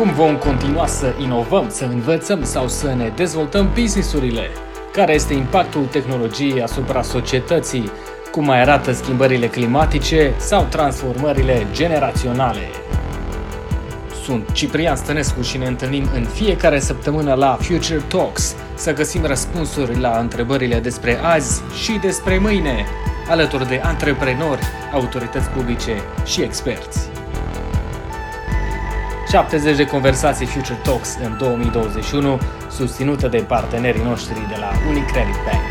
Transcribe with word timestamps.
Cum 0.00 0.12
vom 0.12 0.36
continua 0.36 0.86
să 0.86 1.14
inovăm, 1.18 1.68
să 1.68 1.84
învățăm 1.84 2.44
sau 2.44 2.68
să 2.68 2.94
ne 2.94 3.12
dezvoltăm 3.16 3.70
businessurile? 3.74 4.48
Care 4.92 5.14
este 5.14 5.34
impactul 5.34 5.84
tehnologiei 5.84 6.62
asupra 6.62 7.02
societății? 7.02 7.90
Cum 8.30 8.44
mai 8.44 8.60
arată 8.60 8.92
schimbările 8.92 9.46
climatice 9.46 10.34
sau 10.36 10.66
transformările 10.70 11.66
generaționale? 11.72 12.60
Sunt 14.24 14.52
Ciprian 14.52 14.96
Stănescu 14.96 15.42
și 15.42 15.58
ne 15.58 15.66
întâlnim 15.66 16.08
în 16.14 16.24
fiecare 16.24 16.78
săptămână 16.78 17.34
la 17.34 17.58
Future 17.60 18.02
Talks 18.08 18.54
să 18.74 18.92
găsim 18.92 19.24
răspunsuri 19.24 19.98
la 19.98 20.18
întrebările 20.18 20.78
despre 20.78 21.18
azi 21.22 21.62
și 21.82 21.92
despre 21.92 22.38
mâine, 22.38 22.86
alături 23.28 23.68
de 23.68 23.80
antreprenori, 23.82 24.62
autorități 24.92 25.48
publice 25.48 25.94
și 26.24 26.42
experți. 26.42 27.09
70 29.30 29.76
de 29.76 29.86
conversații 29.86 30.46
Future 30.46 30.78
Talks 30.84 31.18
în 31.24 31.36
2021, 31.38 32.38
susținută 32.70 33.28
de 33.28 33.44
partenerii 33.48 34.02
noștri 34.02 34.34
de 34.34 34.56
la 34.58 34.70
Unicredit 34.88 35.38
Bank. 35.46 35.70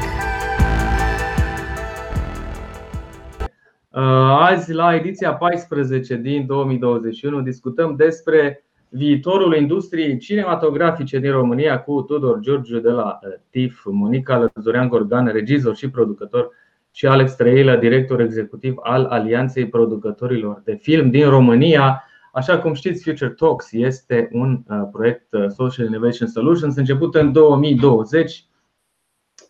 Uh, 3.89 4.47
azi, 4.49 4.73
la 4.73 4.95
ediția 4.95 5.33
14 5.33 6.15
din 6.15 6.45
2021, 6.45 7.41
discutăm 7.41 7.95
despre 7.95 8.63
viitorul 8.89 9.55
industriei 9.55 10.17
cinematografice 10.17 11.19
din 11.19 11.31
România 11.31 11.79
cu 11.79 12.01
Tudor 12.01 12.39
Giurgiu 12.39 12.79
de 12.79 12.89
la 12.89 13.19
uh, 13.23 13.33
TIF, 13.49 13.81
Monica 13.85 14.51
Lăzurean 14.55 14.87
Gorgan, 14.87 15.27
regizor 15.31 15.75
și 15.75 15.89
producător 15.89 16.49
și 16.91 17.05
Alex 17.05 17.35
Trăilă, 17.35 17.75
director 17.75 18.19
executiv 18.21 18.73
al 18.83 19.05
Alianței 19.05 19.67
Producătorilor 19.67 20.61
de 20.63 20.77
Film 20.81 21.09
din 21.09 21.29
România. 21.29 22.03
Așa 22.39 22.59
cum 22.59 22.73
știți, 22.73 23.03
Future 23.03 23.29
Talks 23.29 23.71
este 23.71 24.29
un 24.31 24.63
uh, 24.67 24.81
proiect 24.91 25.33
uh, 25.33 25.45
Social 25.47 25.85
Innovation 25.85 26.27
Solutions 26.27 26.75
început 26.75 27.15
în 27.15 27.31
2020 27.31 28.45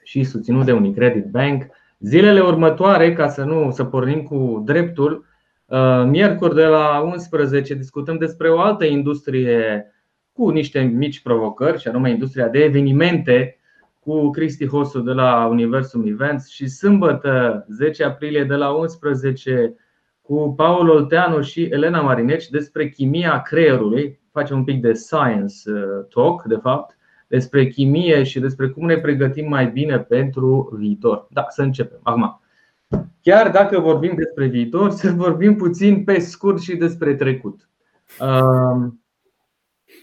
și 0.04 0.24
susținut 0.24 0.66
de 0.66 0.72
Unicredit 0.72 1.26
Bank. 1.26 1.64
Zilele 2.00 2.42
următoare, 2.42 3.14
ca 3.14 3.28
să 3.28 3.44
nu 3.44 3.72
să 3.72 3.84
pornim 3.84 4.24
cu 4.24 4.62
dreptul, 4.66 5.26
uh, 5.66 6.04
miercuri 6.06 6.56
de 6.56 6.66
la 6.66 7.02
11 7.06 7.74
discutăm 7.74 8.18
despre 8.18 8.50
o 8.50 8.60
altă 8.60 8.86
industrie 8.86 9.86
cu 10.32 10.50
niște 10.50 10.80
mici 10.82 11.22
provocări, 11.22 11.80
și 11.80 11.88
anume 11.88 12.10
industria 12.10 12.48
de 12.48 12.60
evenimente 12.60 13.58
cu 14.00 14.30
Cristi 14.30 14.68
Hosu 14.68 15.00
de 15.00 15.12
la 15.12 15.46
Universum 15.46 16.08
Events 16.08 16.48
și 16.48 16.68
sâmbătă 16.68 17.66
10 17.70 18.04
aprilie 18.04 18.44
de 18.44 18.56
la 18.56 18.70
11 18.70 19.76
cu 20.30 20.54
Paul 20.56 20.90
Olteanu 20.90 21.42
și 21.42 21.64
Elena 21.64 22.02
Marineci 22.02 22.50
despre 22.50 22.90
chimia 22.90 23.42
creierului. 23.42 24.20
Facem 24.32 24.58
un 24.58 24.64
pic 24.64 24.82
de 24.82 24.94
science 24.94 25.54
uh, 25.66 26.06
talk, 26.10 26.44
de 26.44 26.56
fapt, 26.56 26.98
despre 27.28 27.68
chimie 27.68 28.24
și 28.24 28.40
despre 28.40 28.68
cum 28.68 28.86
ne 28.86 28.98
pregătim 28.98 29.48
mai 29.48 29.68
bine 29.68 30.00
pentru 30.00 30.76
viitor. 30.78 31.28
Da, 31.30 31.46
să 31.50 31.62
începem. 31.62 32.00
Acum, 32.04 32.42
chiar 33.22 33.52
dacă 33.52 33.80
vorbim 33.80 34.14
despre 34.16 34.48
viitor, 34.48 34.90
să 34.90 35.12
vorbim 35.12 35.56
puțin 35.56 36.04
pe 36.04 36.20
scurt 36.20 36.62
și 36.62 36.76
despre 36.76 37.16
trecut. 37.16 37.70
Um, 38.20 39.04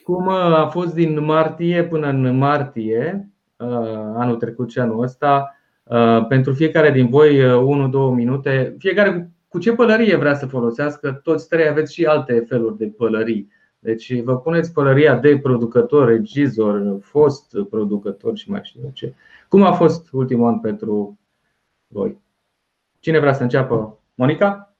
cum 0.03 0.29
a 0.29 0.67
fost 0.67 0.95
din 0.95 1.25
martie 1.25 1.85
până 1.85 2.09
în 2.09 2.37
martie, 2.37 3.31
uh, 3.57 3.67
anul 4.15 4.37
trecut 4.37 4.71
și 4.71 4.79
anul 4.79 5.03
ăsta, 5.03 5.55
uh, 5.83 6.27
pentru 6.29 6.53
fiecare 6.53 6.91
din 6.91 7.09
voi 7.09 7.41
1-2 7.41 8.15
minute, 8.15 8.75
fiecare 8.79 9.31
cu 9.57 9.63
ce 9.63 9.73
pălărie 9.73 10.17
vrea 10.17 10.35
să 10.35 10.47
folosească. 10.47 11.21
Toți 11.23 11.49
trei 11.49 11.69
aveți 11.69 11.95
și 11.95 12.05
alte 12.05 12.45
feluri 12.49 12.77
de 12.77 12.87
pălării. 12.87 13.53
Deci 13.79 14.21
vă 14.21 14.39
puneți 14.39 14.73
pălăria 14.73 15.17
de 15.17 15.39
producător, 15.39 16.07
regizor, 16.07 16.99
fost 17.01 17.57
producător 17.71 18.37
și 18.37 18.51
mai 18.51 18.61
știu 18.63 18.91
ce. 18.93 19.15
Cum 19.49 19.63
a 19.63 19.73
fost 19.73 20.09
ultimul 20.13 20.49
an 20.49 20.61
pentru 20.61 21.19
voi? 21.87 22.19
Cine 23.01 23.19
vrea 23.19 23.33
să 23.33 23.43
înceapă? 23.43 23.99
Monica? 24.15 24.77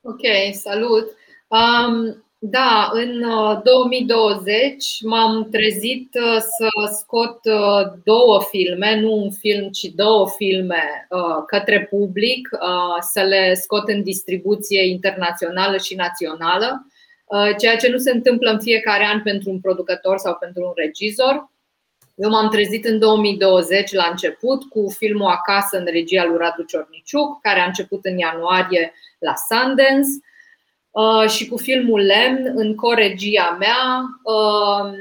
Ok, 0.00 0.20
salut! 0.52 1.06
Um, 1.48 2.24
da, 2.44 2.90
în 2.92 3.24
2020 3.62 4.44
uh, 4.44 5.10
m-am 5.10 5.48
trezit 5.50 6.14
uh, 6.14 6.36
să 6.38 6.68
scot 6.98 7.38
uh, 7.44 7.92
două 8.04 8.42
filme, 8.50 9.00
nu 9.00 9.12
un 9.12 9.30
film, 9.30 9.68
ci 9.68 9.82
două 9.82 10.28
filme 10.36 11.06
către 11.46 11.86
public, 11.90 12.48
să 13.00 13.20
le 13.22 13.54
scot 13.54 13.88
în 13.88 14.02
distribuție 14.02 14.88
internațională 14.88 15.76
și 15.76 15.94
națională, 15.94 16.86
ceea 17.58 17.76
ce 17.76 17.88
nu 17.88 17.98
se 17.98 18.10
întâmplă 18.10 18.50
în 18.50 18.60
fiecare 18.60 19.04
an 19.04 19.22
pentru 19.22 19.50
un 19.50 19.60
producător 19.60 20.18
sau 20.18 20.36
pentru 20.40 20.62
un 20.62 20.72
regizor. 20.74 21.50
Eu 22.14 22.30
m-am 22.30 22.50
trezit 22.50 22.84
în 22.84 22.98
2020 22.98 23.92
la 23.92 24.08
început 24.10 24.68
cu 24.68 24.94
filmul 24.98 25.30
Acasă 25.30 25.78
în 25.78 25.84
regia 25.84 26.24
lui 26.24 26.36
Radu 26.38 26.62
Ciorniciuc, 26.62 27.40
care 27.40 27.60
a 27.60 27.66
început 27.66 28.04
în 28.04 28.18
ianuarie 28.18 28.92
la 29.18 29.34
Sundance 29.48 30.08
Uh, 30.08 30.30
și 31.28 31.48
cu 31.48 31.56
filmul 31.56 32.00
Lemn 32.00 32.52
în 32.54 32.74
coregia 32.74 33.56
mea, 33.58 34.02
uh, 34.22 34.92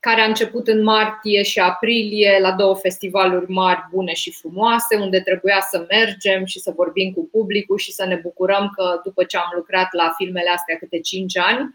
care 0.00 0.20
a 0.20 0.26
început 0.26 0.68
în 0.68 0.82
martie 0.82 1.42
și 1.42 1.58
aprilie 1.58 2.38
la 2.40 2.52
două 2.52 2.74
festivaluri 2.74 3.50
mari, 3.50 3.86
bune 3.90 4.12
și 4.14 4.32
frumoase, 4.32 4.96
unde 4.96 5.20
trebuia 5.20 5.66
să 5.70 5.86
mergem 5.88 6.44
și 6.44 6.58
să 6.58 6.72
vorbim 6.76 7.12
cu 7.12 7.28
publicul 7.32 7.78
și 7.78 7.92
să 7.92 8.04
ne 8.04 8.16
bucurăm 8.22 8.72
că 8.76 9.00
după 9.04 9.24
ce 9.24 9.36
am 9.36 9.52
lucrat 9.54 9.88
la 9.92 10.14
filmele 10.16 10.50
astea 10.50 10.76
câte 10.76 11.00
5 11.00 11.38
ani, 11.38 11.74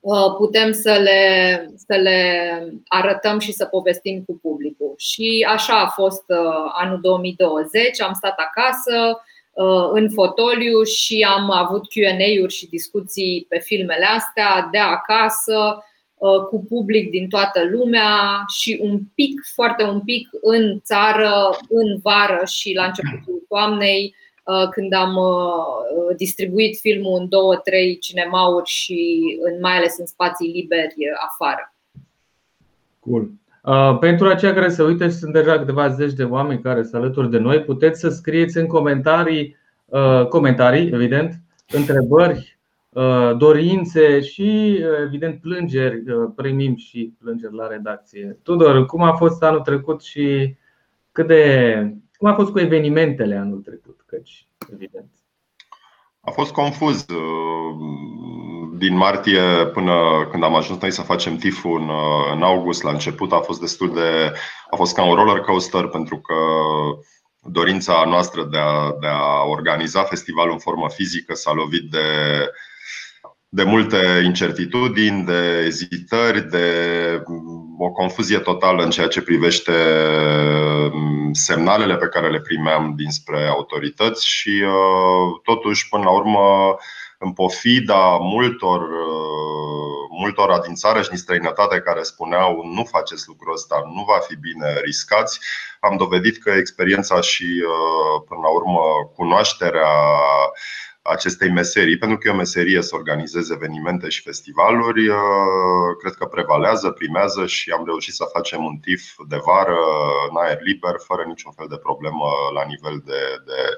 uh, 0.00 0.34
putem 0.36 0.72
să 0.72 0.98
le, 1.02 1.70
să 1.86 1.96
le 1.96 2.28
arătăm 2.86 3.38
și 3.38 3.52
să 3.52 3.64
povestim 3.64 4.22
cu 4.26 4.38
publicul. 4.42 4.94
Și 4.96 5.46
așa 5.48 5.80
a 5.80 5.86
fost 5.86 6.24
anul 6.72 7.00
2020, 7.00 8.00
am 8.00 8.12
stat 8.12 8.38
acasă, 8.38 8.92
Uh, 8.92 9.27
în 9.92 10.10
fotoliu 10.10 10.82
și 10.82 11.26
am 11.28 11.50
avut 11.50 11.82
QA-uri 11.88 12.52
și 12.52 12.68
discuții 12.68 13.46
pe 13.48 13.58
filmele 13.58 14.04
astea 14.04 14.68
de 14.70 14.78
acasă, 14.78 15.84
uh, 16.14 16.40
cu 16.50 16.64
public 16.68 17.10
din 17.10 17.28
toată 17.28 17.64
lumea 17.70 18.44
și 18.58 18.78
un 18.82 19.00
pic, 19.14 19.40
foarte 19.54 19.84
un 19.84 20.00
pic 20.00 20.28
în 20.42 20.80
țară, 20.80 21.58
în 21.68 21.98
vară 22.02 22.44
și 22.46 22.72
la 22.74 22.84
începutul 22.84 23.44
toamnei, 23.48 24.14
uh, 24.44 24.68
când 24.68 24.92
am 24.92 25.16
distribuit 26.16 26.78
filmul 26.78 27.20
în 27.20 27.28
două, 27.28 27.56
trei 27.56 27.98
cinemauri 27.98 28.70
și 28.70 29.22
în, 29.40 29.60
mai 29.60 29.76
ales 29.76 29.98
în 29.98 30.06
spații 30.06 30.50
liberi 30.50 30.94
afară. 31.28 31.74
Cool. 33.00 33.30
Pentru 34.00 34.26
aceia 34.26 34.54
care 34.54 34.68
se 34.68 34.82
uită 34.82 35.04
și 35.04 35.14
sunt 35.14 35.32
deja 35.32 35.58
câteva 35.58 35.88
zeci 35.88 36.12
de 36.12 36.24
oameni 36.24 36.62
care 36.62 36.82
sunt 36.82 37.02
alături 37.02 37.30
de 37.30 37.38
noi, 37.38 37.62
puteți 37.62 38.00
să 38.00 38.08
scrieți 38.08 38.58
în 38.58 38.66
comentarii 38.66 39.56
comentarii, 40.28 40.90
evident, 40.92 41.40
întrebări, 41.72 42.58
dorințe 43.36 44.20
și, 44.20 44.80
evident, 45.04 45.40
plângeri. 45.40 46.02
Primim 46.34 46.76
și 46.76 47.14
plângeri 47.18 47.54
la 47.54 47.66
redacție. 47.66 48.38
Tudor, 48.42 48.86
cum 48.86 49.02
a 49.02 49.12
fost 49.12 49.42
anul 49.42 49.60
trecut 49.60 50.02
și 50.02 50.56
cât 51.12 51.26
de. 51.26 51.96
Cum 52.16 52.28
a 52.28 52.34
fost 52.34 52.50
cu 52.50 52.58
evenimentele 52.58 53.36
anul 53.36 53.60
trecut? 53.60 54.00
Căci, 54.06 54.46
evident. 54.72 55.10
A 56.20 56.30
fost 56.30 56.52
confuz 56.52 57.06
din 58.78 58.96
martie 58.96 59.40
până 59.72 60.28
când 60.30 60.42
am 60.42 60.54
ajuns 60.54 60.80
noi 60.80 60.90
să 60.90 61.02
facem 61.02 61.36
TIF 61.36 61.64
în, 61.64 61.90
în 62.32 62.42
august, 62.42 62.82
la 62.82 62.90
început, 62.90 63.32
a 63.32 63.38
fost 63.38 63.60
destul 63.60 63.94
de. 63.94 64.32
a 64.70 64.76
fost 64.76 64.94
ca 64.94 65.04
un 65.04 65.14
roller 65.14 65.40
coaster 65.40 65.86
pentru 65.86 66.18
că 66.18 66.34
dorința 67.42 68.04
noastră 68.06 68.44
de 68.44 68.58
a, 68.58 68.96
de 69.00 69.06
a 69.06 69.42
organiza 69.44 70.02
festivalul 70.02 70.52
în 70.52 70.58
formă 70.58 70.88
fizică 70.88 71.34
s-a 71.34 71.52
lovit 71.52 71.90
de, 71.90 72.06
de 73.48 73.62
multe 73.62 74.22
incertitudini, 74.24 75.24
de 75.24 75.62
ezitări, 75.66 76.50
de 76.50 76.66
o 77.78 77.90
confuzie 77.90 78.38
totală 78.38 78.82
în 78.82 78.90
ceea 78.90 79.08
ce 79.08 79.22
privește 79.22 79.72
semnalele 81.32 81.96
pe 81.96 82.08
care 82.08 82.30
le 82.30 82.40
primeam 82.40 82.92
dinspre 82.96 83.46
autorități 83.46 84.28
și 84.28 84.62
totuși, 85.42 85.88
până 85.88 86.04
la 86.04 86.10
urmă, 86.10 86.76
în 87.18 87.32
pofida 87.32 88.16
multor, 88.20 88.88
multora 90.18 90.60
din 90.60 90.74
țară 90.74 91.02
și 91.02 91.08
din 91.08 91.18
străinătate 91.18 91.80
care 91.80 92.02
spuneau 92.02 92.64
nu 92.74 92.84
faceți 92.84 93.24
lucrul 93.26 93.52
ăsta, 93.52 93.82
nu 93.94 94.04
va 94.04 94.18
fi 94.18 94.36
bine, 94.36 94.80
riscați, 94.84 95.40
am 95.80 95.96
dovedit 95.96 96.42
că 96.42 96.50
experiența 96.50 97.20
și, 97.20 97.62
până 98.28 98.40
la 98.40 98.48
urmă, 98.48 98.80
cunoașterea 99.14 99.90
acestei 101.02 101.50
meserii, 101.50 101.98
pentru 101.98 102.18
că 102.18 102.28
e 102.28 102.32
o 102.32 102.36
meserie 102.36 102.82
să 102.82 102.94
organizeze 102.94 103.52
evenimente 103.54 104.08
și 104.08 104.22
festivaluri, 104.22 105.06
cred 105.98 106.12
că 106.12 106.24
prevalează, 106.26 106.90
primează 106.90 107.46
și 107.46 107.70
am 107.70 107.84
reușit 107.86 108.14
să 108.14 108.30
facem 108.32 108.64
un 108.64 108.76
TIF 108.76 109.02
de 109.28 109.36
vară 109.44 109.78
în 110.30 110.36
aer 110.36 110.58
liber, 110.60 110.94
fără 111.06 111.22
niciun 111.26 111.52
fel 111.52 111.66
de 111.68 111.76
problemă 111.76 112.26
la 112.54 112.64
nivel 112.64 113.02
de, 113.04 113.20
de 113.46 113.76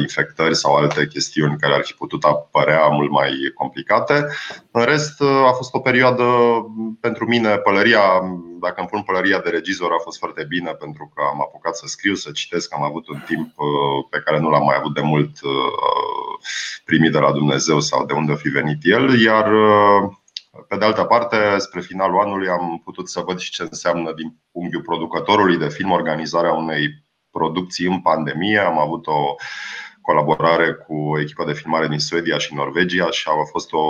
infectări 0.00 0.56
sau 0.56 0.74
alte 0.74 1.06
chestiuni 1.06 1.56
care 1.58 1.74
ar 1.74 1.82
fi 1.84 1.92
putut 1.94 2.24
apărea 2.24 2.86
mult 2.86 3.10
mai 3.10 3.32
complicate. 3.54 4.26
În 4.70 4.84
rest, 4.84 5.20
a 5.20 5.52
fost 5.52 5.74
o 5.74 5.78
perioadă 5.78 6.24
pentru 7.00 7.26
mine, 7.26 7.56
pălăria, 7.56 8.00
dacă 8.60 8.74
îmi 8.76 8.88
pun 8.88 9.02
pălăria 9.02 9.38
de 9.38 9.50
regizor, 9.50 9.92
a 9.92 10.02
fost 10.02 10.18
foarte 10.18 10.44
bine 10.48 10.70
pentru 10.70 11.12
că 11.14 11.22
am 11.32 11.40
apucat 11.40 11.76
să 11.76 11.86
scriu, 11.86 12.14
să 12.14 12.30
citesc, 12.30 12.74
am 12.74 12.82
avut 12.82 13.08
un 13.08 13.22
timp 13.26 13.54
pe 14.10 14.18
care 14.24 14.38
nu 14.38 14.50
l-am 14.50 14.64
mai 14.64 14.76
avut 14.78 14.94
de 14.94 15.00
mult 15.00 15.30
primit 16.84 17.12
de 17.12 17.18
la 17.18 17.32
Dumnezeu 17.32 17.80
sau 17.80 18.04
de 18.04 18.12
unde 18.12 18.32
a 18.32 18.36
fi 18.36 18.48
venit 18.48 18.78
el, 18.82 19.20
iar 19.20 19.50
pe 20.68 20.76
de 20.76 20.84
altă 20.84 21.04
parte, 21.04 21.58
spre 21.58 21.80
finalul 21.80 22.20
anului 22.20 22.48
am 22.48 22.80
putut 22.84 23.08
să 23.08 23.20
văd 23.26 23.38
și 23.38 23.50
ce 23.50 23.62
înseamnă 23.62 24.12
din 24.12 24.36
unghiul 24.50 24.82
producătorului 24.82 25.58
de 25.58 25.68
film 25.68 25.90
organizarea 25.90 26.52
unei 26.52 27.01
producții 27.32 27.86
în 27.86 28.00
pandemie. 28.00 28.58
Am 28.58 28.78
avut 28.78 29.06
o 29.06 29.34
colaborare 30.00 30.72
cu 30.72 30.94
o 30.94 31.20
echipă 31.20 31.44
de 31.44 31.52
filmare 31.52 31.88
din 31.88 31.98
Suedia 31.98 32.38
și 32.38 32.54
Norvegia 32.54 33.10
și 33.10 33.28
a 33.28 33.44
fost 33.50 33.72
o 33.72 33.84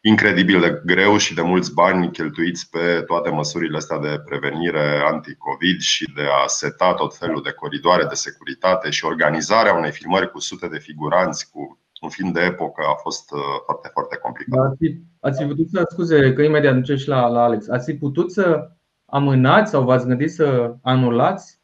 incredibil 0.00 0.60
de 0.60 0.82
greu 0.84 1.16
și 1.16 1.34
de 1.34 1.42
mulți 1.42 1.74
bani 1.74 2.10
cheltuiți 2.10 2.70
pe 2.70 3.02
toate 3.06 3.30
măsurile 3.30 3.76
astea 3.76 3.98
de 3.98 4.22
prevenire 4.24 5.02
anti-Covid 5.04 5.80
și 5.80 6.12
de 6.14 6.22
a 6.42 6.46
seta 6.46 6.94
tot 6.94 7.16
felul 7.16 7.42
de 7.42 7.50
coridoare 7.50 8.04
de 8.04 8.14
securitate 8.14 8.90
și 8.90 9.04
organizarea 9.04 9.74
unei 9.74 9.90
filmări 9.90 10.30
cu 10.30 10.40
sute 10.40 10.68
de 10.68 10.78
figuranți, 10.78 11.50
cu 11.50 11.78
un 12.00 12.08
film 12.08 12.32
de 12.32 12.40
epocă 12.40 12.82
a 12.88 12.94
fost 12.94 13.32
uh, 13.32 13.40
foarte, 13.64 13.88
foarte 13.92 14.16
complicat. 14.16 14.64
Ați 14.64 14.76
fi, 14.78 15.00
ați 15.20 15.42
fi 15.42 15.48
putut 15.48 15.68
să, 15.68 15.82
scuze 15.88 16.32
că 16.32 16.42
imediat 16.42 16.74
duce 16.74 16.94
și 16.94 17.08
la, 17.08 17.26
la 17.26 17.42
Alex, 17.42 17.68
ați 17.68 17.90
fi 17.90 17.98
putut 17.98 18.32
să 18.32 18.70
amânați 19.06 19.70
sau 19.70 19.84
v-ați 19.84 20.06
gândit 20.06 20.30
să 20.30 20.74
anulați 20.82 21.57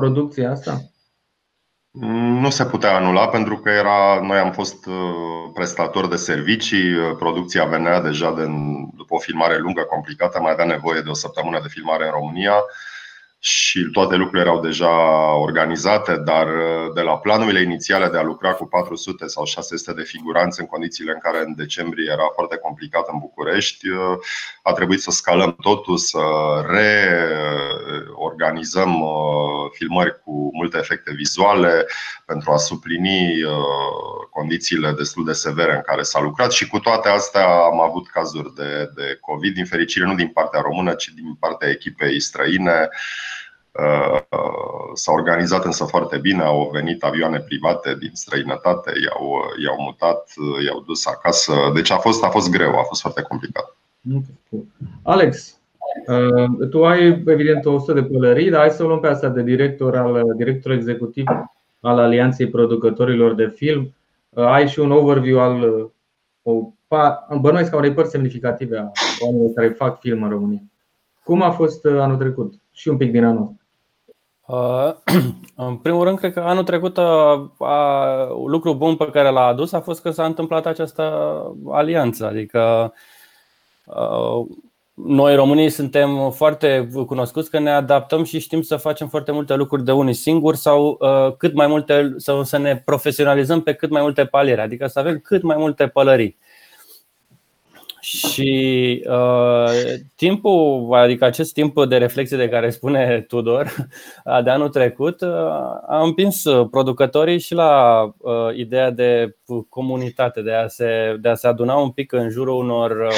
producția 0.00 0.50
asta? 0.50 0.80
Nu 2.40 2.50
se 2.50 2.64
putea 2.64 2.96
anula 2.96 3.28
pentru 3.28 3.58
că 3.58 3.70
era, 3.70 4.20
noi 4.22 4.38
am 4.38 4.52
fost 4.52 4.86
uh, 4.86 4.94
prestatori 5.54 6.08
de 6.08 6.16
servicii, 6.16 6.94
uh, 6.94 7.16
producția 7.18 7.64
venea 7.64 8.00
deja 8.00 8.32
de, 8.32 8.44
după 8.96 9.14
o 9.14 9.18
filmare 9.18 9.58
lungă, 9.58 9.82
complicată, 9.82 10.40
mai 10.40 10.52
avea 10.52 10.64
nevoie 10.64 11.00
de 11.00 11.08
o 11.08 11.14
săptămână 11.14 11.60
de 11.62 11.68
filmare 11.68 12.04
în 12.04 12.10
România 12.10 12.54
și 13.40 13.88
toate 13.92 14.14
lucrurile 14.16 14.48
erau 14.48 14.60
deja 14.60 14.90
organizate, 15.34 16.16
dar 16.16 16.46
uh, 16.46 16.92
de 16.94 17.00
la 17.00 17.18
planurile 17.18 17.60
inițiale 17.62 18.08
de 18.08 18.18
a 18.18 18.22
lucra 18.22 18.52
cu 18.52 18.66
400 18.66 19.26
sau 19.26 19.44
600 19.44 19.92
de 19.92 20.02
figuranți 20.02 20.60
în 20.60 20.66
condițiile 20.66 21.12
în 21.12 21.18
care 21.18 21.44
în 21.46 21.54
decembrie 21.56 22.10
era 22.12 22.30
foarte 22.34 22.56
complicat 22.56 23.08
în 23.12 23.18
București, 23.18 23.88
uh, 23.88 24.18
a 24.62 24.72
trebuit 24.72 25.00
să 25.00 25.10
scalăm 25.10 25.56
totul, 25.60 25.96
să 25.96 26.18
reorganizăm 26.66 27.77
uh, 29.00 29.70
filmări 29.72 30.20
cu 30.24 30.50
multe 30.52 30.78
efecte 30.78 31.12
vizuale 31.14 31.86
pentru 32.26 32.50
a 32.50 32.56
suplini 32.56 33.42
condițiile 34.30 34.92
destul 34.92 35.24
de 35.24 35.32
severe 35.32 35.74
în 35.74 35.80
care 35.80 36.02
s-a 36.02 36.20
lucrat 36.20 36.52
și 36.52 36.68
cu 36.68 36.78
toate 36.78 37.08
astea 37.08 37.46
am 37.46 37.80
avut 37.80 38.08
cazuri 38.08 38.54
de, 38.54 38.90
de 38.94 39.18
COVID, 39.20 39.54
din 39.54 39.64
fericire 39.64 40.04
nu 40.04 40.14
din 40.14 40.28
partea 40.28 40.60
română, 40.60 40.94
ci 40.94 41.08
din 41.14 41.36
partea 41.40 41.68
echipei 41.68 42.20
străine. 42.20 42.88
Uh, 43.72 44.20
s-a 44.94 45.12
organizat 45.12 45.64
însă 45.64 45.84
foarte 45.84 46.18
bine, 46.18 46.42
au 46.42 46.70
venit 46.72 47.02
avioane 47.02 47.38
private 47.38 47.96
din 47.98 48.10
străinătate, 48.12 48.92
i-au, 49.04 49.42
i-au 49.64 49.80
mutat, 49.80 50.32
i-au 50.64 50.80
dus 50.80 51.06
acasă. 51.06 51.54
Deci 51.74 51.90
a 51.90 51.98
fost, 51.98 52.24
a 52.24 52.28
fost 52.28 52.50
greu, 52.50 52.78
a 52.78 52.82
fost 52.82 53.00
foarte 53.00 53.22
complicat. 53.22 53.76
Alex, 55.02 55.50
uh, 55.50 55.57
tu 56.70 56.84
ai 56.84 57.22
evident 57.26 57.64
100 57.64 57.92
de 57.92 58.02
pălării, 58.02 58.50
dar 58.50 58.60
hai 58.60 58.70
să 58.70 58.84
o 58.84 58.86
luăm 58.86 59.00
pe 59.00 59.06
asta 59.06 59.28
de 59.28 59.42
director, 59.42 59.96
al, 59.96 60.34
director 60.36 60.72
executiv 60.72 61.26
al 61.80 61.98
Alianței 61.98 62.48
Producătorilor 62.48 63.34
de 63.34 63.48
Film. 63.48 63.94
Uh, 64.28 64.44
ai 64.44 64.68
și 64.68 64.78
un 64.78 64.90
overview 64.90 65.38
al 65.38 65.90
o, 66.42 66.72
bănuiesc 67.40 67.70
ca 67.70 67.76
unei 67.76 67.92
părți 67.92 68.10
semnificative 68.10 68.76
a 68.76 68.90
oamenilor 69.20 69.52
care 69.54 69.68
fac 69.68 70.00
film 70.00 70.22
în 70.22 70.30
România. 70.30 70.62
Cum 71.24 71.42
a 71.42 71.50
fost 71.50 71.84
anul 71.84 72.16
trecut 72.16 72.54
și 72.72 72.88
un 72.88 72.96
pic 72.96 73.10
din 73.10 73.24
anul 73.24 73.56
Uh, 74.48 74.94
în 75.68 75.76
primul 75.76 76.04
rând, 76.04 76.18
cred 76.18 76.32
că 76.32 76.40
anul 76.40 76.64
trecut 76.64 76.96
uh, 76.96 77.40
a, 77.58 78.28
lucru 78.46 78.74
bun 78.74 78.96
pe 78.96 79.10
care 79.10 79.30
l-a 79.30 79.46
adus 79.46 79.72
a 79.72 79.80
fost 79.80 80.02
că 80.02 80.10
s-a 80.10 80.24
întâmplat 80.24 80.66
această 80.66 81.02
alianță. 81.70 82.26
Adică 82.26 82.92
uh, 83.84 84.46
noi 85.06 85.34
românii 85.34 85.70
suntem 85.70 86.30
foarte 86.30 86.88
cunoscuți 87.06 87.50
că 87.50 87.58
ne 87.58 87.70
adaptăm 87.70 88.24
și 88.24 88.38
știm 88.38 88.62
să 88.62 88.76
facem 88.76 89.08
foarte 89.08 89.32
multe 89.32 89.54
lucruri 89.54 89.84
de 89.84 89.92
unii 89.92 90.14
singuri 90.14 90.56
sau 90.56 90.98
cât 91.38 91.54
mai 91.54 91.66
multe 91.66 92.14
să 92.42 92.58
ne 92.58 92.76
profesionalizăm 92.84 93.60
pe 93.60 93.72
cât 93.72 93.90
mai 93.90 94.02
multe 94.02 94.24
paliere, 94.24 94.60
adică 94.60 94.86
să 94.86 94.98
avem 94.98 95.18
cât 95.18 95.42
mai 95.42 95.56
multe 95.58 95.86
pălării. 95.86 96.38
Și 98.00 99.04
uh, 99.08 99.70
timpul, 100.16 100.88
adică 100.94 101.24
acest 101.24 101.52
timp 101.52 101.84
de 101.84 101.96
reflexie 101.96 102.36
de 102.36 102.48
care 102.48 102.70
spune 102.70 103.24
Tudor 103.28 103.74
de 104.44 104.50
anul 104.50 104.68
trecut, 104.68 105.20
uh, 105.20 105.28
a 105.86 106.02
împins 106.02 106.42
producătorii 106.70 107.38
și 107.38 107.54
la 107.54 108.02
uh, 108.18 108.54
ideea 108.54 108.90
de 108.90 109.36
comunitate, 109.68 110.42
de 110.42 110.52
a, 110.52 110.68
se, 110.68 111.16
de 111.20 111.28
a 111.28 111.34
se 111.34 111.46
aduna 111.46 111.74
un 111.74 111.90
pic 111.90 112.12
în 112.12 112.30
jurul 112.30 112.64
unor, 112.64 112.90
uh, 112.90 113.12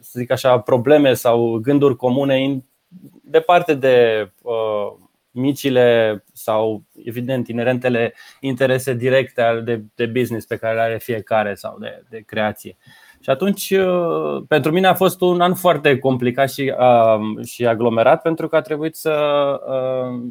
să 0.00 0.18
zic 0.18 0.30
așa, 0.30 0.58
probleme 0.58 1.14
sau 1.14 1.58
gânduri 1.62 1.96
comune 1.96 2.64
departe 3.22 3.74
de 3.74 4.28
uh, 4.42 4.92
micile 5.30 6.24
sau, 6.32 6.82
evident, 7.04 7.48
inerentele 7.48 8.14
interese 8.40 8.94
directe 8.94 9.62
de, 9.64 9.82
de 9.94 10.06
business 10.06 10.46
pe 10.46 10.56
care 10.56 10.74
le 10.74 10.80
are 10.80 10.98
fiecare 10.98 11.54
sau 11.54 11.78
de, 11.78 12.02
de 12.08 12.20
creație. 12.26 12.76
Uh, 12.78 13.08
și 13.20 13.30
atunci, 13.30 13.70
uh, 13.70 14.42
pentru 14.48 14.72
mine 14.72 14.86
a 14.86 14.94
fost 14.94 15.20
un 15.20 15.40
an 15.40 15.54
foarte 15.54 15.98
complicat 15.98 16.50
și, 16.50 16.74
uh, 16.78 17.44
și 17.46 17.66
aglomerat, 17.66 18.22
pentru 18.22 18.48
că 18.48 18.56
a 18.56 18.60
trebuit 18.60 18.96
să, 18.96 19.14
uh, 19.68 20.22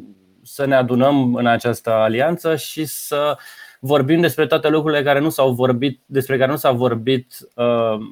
să 0.42 0.66
ne 0.66 0.74
adunăm 0.74 1.34
în 1.34 1.46
această 1.46 1.90
alianță 1.90 2.56
și 2.56 2.84
să 2.84 3.38
vorbim 3.80 4.20
despre 4.20 4.46
toate 4.46 4.68
lucrurile 4.68 5.02
care 5.02 5.20
nu 5.20 5.28
s-au 5.28 5.52
vorbit, 5.52 6.00
despre 6.06 6.38
care 6.38 6.50
nu 6.50 6.56
s-a 6.56 6.70
vorbit 6.70 7.48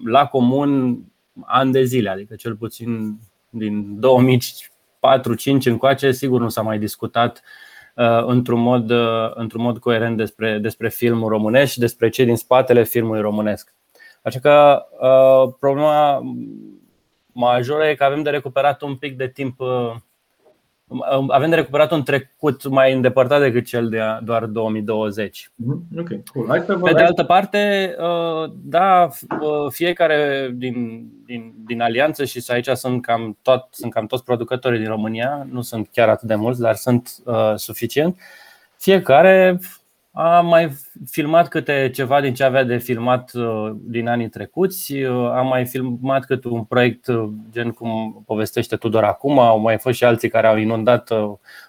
la 0.04 0.26
comun 0.30 0.98
ani 1.44 1.72
de 1.72 1.84
zile, 1.84 2.08
adică 2.10 2.34
cel 2.34 2.54
puțin 2.54 3.18
din 3.50 3.98
2004-2005 4.00 5.64
încoace, 5.64 6.12
sigur 6.12 6.40
nu 6.40 6.48
s-a 6.48 6.62
mai 6.62 6.78
discutat 6.78 7.42
într-un 8.26 8.60
mod, 8.60 8.92
într-un 9.34 9.62
mod 9.62 9.78
coerent 9.78 10.16
despre, 10.16 10.58
despre 10.58 10.88
filmul 10.88 11.28
românesc 11.28 11.72
și 11.72 11.78
despre 11.78 12.08
cei 12.08 12.24
din 12.24 12.36
spatele 12.36 12.84
filmului 12.84 13.20
românesc. 13.20 13.74
Așa 14.26 14.38
că 14.38 14.86
uh, 15.00 15.54
problema 15.60 16.22
majoră 17.32 17.84
e 17.84 17.94
că 17.94 18.04
avem 18.04 18.22
de 18.22 18.30
recuperat 18.30 18.82
un 18.82 18.96
pic 18.96 19.16
de 19.16 19.28
timp 19.28 19.60
uh, 19.60 19.94
avem 21.28 21.50
de 21.50 21.56
recuperat 21.56 21.92
un 21.92 22.02
trecut 22.02 22.68
mai 22.68 22.92
îndepărtat 22.92 23.40
decât 23.40 23.64
cel 23.64 23.88
de 23.88 24.00
doar 24.22 24.44
2020. 24.44 25.50
Mhm, 25.54 25.86
okay, 25.98 26.22
cool. 26.32 26.46
Hai 26.48 26.60
Pe 26.60 26.92
de 26.92 27.02
altă 27.02 27.24
parte, 27.24 27.94
uh, 27.98 28.50
da, 28.62 29.08
uh, 29.40 29.70
fiecare 29.70 30.50
din, 30.54 31.06
din, 31.24 31.54
din 31.66 31.80
alianță 31.80 32.24
și 32.24 32.44
aici 32.48 32.68
sunt 32.68 33.02
cam, 33.02 33.36
tot, 33.42 33.66
sunt 33.70 33.92
cam 33.92 34.06
toți 34.06 34.24
producătorii 34.24 34.78
din 34.78 34.88
România, 34.88 35.46
nu 35.50 35.60
sunt 35.60 35.88
chiar 35.92 36.08
atât 36.08 36.28
de 36.28 36.34
mulți, 36.34 36.60
dar 36.60 36.74
sunt 36.74 37.10
uh, 37.24 37.52
suficient. 37.54 38.18
Fiecare 38.76 39.58
am 40.18 40.46
mai 40.46 40.70
filmat 41.10 41.48
câte 41.48 41.90
ceva 41.94 42.20
din 42.20 42.34
ce 42.34 42.44
avea 42.44 42.64
de 42.64 42.76
filmat 42.76 43.30
uh, 43.34 43.70
din 43.74 44.08
anii 44.08 44.28
trecuți. 44.28 44.92
Uh, 44.92 45.30
am 45.30 45.46
mai 45.46 45.66
filmat 45.66 46.24
câte 46.24 46.48
un 46.48 46.64
proiect 46.64 47.06
uh, 47.06 47.28
gen 47.50 47.70
cum 47.70 48.22
povestește 48.26 48.76
Tudor 48.76 49.04
acum. 49.04 49.38
Au 49.38 49.58
mai 49.58 49.78
fost 49.78 49.96
și 49.96 50.04
alții 50.04 50.28
care 50.28 50.46
au 50.46 50.56
inundat 50.56 51.10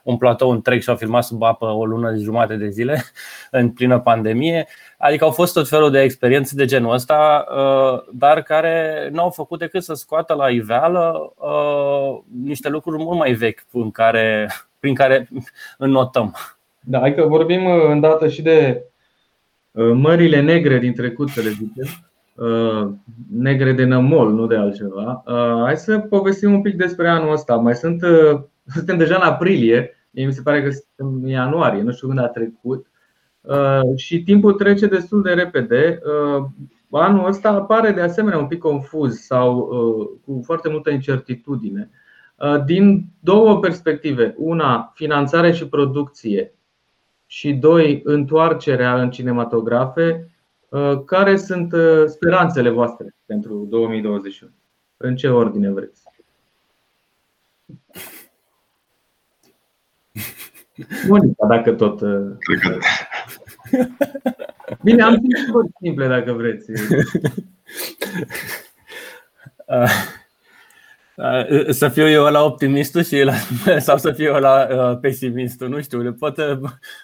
un 0.04 0.18
platou 0.18 0.50
întreg 0.50 0.82
și 0.82 0.90
au 0.90 0.96
filmat 0.96 1.24
sub 1.24 1.44
apă 1.44 1.66
o 1.66 1.86
lună 1.86 2.12
de 2.12 2.20
jumate 2.20 2.56
de 2.56 2.70
zile 2.70 3.04
în 3.52 3.70
plină 3.70 4.00
pandemie. 4.00 4.68
Adică 4.98 5.24
au 5.24 5.32
fost 5.32 5.54
tot 5.54 5.68
felul 5.68 5.92
de 5.92 6.02
experiențe 6.02 6.56
de 6.56 6.66
genul 6.66 6.94
ăsta, 6.94 7.46
dar 8.14 8.42
care 8.42 9.10
nu 9.12 9.22
au 9.22 9.30
făcut 9.30 9.60
decât 9.60 9.84
să 9.84 9.94
scoată 9.94 10.34
la 10.34 10.50
iveală 10.50 11.34
niște 12.44 12.70
lucruri 12.70 13.04
mult 13.04 13.18
mai 13.18 13.34
vechi 13.34 13.66
în 13.72 13.92
care, 13.92 14.50
prin 14.80 14.96
care 14.96 15.30
înnotăm. 15.78 16.36
Da, 16.90 17.02
adică 17.02 17.26
vorbim 17.26 17.66
uh, 17.66 17.90
îndată 17.90 18.28
și 18.28 18.42
de 18.42 18.86
uh, 19.72 19.92
mările 19.94 20.42
negre 20.42 20.80
din 20.80 20.94
trecut, 20.94 21.30
să 21.30 21.42
le 21.42 21.50
zicem. 21.50 21.86
Uh, 22.36 22.90
negre 23.32 23.72
de 23.72 23.84
nămol, 23.84 24.34
nu 24.34 24.48
de 24.48 24.56
altceva. 24.56 25.24
Hai 25.64 25.78
să 25.78 26.00
povestim 26.00 26.54
un 26.54 26.62
pic 26.62 26.76
despre 26.76 27.08
anul 27.08 27.32
ăsta. 27.32 27.56
Mai 27.56 27.76
sunt, 27.76 28.02
suntem 28.66 28.98
deja 28.98 29.16
în 29.16 29.22
aprilie, 29.22 29.96
mi 30.12 30.34
se 30.34 30.42
pare 30.42 30.64
că 30.64 30.70
suntem 30.70 31.22
în 31.24 31.30
ianuarie, 31.30 31.82
nu 31.82 31.92
știu 31.92 32.08
când 32.08 32.20
a 32.20 32.28
trecut. 32.28 32.86
Și 33.96 34.24
timpul 34.24 34.54
trece 34.54 34.86
destul 34.86 35.22
de 35.22 35.32
repede. 35.32 36.00
Anul 36.92 37.28
ăsta 37.28 37.50
apare 37.50 37.92
de 37.92 38.02
asemenea 38.02 38.40
un 38.40 38.48
pic 38.48 38.60
confuz 38.60 39.16
sau 39.16 39.70
cu 40.26 40.42
foarte 40.46 40.70
multă 40.70 40.90
și 40.98 41.10
doi, 47.54 48.02
întoarcerea 48.04 49.02
în 49.02 49.12
cinematografe. 49.12 50.32
Care 51.06 51.38
sunt 51.38 51.74
speranțele 52.06 52.70
voastre 52.70 53.16
pentru 53.26 53.66
2021? 53.70 54.52
În 54.98 55.16
ce 55.16 55.28
ordine 55.28 55.70
vreți? 55.70 56.04
Monica, 61.08 61.48
dacă 61.48 61.72
tot. 61.72 62.00
Cred 62.40 62.60
că... 62.60 62.78
Bine, 64.84 65.02
am 65.02 65.16
timp 65.16 65.72
simple 65.82 66.08
dacă 66.08 66.34
vreți. 66.34 66.72
Să 71.70 71.90
fiu 71.90 72.10
eu 72.10 72.24
la 72.24 72.44
optimistul 72.44 73.04
și 73.04 73.22
la, 73.22 73.34
sau 73.88 73.98
să 73.98 74.12
fiu 74.12 74.26
eu 74.26 74.40
la 74.40 74.68
uh, 74.72 74.98
pesimistul, 75.00 75.70
nu 75.70 75.82
știu, 75.82 76.14
pot, 76.14 76.36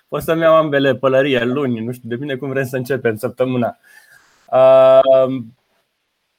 pot 0.08 0.22
să-mi 0.22 0.42
iau 0.42 0.56
ambele 0.56 0.96
pălării 0.96 1.46
luni, 1.46 1.86
nu 1.86 1.92
știu, 1.92 2.10
depinde 2.10 2.36
cum 2.36 2.50
vrem 2.50 2.66
să 2.66 2.78
începem 2.78 3.16
săptămâna. 3.16 3.78
Uh, 4.52 5.44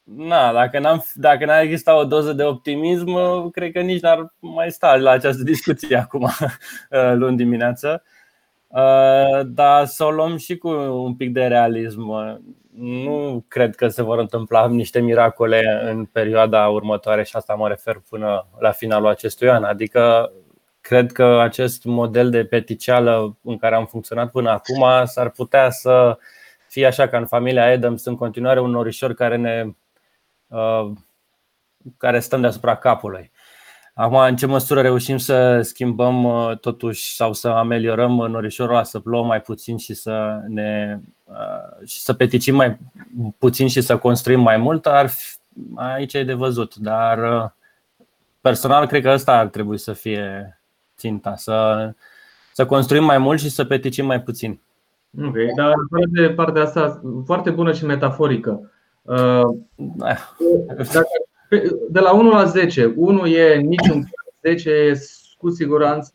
na, 0.03 0.53
dacă, 0.53 0.79
n-am, 0.79 1.05
dacă 1.15 1.45
n-ar 1.45 1.63
exista 1.63 1.99
o 1.99 2.05
doză 2.05 2.33
de 2.33 2.43
optimism, 2.43 3.51
cred 3.51 3.73
că 3.73 3.81
nici 3.81 4.03
n-ar 4.03 4.35
mai 4.39 4.71
sta 4.71 4.97
la 4.97 5.11
această 5.11 5.43
discuție 5.53 5.97
acum, 5.97 6.31
luni 7.15 7.37
dimineață. 7.37 8.03
Dar 9.47 9.87
să 9.87 10.05
o 10.05 10.11
luăm 10.11 10.37
și 10.37 10.57
cu 10.57 10.69
un 11.05 11.15
pic 11.15 11.33
de 11.33 11.47
realism 11.47 12.11
nu 12.79 13.45
cred 13.49 13.75
că 13.75 13.89
se 13.89 14.03
vor 14.03 14.19
întâmpla 14.19 14.69
niște 14.69 15.01
miracole 15.01 15.81
în 15.85 16.05
perioada 16.05 16.69
următoare 16.69 17.23
și 17.23 17.37
asta 17.37 17.55
mă 17.55 17.69
refer 17.69 18.03
până 18.09 18.47
la 18.59 18.71
finalul 18.71 19.09
acestui 19.09 19.51
an. 19.51 19.65
Adică 19.65 20.33
cred 20.81 21.13
că 21.13 21.41
acest 21.41 21.85
model 21.85 22.31
de 22.31 22.45
peticeală 22.45 23.37
în 23.43 23.59
care 23.59 23.75
am 23.75 23.87
funcționat 23.87 24.31
până 24.31 24.51
acum 24.51 24.85
s-ar 25.05 25.31
putea 25.31 25.71
să 25.71 26.19
fie 26.69 26.87
așa 26.87 27.09
ca 27.09 27.19
în 27.19 27.27
familia 27.27 27.73
Adams 27.73 28.05
în 28.05 28.17
continuare 28.17 28.61
un 28.61 28.71
norișor 28.71 29.15
care 29.15 29.37
ne 29.37 29.65
uh, 30.47 30.91
care 31.97 32.21
stăm 32.21 32.41
deasupra 32.41 32.77
capului. 32.77 33.31
Acum, 33.95 34.17
în 34.17 34.37
ce 34.37 34.47
măsură 34.47 34.81
reușim 34.81 35.17
să 35.17 35.61
schimbăm 35.61 36.25
uh, 36.25 36.59
totuși 36.59 37.15
sau 37.15 37.33
să 37.33 37.49
ameliorăm 37.49 38.11
norișorul 38.11 38.85
să 38.85 39.01
plouă 39.01 39.25
mai 39.25 39.41
puțin 39.41 39.77
și 39.77 39.95
să 39.95 40.41
ne 40.47 40.99
uh, 41.01 41.14
și 41.85 42.01
să 42.01 42.13
peticim 42.13 42.55
mai 42.55 42.79
puțin 43.39 43.69
și 43.69 43.81
să 43.81 43.97
construim 43.97 44.41
mai 44.41 44.57
mult, 44.57 44.87
ar 44.87 45.09
fi, 45.09 45.37
aici 45.75 46.15
e 46.15 46.25
de 46.25 46.33
văzut. 46.33 46.75
Dar 46.77 47.19
uh, 47.19 47.51
personal 48.41 48.87
cred 48.87 49.03
că 49.03 49.11
ăsta 49.11 49.39
ar 49.39 49.47
trebui 49.47 49.79
să 49.79 49.93
fie 49.93 50.59
ținta, 50.97 51.37
să, 51.37 51.91
să 52.53 52.67
construim 52.67 53.05
mai 53.05 53.19
mult 53.19 53.41
și 53.41 53.49
să 53.49 53.65
peticim 53.65 54.07
mai 54.07 54.23
puțin. 54.23 54.61
Ok, 55.23 55.35
dar 55.57 55.73
de 56.11 56.31
partea 56.31 56.63
asta 56.63 57.03
foarte 57.25 57.51
bună 57.51 57.73
și 57.73 57.85
metaforică. 57.85 58.73
Da. 59.77 60.35
Dacă 60.67 61.03
de 61.91 62.01
la 62.01 62.13
1 62.13 62.31
la 62.31 62.45
10, 62.45 62.93
1 62.97 63.27
e 63.27 63.55
niciun 63.55 64.09
10 64.43 64.71
e 64.71 65.01
cu 65.39 65.51
siguranță. 65.51 66.13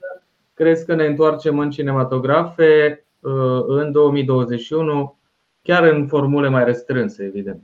Crezi 0.53 0.85
că 0.85 0.95
ne 0.95 1.05
întoarcem 1.05 1.59
în 1.59 1.69
cinematografe 1.69 3.03
uh, 3.03 3.08
în 3.67 3.91
2021, 3.91 5.17
chiar 5.61 5.83
în 5.83 6.07
formule 6.07 6.49
mai 6.49 6.63
restrânse, 6.63 7.23
evident. 7.23 7.61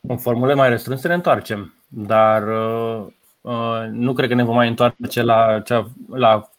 În 0.00 0.16
formule 0.16 0.54
mai 0.54 0.68
restrânse 0.68 1.08
ne 1.08 1.14
întoarcem, 1.14 1.74
dar 1.88 2.48
uh, 2.48 3.06
uh, 3.40 3.88
nu 3.90 4.12
cred 4.12 4.28
că 4.28 4.34
ne 4.34 4.44
vom 4.44 4.54
mai 4.54 4.68
întoarce 4.68 5.22
la, 5.22 5.62
la 6.10 6.50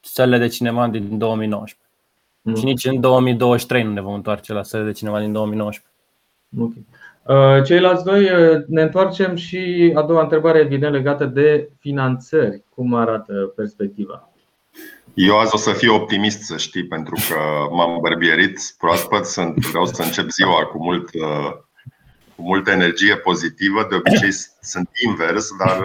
sălile 0.00 0.38
de 0.38 0.46
cinema 0.46 0.88
din 0.88 1.18
2019. 1.18 1.88
Mm. 2.42 2.54
Și 2.54 2.64
nici 2.64 2.84
în 2.84 3.00
2023 3.00 3.82
nu 3.82 3.92
ne 3.92 4.00
vom 4.00 4.14
întoarce 4.14 4.52
la 4.52 4.62
sălile 4.62 4.88
de 4.90 4.96
cinema 4.96 5.20
din 5.20 5.32
2019. 5.32 5.90
Okay. 6.58 6.86
Uh, 7.26 7.64
ceilalți 7.64 8.04
doi 8.04 8.22
uh, 8.22 8.64
ne 8.66 8.82
întoarcem 8.82 9.34
și 9.34 9.92
a 9.94 10.02
doua 10.02 10.22
întrebare, 10.22 10.58
evident, 10.58 10.92
legată 10.92 11.24
de 11.24 11.70
finanțări. 11.78 12.62
Cum 12.74 12.94
arată 12.94 13.52
perspectiva? 13.56 14.31
Eu 15.14 15.38
azi 15.38 15.54
o 15.54 15.58
să 15.58 15.72
fiu 15.72 15.94
optimist, 15.94 16.42
să 16.42 16.56
știi, 16.56 16.86
pentru 16.86 17.14
că 17.28 17.38
m-am 17.70 17.98
bărbierit 18.00 18.60
proaspăt, 18.78 19.26
sunt, 19.26 19.54
vreau 19.66 19.86
să 19.86 20.02
încep 20.02 20.30
ziua 20.30 20.64
cu, 20.64 20.82
mult, 20.82 21.14
uh, 21.14 21.52
cu 22.36 22.42
multă 22.42 22.70
energie 22.70 23.16
pozitivă. 23.16 23.86
De 23.88 23.94
obicei 23.94 24.32
sunt 24.60 24.90
invers, 25.04 25.48
dar 25.56 25.84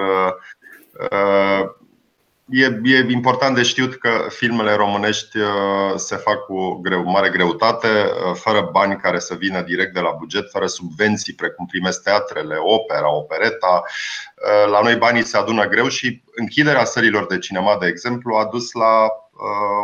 E, 2.49 2.79
e 2.83 3.05
important 3.11 3.55
de 3.55 3.63
știut 3.63 3.95
că 3.95 4.25
filmele 4.29 4.73
românești 4.73 5.37
uh, 5.37 5.93
se 5.95 6.15
fac 6.15 6.45
cu 6.45 6.79
greu, 6.81 7.03
mare 7.03 7.29
greutate, 7.29 7.87
uh, 7.87 8.35
fără 8.35 8.69
bani 8.71 8.95
care 8.95 9.19
să 9.19 9.35
vină 9.35 9.61
direct 9.61 9.93
de 9.93 9.99
la 9.99 10.15
buget, 10.17 10.49
fără 10.51 10.67
subvenții 10.67 11.33
precum 11.33 11.65
primesc 11.65 12.03
teatrele, 12.03 12.55
opera, 12.59 13.15
opereta. 13.15 13.83
Uh, 13.83 14.71
la 14.71 14.81
noi 14.81 14.95
banii 14.95 15.23
se 15.23 15.37
adună 15.37 15.67
greu 15.67 15.87
și 15.87 16.21
închiderea 16.35 16.83
sărilor 16.83 17.25
de 17.27 17.37
cinema, 17.37 17.77
de 17.77 17.87
exemplu, 17.87 18.35
a 18.35 18.45
dus 18.45 18.71
la 18.71 19.07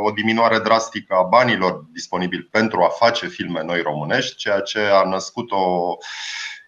o 0.05 0.11
diminuare 0.11 0.59
drastică 0.59 1.13
a 1.15 1.21
banilor 1.21 1.85
disponibili 1.91 2.43
pentru 2.51 2.81
a 2.81 2.87
face 2.87 3.27
filme 3.27 3.63
noi 3.63 3.81
românești, 3.81 4.35
ceea 4.35 4.59
ce 4.59 4.79
a 4.79 5.03
născut 5.09 5.51
o 5.51 5.95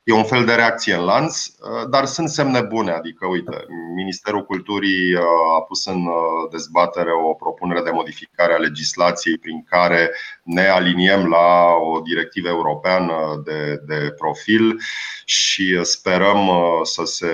E 0.07 0.13
un 0.13 0.23
fel 0.23 0.45
de 0.45 0.53
reacție 0.53 0.93
în 0.93 1.03
lanț, 1.03 1.45
uh, 1.45 1.89
dar 1.89 2.05
sunt 2.05 2.29
semne 2.29 2.61
bune. 2.61 2.91
Adică, 2.91 3.27
uite, 3.27 3.65
Ministerul 3.95 4.45
Culturii 4.45 5.13
uh, 5.13 5.21
a 5.57 5.61
pus 5.61 5.85
în 5.85 6.05
uh, 6.05 6.49
dezbatere 6.51 7.09
o 7.11 7.33
propunere 7.33 7.81
de 7.81 7.89
modificare 7.89 8.53
a 8.53 8.57
legislației 8.57 9.37
prin 9.37 9.63
care 9.63 10.11
ne 10.43 10.67
aliniem 10.67 11.27
la 11.27 11.65
o 11.73 11.99
directivă 11.99 12.47
europeană 12.47 13.41
de, 13.43 13.81
de 13.85 14.13
profil 14.17 14.79
și 15.25 15.79
sperăm 15.81 16.49
să 16.83 17.03
se 17.03 17.33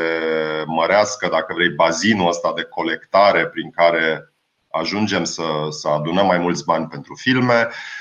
mărească, 0.66 1.28
dacă 1.32 1.54
vrei, 1.54 1.70
bazinul 1.70 2.28
ăsta 2.28 2.54
de 2.56 2.64
colectare 2.64 3.48
prin 3.48 3.72
care 3.72 4.34
ajungem 4.70 5.24
să, 5.24 5.44
să 5.70 5.88
adunăm 5.88 6.26
mai 6.26 6.38
mulți 6.38 6.66
bani 6.66 6.88
pentru 6.88 7.16
filme. 7.16 7.68
Uh, 7.68 8.01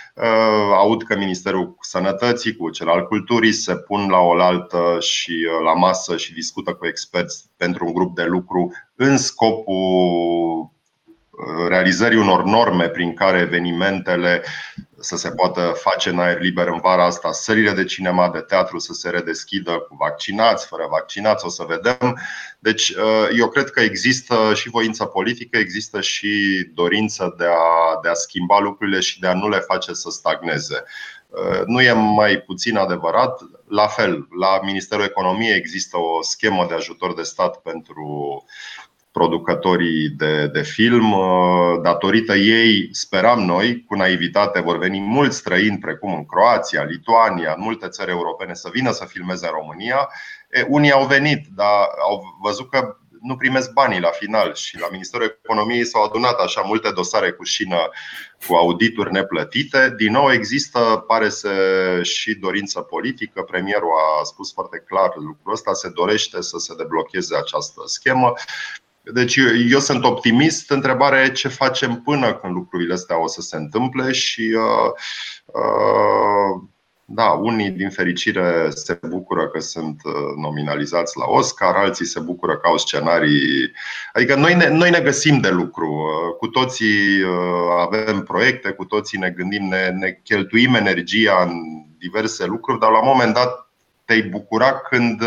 aud 0.75 1.02
că 1.02 1.17
Ministerul 1.17 1.76
Sănătății 1.81 2.57
cu 2.57 2.71
cel 2.71 2.88
al 2.88 3.07
Culturii 3.07 3.52
se 3.52 3.76
pun 3.76 4.09
la 4.09 4.19
oaltă 4.19 4.97
și 5.00 5.31
uh, 5.31 5.64
la 5.64 5.75
masă 5.75 6.17
și 6.17 6.33
discută 6.33 6.75
cu 6.75 6.87
experți 6.87 7.50
pentru 7.57 7.87
un 7.87 7.93
grup 7.93 8.14
de 8.14 8.25
lucru 8.25 8.73
în 8.95 9.17
scopul 9.17 10.71
realizării 11.69 12.19
unor 12.19 12.45
norme 12.45 12.88
prin 12.88 13.14
care 13.14 13.38
evenimentele 13.38 14.43
să 15.00 15.16
se 15.16 15.30
poată 15.30 15.61
face 15.61 16.09
în 16.09 16.19
aer 16.19 16.40
liber 16.40 16.66
în 16.66 16.80
vara 16.80 17.04
asta, 17.04 17.33
sările 17.33 17.73
de 17.73 17.85
cinema, 17.85 18.30
de 18.30 18.40
teatru 18.40 18.78
să 18.78 18.92
se 18.92 19.11
redeschidă 19.11 19.73
cu 19.73 19.97
vaccinați, 19.99 20.66
fără 20.66 20.87
vaccinați, 20.90 21.45
o 21.45 21.49
să 21.49 21.64
vedem. 21.69 22.19
Deci 22.59 22.88
uh, 22.88 23.28
eu 23.37 23.49
cred 23.49 23.71
că 23.71 23.80
există 23.80 24.52
și 24.54 24.69
voință 24.69 25.04
politică, 25.04 25.59
există 25.59 26.00
și 26.00 26.30
dorință 26.75 27.35
de 27.38 27.45
a, 27.45 28.00
de 28.02 28.09
a 28.09 28.14
schimba 28.14 28.59
lucrurile 28.59 29.00
și 29.00 29.21
de 29.21 29.26
a 29.26 29.35
nu 29.35 29.49
le 29.49 29.59
face 29.59 29.92
să 29.92 30.11
stagneze. 30.11 30.85
Uh, 31.28 31.62
nu 31.66 31.80
e 31.80 31.92
mai 31.92 32.38
puțin 32.38 32.76
adevărat. 32.76 33.40
La 33.69 33.87
fel, 33.87 34.28
la 34.40 34.61
Ministerul 34.62 35.04
Economiei 35.04 35.57
există 35.57 35.97
o 35.97 36.23
schemă 36.23 36.66
de 36.69 36.75
ajutor 36.75 37.14
de 37.14 37.23
stat 37.23 37.57
pentru 37.57 38.45
producătorii 39.12 40.09
de, 40.09 40.47
de 40.47 40.62
film. 40.62 41.12
Uh, 41.12 41.81
datorită 41.83 42.35
ei, 42.35 42.88
speram 42.90 43.45
noi, 43.45 43.85
cu 43.85 43.95
naivitate, 43.95 44.61
vor 44.61 44.79
veni 44.79 45.00
mulți 45.00 45.37
străini, 45.37 45.79
precum 45.79 46.14
în 46.14 46.26
Croația, 46.26 46.83
Lituania, 46.83 47.55
în 47.57 47.62
multe 47.62 47.88
țări 47.88 48.11
europene, 48.11 48.55
să 48.55 48.71
vină 48.73 48.90
să 48.90 49.05
filmeze 49.05 49.47
în 49.47 49.52
România. 49.52 50.09
E, 50.50 50.67
unii 50.69 50.90
au 50.90 51.07
venit, 51.07 51.47
dar 51.55 51.87
au 52.09 52.23
văzut 52.43 52.71
că 52.71 52.97
nu 53.21 53.37
primesc 53.37 53.73
banii 53.73 54.00
la 54.00 54.11
final 54.11 54.55
și 54.55 54.79
la 54.79 54.88
Ministerul 54.90 55.38
Economiei 55.45 55.85
s-au 55.85 56.02
adunat 56.05 56.38
așa 56.38 56.61
multe 56.61 56.90
dosare 56.90 57.31
cu 57.31 57.45
șină 57.45 57.90
cu 58.47 58.55
audituri 58.55 59.12
neplătite. 59.12 59.95
Din 59.97 60.12
nou 60.12 60.33
există, 60.33 61.05
pare 61.07 61.29
să 61.29 61.50
și 62.02 62.35
dorință 62.35 62.81
politică. 62.81 63.43
Premierul 63.43 63.90
a 64.21 64.23
spus 64.23 64.52
foarte 64.52 64.85
clar 64.87 65.12
lucrul 65.14 65.52
ăsta, 65.52 65.73
se 65.73 65.88
dorește 65.88 66.43
să 66.43 66.59
se 66.59 66.75
deblocheze 66.75 67.37
această 67.37 67.83
schemă. 67.85 68.33
Deci 69.02 69.37
eu 69.71 69.78
sunt 69.78 70.04
optimist. 70.04 70.71
Întrebarea 70.71 71.23
e 71.23 71.28
ce 71.28 71.49
facem 71.49 72.00
până 72.04 72.35
când 72.35 72.52
lucrurile 72.52 72.92
astea 72.92 73.23
o 73.23 73.26
să 73.26 73.40
se 73.40 73.57
întâmple 73.57 74.12
și 74.12 74.57
uh, 74.57 74.90
uh, 75.45 76.62
da, 77.04 77.25
unii 77.25 77.71
din 77.71 77.90
fericire 77.90 78.71
se 78.71 78.99
bucură 79.09 79.49
că 79.49 79.61
sunt 79.61 80.00
uh, 80.04 80.12
nominalizați 80.37 81.19
la 81.19 81.25
Oscar, 81.26 81.75
alții 81.75 82.07
se 82.07 82.21
bucură 82.21 82.57
că 82.57 82.69
au 82.69 82.76
scenarii. 82.76 83.73
Adică 84.12 84.35
noi 84.35 84.54
ne, 84.54 84.69
noi 84.69 84.90
ne 84.90 85.00
găsim 85.00 85.40
de 85.40 85.50
lucru. 85.50 85.87
Uh, 85.87 86.37
cu 86.38 86.47
toții 86.47 87.25
avem 87.78 88.23
proiecte, 88.23 88.71
cu 88.71 88.85
toții 88.85 89.19
ne 89.19 89.30
gândim, 89.30 89.64
ne, 89.64 89.88
ne 89.88 90.21
cheltuim 90.23 90.75
energia 90.75 91.47
în 91.49 91.62
diverse 91.99 92.47
lucruri, 92.47 92.80
dar 92.80 92.90
la 92.90 92.99
un 93.00 93.09
moment 93.09 93.35
dat 93.35 93.71
te-ai 94.04 94.23
bucura 94.23 94.73
când 94.73 95.23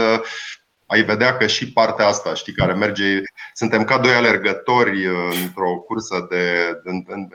ai 0.85 1.01
vedea 1.01 1.37
că 1.37 1.47
și 1.47 1.71
partea 1.71 2.07
asta, 2.07 2.33
știi, 2.33 2.53
care 2.53 2.73
merge, 2.73 3.21
suntem 3.53 3.83
ca 3.83 3.97
doi 3.97 4.11
alergători 4.11 5.05
într-o 5.43 5.75
cursă 5.87 6.27
de, 6.29 6.45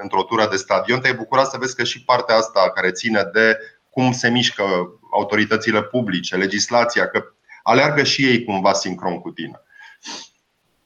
într-o 0.03 0.23
tură 0.23 0.47
de 0.51 0.57
stadion, 0.57 1.01
te-ai 1.01 1.15
bucurat 1.15 1.47
să 1.47 1.57
vezi 1.61 1.77
că 1.77 1.85
și 1.85 2.05
partea 2.05 2.37
asta 2.37 2.71
care 2.75 2.91
ține 2.91 3.31
de 3.33 3.59
cum 3.91 4.13
se 4.13 4.31
mișcă 4.31 4.65
autoritățile 5.13 5.83
publice, 5.83 6.37
legislația, 6.37 7.07
că 7.07 7.25
aleargă 7.63 8.03
și 8.03 8.25
ei 8.25 8.45
cumva 8.45 8.73
sincron 8.73 9.19
cu 9.19 9.31
tine. 9.31 9.61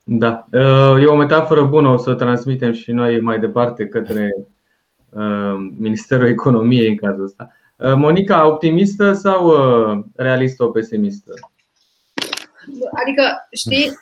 Da, 0.05 0.47
e 1.01 1.07
o 1.07 1.17
metaforă 1.17 1.65
bună, 1.65 1.89
o 1.89 1.97
să 1.97 2.11
o 2.11 2.15
transmitem 2.15 2.73
și 2.73 2.93
noi 2.93 3.21
mai 3.21 3.39
departe 3.39 3.87
către 3.87 4.35
uh, 5.09 5.55
Ministerul 5.79 6.27
Economiei 6.27 6.89
în 6.89 6.97
cazul 6.97 7.25
ăsta. 7.25 7.53
Uh, 7.77 7.95
Monica, 7.95 8.47
optimistă 8.47 9.13
sau 9.13 9.47
uh, 9.47 10.05
realistă, 10.17 10.65
o 10.65 10.69
pesimistă? 10.69 11.33
Adică, 12.91 13.49
știi, 13.53 13.93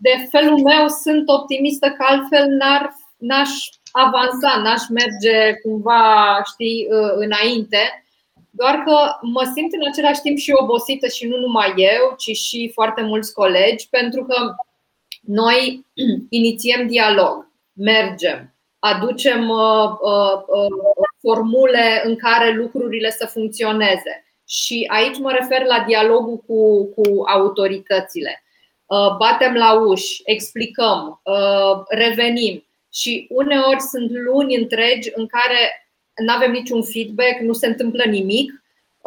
de 0.00 0.26
felul 0.30 0.58
meu 0.62 0.88
sunt 0.88 1.28
optimistă 1.28 1.88
că 1.88 2.04
altfel 2.08 2.46
n-ar, 2.48 2.94
n-aș 3.16 3.50
avansa, 3.92 4.60
n-aș 4.62 4.82
merge 4.88 5.54
cumva, 5.62 6.42
știi, 6.52 6.86
înainte. 7.14 8.04
Doar 8.50 8.82
că 8.86 8.96
mă 9.20 9.50
simt 9.54 9.72
în 9.72 9.88
același 9.90 10.20
timp 10.20 10.36
și 10.38 10.52
obosită 10.54 11.06
și 11.06 11.26
nu 11.26 11.36
numai 11.36 11.72
eu, 11.76 12.14
ci 12.16 12.36
și 12.36 12.70
foarte 12.74 13.02
mulți 13.02 13.32
colegi, 13.32 13.88
pentru 13.88 14.24
că 14.24 14.54
noi 15.20 15.86
inițiem 16.38 16.86
dialog, 16.86 17.50
mergem, 17.72 18.54
aducem 18.78 19.48
uh, 19.48 19.90
uh, 20.00 20.42
uh, 20.46 21.06
formule 21.20 22.02
în 22.04 22.16
care 22.16 22.50
lucrurile 22.50 23.10
să 23.10 23.26
funcționeze. 23.26 24.27
Și 24.48 24.84
aici 24.88 25.18
mă 25.18 25.32
refer 25.32 25.64
la 25.64 25.84
dialogul 25.86 26.36
cu, 26.36 26.84
cu 26.86 27.22
autoritățile. 27.26 28.42
Uh, 28.86 29.16
batem 29.18 29.54
la 29.54 29.72
uși, 29.72 30.20
explicăm, 30.24 31.20
uh, 31.24 31.82
revenim. 31.88 32.66
Și 32.92 33.26
uneori 33.30 33.80
sunt 33.80 34.10
luni 34.10 34.56
întregi 34.56 35.10
în 35.14 35.26
care 35.26 35.90
nu 36.26 36.32
avem 36.32 36.50
niciun 36.50 36.82
feedback, 36.82 37.40
nu 37.40 37.52
se 37.52 37.66
întâmplă 37.66 38.04
nimic 38.04 38.52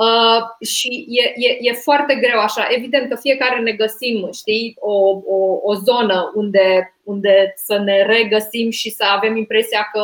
Uh, 0.02 0.68
și 0.68 1.06
e, 1.10 1.48
e, 1.48 1.58
e 1.60 1.74
foarte 1.74 2.16
greu 2.16 2.40
așa. 2.40 2.68
Evident 2.70 3.10
că 3.10 3.16
fiecare 3.16 3.60
ne 3.60 3.72
găsim, 3.72 4.30
știi, 4.34 4.76
o, 4.80 4.94
o, 5.26 5.60
o 5.64 5.74
zonă 5.74 6.32
unde, 6.36 6.96
unde 7.04 7.54
să 7.56 7.78
ne 7.78 8.06
regăsim 8.06 8.70
și 8.70 8.90
să 8.90 9.04
avem 9.04 9.38
impresia 9.38 9.90
că 9.94 10.04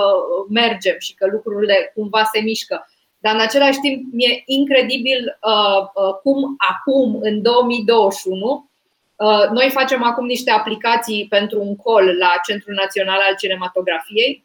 mergem 0.49 0.95
și 0.99 1.13
că 1.13 1.27
lucrurile 1.31 1.91
cumva 1.95 2.23
se 2.33 2.39
mișcă. 2.39 2.89
Dar 3.27 3.35
în 3.35 3.41
același 3.41 3.79
timp 3.79 4.13
mi-e 4.13 4.43
incredibil 4.45 5.39
uh, 5.41 5.81
uh, 5.81 6.13
cum 6.23 6.55
acum, 6.57 7.19
în 7.21 7.41
2021, 7.41 8.69
uh, 9.15 9.49
noi 9.51 9.69
facem 9.69 10.03
acum 10.03 10.25
niște 10.25 10.51
aplicații 10.51 11.27
pentru 11.29 11.61
un 11.61 11.75
col 11.75 12.15
la 12.19 12.33
Centrul 12.47 12.73
Național 12.73 13.19
al 13.19 13.35
Cinematografiei 13.37 14.43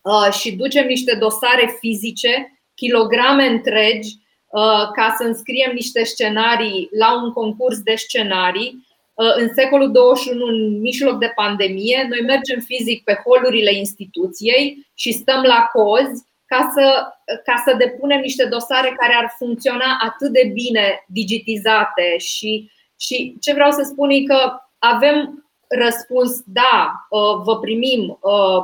uh, 0.00 0.32
și 0.32 0.56
ducem 0.56 0.86
niște 0.86 1.16
dosare 1.20 1.76
fizice, 1.80 2.60
kilograme 2.74 3.46
întregi, 3.46 4.16
Uh, 4.50 4.90
ca 4.92 5.14
să 5.18 5.24
înscriem 5.26 5.72
niște 5.74 6.04
scenarii 6.04 6.88
la 6.98 7.22
un 7.22 7.32
concurs 7.32 7.78
de 7.78 7.94
scenarii. 7.94 8.86
Uh, 9.14 9.34
în 9.36 9.54
secolul 9.54 9.92
21, 9.92 10.46
în 10.46 10.80
mijloc 10.80 11.18
de 11.18 11.32
pandemie, 11.34 12.06
noi 12.08 12.20
mergem 12.26 12.60
fizic 12.60 13.04
pe 13.04 13.20
holurile 13.24 13.74
instituției 13.74 14.86
și 14.94 15.12
stăm 15.12 15.42
la 15.42 15.68
cozi 15.72 16.24
ca 16.48 16.70
să, 16.74 16.86
ca 17.44 17.62
să 17.64 17.76
depunem 17.76 18.20
niște 18.20 18.44
dosare 18.44 18.94
care 18.98 19.14
ar 19.14 19.34
funcționa 19.38 19.98
atât 20.04 20.32
de 20.32 20.50
bine 20.52 21.04
digitizate. 21.06 22.16
Și, 22.18 22.70
și 23.00 23.36
ce 23.40 23.52
vreau 23.52 23.70
să 23.70 23.82
spun 23.82 24.10
e 24.10 24.22
că 24.22 24.60
avem 24.78 25.48
răspuns 25.68 26.30
da, 26.46 26.92
uh, 27.10 27.42
vă 27.44 27.58
primim 27.58 28.18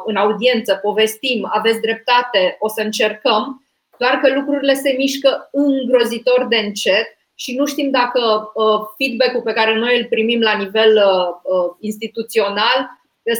în 0.04 0.16
audiență, 0.16 0.74
povestim, 0.82 1.48
aveți 1.52 1.80
dreptate, 1.80 2.56
o 2.58 2.68
să 2.68 2.80
încercăm, 2.80 3.64
doar 3.98 4.20
că 4.22 4.34
lucrurile 4.34 4.74
se 4.74 4.94
mișcă 4.98 5.48
îngrozitor 5.52 6.46
de 6.48 6.56
încet 6.56 7.06
și 7.34 7.56
nu 7.56 7.66
știm 7.66 7.90
dacă 7.90 8.50
uh, 8.54 8.80
feedback-ul 8.98 9.42
pe 9.42 9.52
care 9.52 9.74
noi 9.74 9.98
îl 9.98 10.06
primim 10.06 10.40
la 10.40 10.56
nivel 10.56 10.96
uh, 10.96 11.28
uh, 11.42 11.76
instituțional 11.80 12.90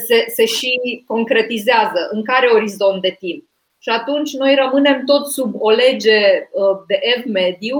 se, 0.07 0.25
se 0.35 0.47
și 0.47 1.03
concretizează, 1.07 2.09
în 2.11 2.25
care 2.25 2.47
orizont 2.47 3.03
de 3.03 3.17
timp. 3.19 3.49
Și 3.85 3.91
atunci 3.91 4.33
noi 4.33 4.55
rămânem 4.65 5.05
tot 5.05 5.27
sub 5.27 5.55
o 5.59 5.71
lege 5.71 6.21
de 6.87 6.99
ev 7.17 7.33
mediu 7.33 7.77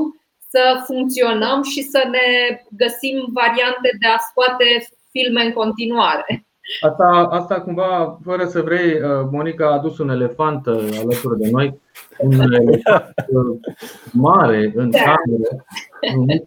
să 0.49 0.83
funcționăm 0.85 1.63
și 1.63 1.83
să 1.83 2.03
ne 2.11 2.59
găsim 2.71 3.17
variante 3.33 3.89
de 4.01 4.07
a 4.07 4.19
scoate 4.29 4.65
filme 5.11 5.43
în 5.45 5.53
continuare. 5.53 6.47
Asta, 6.81 7.29
asta 7.31 7.61
cumva, 7.61 8.19
fără 8.25 8.45
să 8.45 8.61
vrei, 8.61 8.93
uh, 8.93 9.29
Monica 9.31 9.67
a 9.67 9.73
adus 9.73 9.99
un 9.99 10.09
elefant 10.09 10.67
uh, 10.67 10.99
alături 11.01 11.41
de 11.41 11.49
noi, 11.51 11.81
un 12.19 12.33
elefant 12.61 13.15
uh, 13.29 13.59
mare 14.13 14.73
în 14.75 14.91
da. 14.91 14.99
cameră, 14.99 15.65
numit 16.15 16.45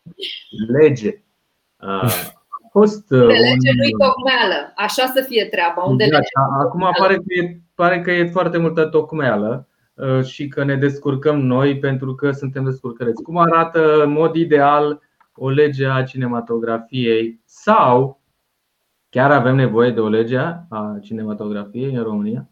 lege. 0.80 1.22
A 1.78 2.08
fost 2.72 3.08
de 3.08 3.16
lege 3.16 3.72
nu-i 3.78 3.96
tocmeală, 4.06 4.74
așa 4.76 5.06
să 5.06 5.26
fie 5.28 5.46
treaba. 5.46 5.84
Unde 5.84 6.08
da, 6.10 6.18
lege 6.18 6.30
acum 6.60 6.90
pare 6.98 7.16
că, 7.16 7.24
e, 7.28 7.62
pare 7.78 8.02
că 8.02 8.12
e 8.12 8.26
foarte 8.26 8.58
multă 8.58 8.86
tocmeală 8.86 9.68
și 10.24 10.48
că 10.48 10.64
ne 10.64 10.76
descurcăm 10.76 11.40
noi 11.40 11.80
pentru 11.80 12.16
că 12.16 12.32
suntem 12.32 12.64
descurcăreți. 12.64 13.22
Cum 13.24 13.38
arată 13.38 14.04
în 14.04 14.12
mod 14.12 14.36
ideal 14.36 15.02
o 15.36 15.50
lege 15.50 15.86
a 15.88 16.04
cinematografiei 16.04 17.42
sau 17.46 18.22
Chiar 19.10 19.32
avem 19.32 19.56
nevoie 19.56 19.92
de 19.92 20.00
o 20.00 20.08
lege 20.08 20.38
a 20.70 21.00
cinematografiei 21.04 21.94
în 21.94 22.04
România? 22.04 22.50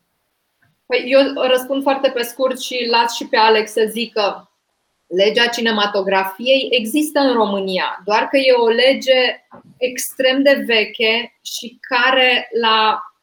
Păi 0.86 1.04
eu 1.08 1.20
răspund 1.48 1.82
foarte 1.82 2.10
pe 2.10 2.22
scurt 2.22 2.60
și 2.60 2.88
las 2.92 3.16
și 3.16 3.28
pe 3.28 3.38
Alex 3.38 3.72
să 3.72 3.86
zică 3.90 4.50
legea 5.08 5.48
cinematografiei 5.48 6.68
există 6.72 7.20
în 7.20 7.34
România, 7.34 8.02
doar 8.06 8.28
că 8.28 8.38
e 8.38 8.52
o 8.52 8.68
lege 8.68 9.46
extrem 9.78 10.44
de 10.44 10.64
veche 10.66 11.38
și 11.42 11.80
care 11.80 12.50
la 12.62 12.78
uh, 12.90 12.98
uh, 12.98 13.15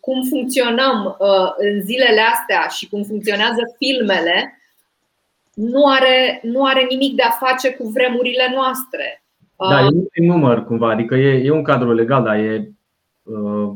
cum 0.00 0.22
funcționăm 0.28 1.16
uh, 1.18 1.52
în 1.56 1.82
zilele 1.82 2.20
astea 2.20 2.66
și 2.66 2.88
cum 2.88 3.02
funcționează 3.02 3.60
filmele 3.78 4.56
nu 5.54 5.86
are, 5.86 6.40
nu 6.42 6.64
are 6.64 6.86
nimic 6.88 7.14
de 7.14 7.22
a 7.22 7.30
face 7.46 7.74
cu 7.74 7.88
vremurile 7.88 8.52
noastre. 8.54 9.24
Da, 9.56 9.80
e 9.80 10.20
un 10.20 10.26
număr 10.26 10.64
cumva, 10.64 10.90
adică 10.90 11.14
e, 11.14 11.44
e 11.44 11.50
un 11.50 11.62
cadru 11.62 11.92
legal, 11.92 12.22
dar 12.22 12.36
e. 12.36 12.68
Uh... 13.22 13.70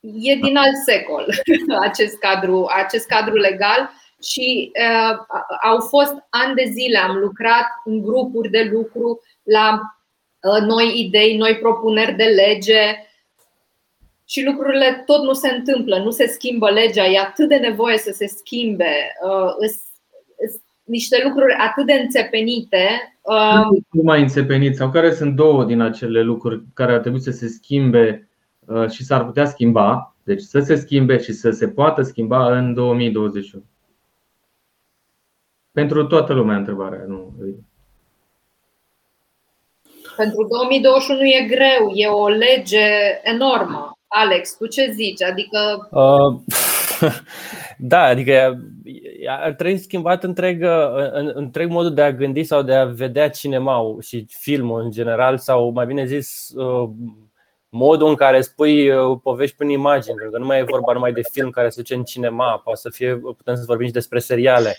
E 0.00 0.34
din 0.34 0.56
alt 0.56 0.76
secol 0.84 1.26
acest 1.88 2.18
cadru, 2.18 2.66
acest 2.76 3.06
cadru 3.06 3.34
legal 3.34 3.90
și 4.22 4.70
uh, 4.80 5.16
au 5.62 5.80
fost 5.80 6.14
ani 6.30 6.54
de 6.54 6.70
zile, 6.72 6.98
am 6.98 7.16
lucrat 7.16 7.66
în 7.84 8.02
grupuri 8.02 8.50
de 8.50 8.68
lucru 8.72 9.20
la 9.42 9.80
uh, 10.40 10.60
noi 10.66 11.00
idei, 11.00 11.36
noi 11.36 11.56
propuneri 11.56 12.16
de 12.16 12.24
lege 12.24 12.96
și 14.34 14.44
lucrurile 14.44 15.02
tot 15.06 15.22
nu 15.22 15.32
se 15.32 15.54
întâmplă, 15.54 15.98
nu 15.98 16.10
se 16.10 16.26
schimbă 16.26 16.70
legea, 16.70 17.06
e 17.06 17.18
atât 17.18 17.48
de 17.48 17.56
nevoie 17.56 17.98
să 17.98 18.10
se 18.14 18.26
schimbe. 18.26 18.92
Uh, 19.22 19.70
niște 20.84 21.20
lucruri 21.24 21.52
atât 21.52 21.86
de 21.86 21.92
înțepenite. 21.92 22.88
Nu 23.90 24.02
mai 24.02 24.20
înțepenit 24.20 24.76
sau 24.76 24.90
care 24.90 25.12
sunt 25.12 25.36
două 25.36 25.64
din 25.64 25.80
acele 25.80 26.22
lucruri 26.22 26.62
care 26.74 26.92
ar 26.92 27.00
trebui 27.00 27.20
să 27.20 27.30
se 27.30 27.46
schimbe 27.46 28.28
uh, 28.66 28.88
și 28.88 29.04
s-ar 29.04 29.24
putea 29.24 29.44
schimba, 29.44 30.14
deci 30.22 30.40
să 30.40 30.60
se 30.60 30.74
schimbe 30.74 31.18
și 31.18 31.32
să 31.32 31.50
se 31.50 31.68
poată 31.68 32.02
schimba 32.02 32.56
în 32.56 32.74
2021? 32.74 33.64
Pentru 35.72 36.06
toată 36.06 36.32
lumea 36.32 36.56
întrebarea, 36.56 37.04
nu. 37.06 37.32
Pentru 40.16 40.46
2021 40.48 41.20
e 41.20 41.46
greu, 41.46 41.90
e 41.92 42.06
o 42.06 42.28
lege 42.28 42.86
enormă. 43.22 43.93
Alex, 44.16 44.56
tu 44.56 44.66
ce 44.66 44.90
zici? 44.92 45.22
Adică. 45.22 45.88
Uh, 45.90 46.40
da, 47.78 48.00
adică 48.00 48.62
ar 49.26 49.52
trebui 49.52 49.78
schimbat 49.78 50.24
întreg, 50.24 50.66
întreg 51.12 51.70
modul 51.70 51.94
de 51.94 52.02
a 52.02 52.12
gândi 52.12 52.44
sau 52.44 52.62
de 52.62 52.74
a 52.74 52.84
vedea 52.84 53.30
cinema 53.30 53.96
și 54.00 54.26
filmul 54.28 54.80
în 54.80 54.90
general, 54.90 55.38
sau 55.38 55.70
mai 55.70 55.86
bine 55.86 56.04
zis, 56.04 56.48
uh, 56.56 56.88
modul 57.68 58.08
în 58.08 58.14
care 58.14 58.40
spui 58.40 58.90
uh, 58.90 59.18
povești 59.22 59.56
prin 59.56 59.68
imagini, 59.68 60.14
pentru 60.14 60.32
că 60.32 60.38
nu 60.38 60.46
mai 60.46 60.58
e 60.58 60.64
vorba 60.70 60.92
numai 60.92 61.12
de 61.12 61.22
film 61.32 61.50
care 61.50 61.68
se 61.68 61.80
duce 61.80 61.94
în 61.94 62.04
cinema, 62.04 62.60
poate 62.64 62.80
să 62.80 62.90
fie, 62.90 63.16
putem 63.16 63.54
să 63.54 63.62
vorbim 63.66 63.86
și 63.86 63.92
despre 63.92 64.18
seriale. 64.18 64.76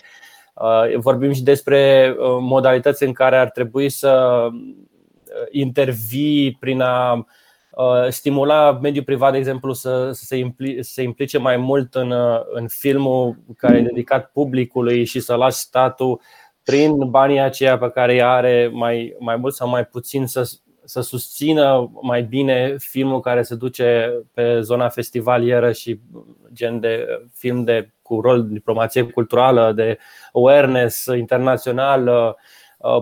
Uh, 0.54 0.96
vorbim 0.96 1.32
și 1.32 1.42
despre 1.42 2.14
modalități 2.40 3.02
în 3.02 3.12
care 3.12 3.36
ar 3.36 3.50
trebui 3.50 3.88
să 3.88 4.46
intervii 5.50 6.56
prin 6.60 6.80
a 6.80 7.12
Uh, 7.14 7.24
stimula 8.08 8.78
mediul 8.82 9.04
privat, 9.04 9.32
de 9.32 9.38
exemplu, 9.38 9.72
să, 9.72 10.10
se, 10.12 10.36
impli, 10.36 10.82
să 10.82 10.92
se 10.92 11.02
implice 11.02 11.38
mai 11.38 11.56
mult 11.56 11.94
în, 11.94 12.10
uh, 12.10 12.40
în 12.50 12.68
filmul 12.68 13.36
care 13.56 13.78
e 13.78 13.82
dedicat 13.82 14.30
publicului 14.30 15.04
și 15.04 15.20
să 15.20 15.34
lași 15.34 15.56
statul 15.56 16.20
prin 16.62 17.10
banii 17.10 17.40
aceia 17.40 17.78
pe 17.78 17.90
care 17.90 18.12
îi 18.12 18.22
are 18.22 18.70
mai, 18.72 19.16
mai 19.18 19.36
mult 19.36 19.54
sau 19.54 19.68
mai 19.68 19.84
puțin 19.84 20.26
să, 20.26 20.50
să 20.84 21.00
susțină 21.00 21.90
mai 22.02 22.22
bine 22.22 22.76
filmul 22.78 23.20
care 23.20 23.42
se 23.42 23.54
duce 23.54 24.12
pe 24.34 24.60
zona 24.60 24.88
festivalieră 24.88 25.72
și 25.72 26.00
gen 26.52 26.80
de 26.80 27.06
film 27.34 27.64
de, 27.64 27.90
cu 28.02 28.20
rol 28.20 28.42
de 28.46 28.52
diplomație 28.52 29.02
culturală, 29.02 29.72
de 29.72 29.98
awareness 30.32 31.04
internațional, 31.04 32.36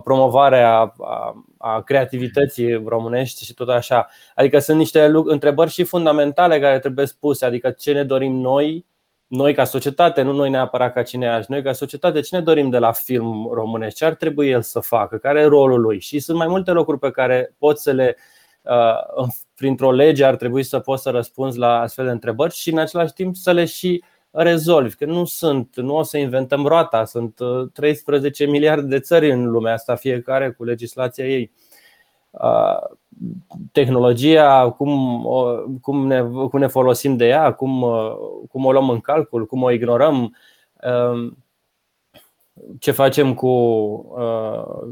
promovarea 0.05 0.95
a, 0.99 1.35
a 1.59 1.83
creativității 1.83 2.85
românești 2.87 3.45
și 3.45 3.55
tot 3.55 3.69
așa. 3.69 4.09
Adică 4.35 4.59
sunt 4.59 4.79
niște 4.79 5.11
întrebări 5.25 5.71
și 5.71 5.85
fundamentale 5.85 6.61
care 6.61 6.79
trebuie 6.79 7.07
spuse, 7.07 7.45
adică 7.45 7.71
ce 7.71 7.93
ne 7.93 8.05
dorim 8.05 8.33
noi 8.33 8.87
noi 9.27 9.55
ca 9.55 9.65
societate, 9.65 10.23
nu 10.23 10.33
noi 10.33 10.51
neapărat 10.51 10.93
ca 10.93 11.03
cineași, 11.03 11.51
noi 11.51 11.63
ca 11.63 11.73
societate, 11.73 12.21
ce 12.21 12.37
ne 12.37 12.43
dorim 12.43 12.71
de 12.71 12.79
la 12.79 12.93
film 12.93 13.51
românesc? 13.53 13.97
Ce 13.97 14.05
ar 14.05 14.15
trebui 14.15 14.51
el 14.51 14.63
să 14.63 14.81
facă? 14.81 15.17
Care 15.17 15.41
e 15.41 15.45
rolul 15.45 15.81
lui? 15.81 16.01
Și 16.01 16.19
sunt 16.19 16.39
mai 16.39 16.47
multe 16.47 16.73
lucruri 16.73 16.99
pe 16.99 17.11
care 17.11 17.55
poți 17.59 17.83
să 17.83 17.91
le, 17.91 18.17
uh, 18.63 19.27
printr-o 19.55 19.93
lege, 19.93 20.25
ar 20.25 20.37
trebui 20.37 20.63
să 20.63 20.79
poți 20.79 21.03
să 21.03 21.11
răspunzi 21.11 21.59
la 21.59 21.81
astfel 21.81 22.05
de 22.05 22.11
întrebări 22.11 22.55
și 22.55 22.71
în 22.71 22.79
același 22.79 23.13
timp 23.13 23.37
să 23.37 23.53
le 23.53 23.65
și 23.65 24.05
rezolvi. 24.35 24.95
Că 24.95 25.05
nu 25.05 25.25
sunt, 25.25 25.77
nu 25.77 25.97
o 25.97 26.03
să 26.03 26.19
inventăm 26.19 26.67
roata, 26.67 27.05
sunt 27.05 27.39
13 27.73 28.45
uh, 28.45 28.51
miliarde 28.51 28.87
de 28.87 29.01
țări 29.01 29.31
în 29.31 29.51
lumea 29.51 29.73
asta, 29.73 29.95
fiecare 29.95 30.51
cu 30.51 30.65
legislația 30.65 31.27
ei 31.27 31.53
tehnologia, 33.73 34.71
cum, 34.71 35.23
cum, 35.83 36.07
ne, 36.07 36.23
cum 36.23 36.59
ne 36.59 36.67
folosim 36.67 37.17
de 37.17 37.27
ea, 37.27 37.53
cum, 37.53 37.85
cum 38.51 38.65
o 38.65 38.73
luăm 38.73 38.91
în 38.91 39.01
calcul, 39.01 39.47
cum 39.47 39.63
o 39.63 39.71
ignorăm, 39.71 40.37
ce 42.79 42.91
facem 42.91 43.35
cu, 43.35 43.51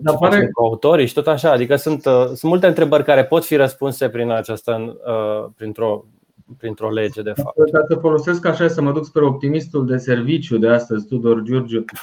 ce 0.07 0.17
facem 0.17 0.49
cu 0.53 0.63
autorii 0.63 1.07
și 1.07 1.15
tot 1.15 1.27
așa. 1.27 1.51
Adică 1.51 1.77
sunt, 1.77 2.03
sunt 2.03 2.43
multe 2.43 2.67
întrebări 2.67 3.05
care 3.05 3.25
pot 3.25 3.45
fi 3.45 3.57
răspunse 3.57 4.09
prin 4.09 4.31
această, 4.31 4.97
printr-o, 5.57 6.05
printr-o 6.59 6.91
lege, 6.91 7.23
de 7.23 7.33
fapt. 7.43 7.71
Ca 7.71 7.85
să 7.89 7.95
folosesc 7.95 8.47
așa, 8.47 8.69
să 8.69 8.83
mă 8.83 8.93
duc 8.93 9.05
spre 9.05 9.25
optimistul 9.25 9.87
de 9.87 9.97
serviciu 9.97 10.59
de 10.59 10.69
astăzi, 10.69 11.07
Tudor 11.07 11.43
Giurgiu. 11.43 11.85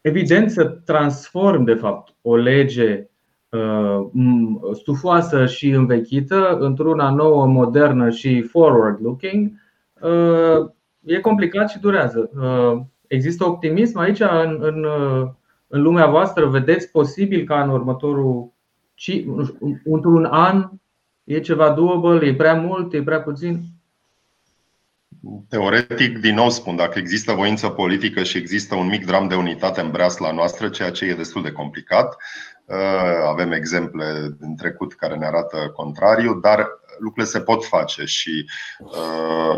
Evident 0.00 0.50
să 0.50 0.64
transform, 0.64 1.64
de 1.64 1.74
fapt, 1.74 2.14
o 2.22 2.36
lege 2.36 3.08
uh, 3.48 4.06
stufoasă 4.72 5.46
și 5.46 5.68
învechită 5.68 6.56
într-una 6.58 7.10
nouă, 7.10 7.46
modernă 7.46 8.10
și 8.10 8.42
forward-looking 8.42 9.50
uh, 10.00 10.70
e 11.04 11.20
complicat 11.20 11.70
și 11.70 11.78
durează. 11.78 12.30
Uh, 12.34 12.80
există 13.06 13.44
optimism 13.44 13.98
aici 13.98 14.20
în, 14.20 14.58
în, 14.60 14.86
în 15.66 15.82
lumea 15.82 16.06
voastră? 16.06 16.46
Vedeți 16.46 16.90
posibil 16.90 17.44
ca 17.44 17.62
în 17.62 17.68
următorul 17.68 18.52
într-un 19.84 20.24
an 20.24 20.68
e 21.30 21.40
ceva 21.40 21.70
doable, 21.70 22.26
e 22.26 22.34
prea 22.34 22.54
mult, 22.54 22.92
e 22.92 23.02
prea 23.02 23.22
puțin? 23.22 23.62
Teoretic, 25.48 26.18
din 26.18 26.34
nou 26.34 26.50
spun, 26.50 26.76
dacă 26.76 26.98
există 26.98 27.32
voință 27.32 27.68
politică 27.68 28.22
și 28.22 28.36
există 28.36 28.74
un 28.74 28.86
mic 28.86 29.06
dram 29.06 29.28
de 29.28 29.34
unitate 29.34 29.80
în 29.80 29.90
breasla 29.90 30.32
noastră, 30.32 30.68
ceea 30.68 30.90
ce 30.90 31.04
e 31.04 31.14
destul 31.14 31.42
de 31.42 31.52
complicat, 31.52 32.16
uh, 32.64 32.76
avem 33.28 33.52
exemple 33.52 34.36
din 34.40 34.56
trecut 34.56 34.94
care 34.94 35.16
ne 35.16 35.26
arată 35.26 35.72
contrariu, 35.74 36.34
dar 36.34 36.66
lucrurile 36.98 37.32
se 37.32 37.40
pot 37.40 37.64
face 37.64 38.04
și 38.04 38.46
uh, 38.78 39.56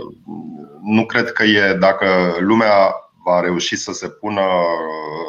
nu 0.82 1.06
cred 1.06 1.32
că 1.32 1.42
e 1.42 1.74
dacă 1.74 2.36
lumea 2.38 2.94
va 3.24 3.40
reuși 3.40 3.76
să 3.76 3.92
se 3.92 4.08
pună, 4.08 4.42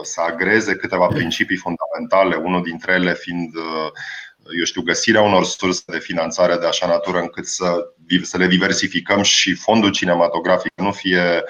să 0.01 0.21
agreze 0.21 0.75
câteva 0.75 1.07
principii 1.07 1.57
fundamentale, 1.57 2.35
unul 2.35 2.63
dintre 2.63 2.93
ele 2.93 3.13
fiind 3.13 3.55
uh, 3.55 3.91
eu 4.57 4.63
știu, 4.63 4.81
găsirea 4.81 5.21
unor 5.21 5.45
surse 5.45 5.83
de 5.85 5.99
finanțare 5.99 6.57
de 6.57 6.65
așa 6.65 6.87
natură 6.87 7.19
încât 7.19 7.47
să, 7.47 7.85
să 8.21 8.37
le 8.37 8.47
diversificăm 8.47 9.21
și 9.21 9.55
fondul 9.55 9.91
cinematografic 9.91 10.71
nu 10.75 10.91
fie 10.91 11.43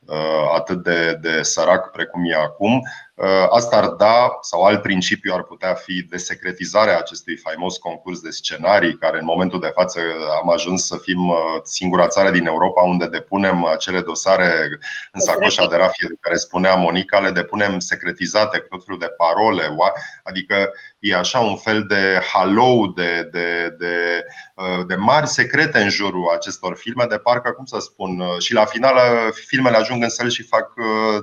uh, 0.00 0.50
atât 0.54 0.82
de, 0.82 1.18
de 1.20 1.42
sărac 1.42 1.90
precum 1.90 2.30
e 2.30 2.34
acum, 2.34 2.72
Uh, 2.74 3.05
asta 3.50 3.76
ar 3.76 3.88
da, 3.88 4.38
sau 4.40 4.62
alt 4.62 4.82
principiu 4.82 5.32
ar 5.34 5.42
putea 5.42 5.74
fi 5.74 6.02
desecretizarea 6.02 6.98
acestui 6.98 7.36
faimos 7.36 7.76
concurs 7.76 8.20
de 8.20 8.30
scenarii, 8.30 8.98
care 8.98 9.18
în 9.18 9.24
momentul 9.24 9.60
de 9.60 9.70
față 9.74 10.00
am 10.42 10.50
ajuns 10.50 10.86
să 10.86 10.96
fim 10.96 11.28
uh, 11.28 11.36
singura 11.62 12.06
țară 12.06 12.30
din 12.30 12.46
Europa 12.46 12.82
unde 12.82 13.06
depunem 13.06 13.64
acele 13.64 14.00
dosare 14.00 14.68
în 15.12 15.20
sacoșa 15.20 15.66
de 15.66 15.76
rafie 15.76 16.08
de 16.08 16.16
care 16.20 16.36
spunea 16.36 16.74
Monica, 16.74 17.18
le 17.18 17.30
depunem 17.30 17.78
secretizate 17.78 18.58
cu 18.58 18.66
tot 18.68 18.84
felul 18.84 19.00
de 19.00 19.14
parole, 19.16 19.76
adică 20.22 20.72
e 20.98 21.14
așa 21.14 21.38
un 21.38 21.56
fel 21.56 21.84
de 21.88 22.20
halou 22.32 22.86
de, 22.86 23.28
de, 23.32 23.76
de, 23.78 24.24
uh, 24.54 24.86
de 24.86 24.94
mari 24.94 25.26
secrete 25.26 25.78
în 25.78 25.88
jurul 25.88 26.30
acestor 26.34 26.76
filme, 26.76 27.04
de 27.08 27.18
parcă, 27.18 27.50
cum 27.50 27.64
să 27.64 27.78
spun, 27.80 28.22
și 28.38 28.52
la 28.52 28.64
final 28.64 28.96
filmele 29.32 29.76
ajung 29.76 30.02
în 30.02 30.08
săl 30.08 30.28
și 30.28 30.42
fac 30.42 30.72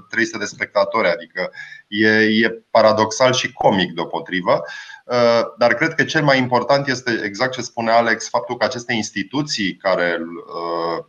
300 0.09 0.37
de 0.37 0.45
spectatori, 0.45 1.07
adică 1.07 1.51
E, 1.95 2.07
e 2.43 2.63
paradoxal 2.71 3.33
și 3.33 3.51
comic 3.51 3.93
deopotrivă. 3.93 4.63
Uh, 5.05 5.41
dar 5.57 5.73
cred 5.73 5.93
că 5.93 6.03
cel 6.03 6.23
mai 6.23 6.37
important 6.37 6.87
este 6.87 7.21
exact 7.23 7.51
ce 7.51 7.61
spune 7.61 7.91
Alex, 7.91 8.29
faptul 8.29 8.57
că 8.57 8.65
aceste 8.65 8.93
instituții 8.93 9.75
care 9.75 10.17
uh, 10.19 11.05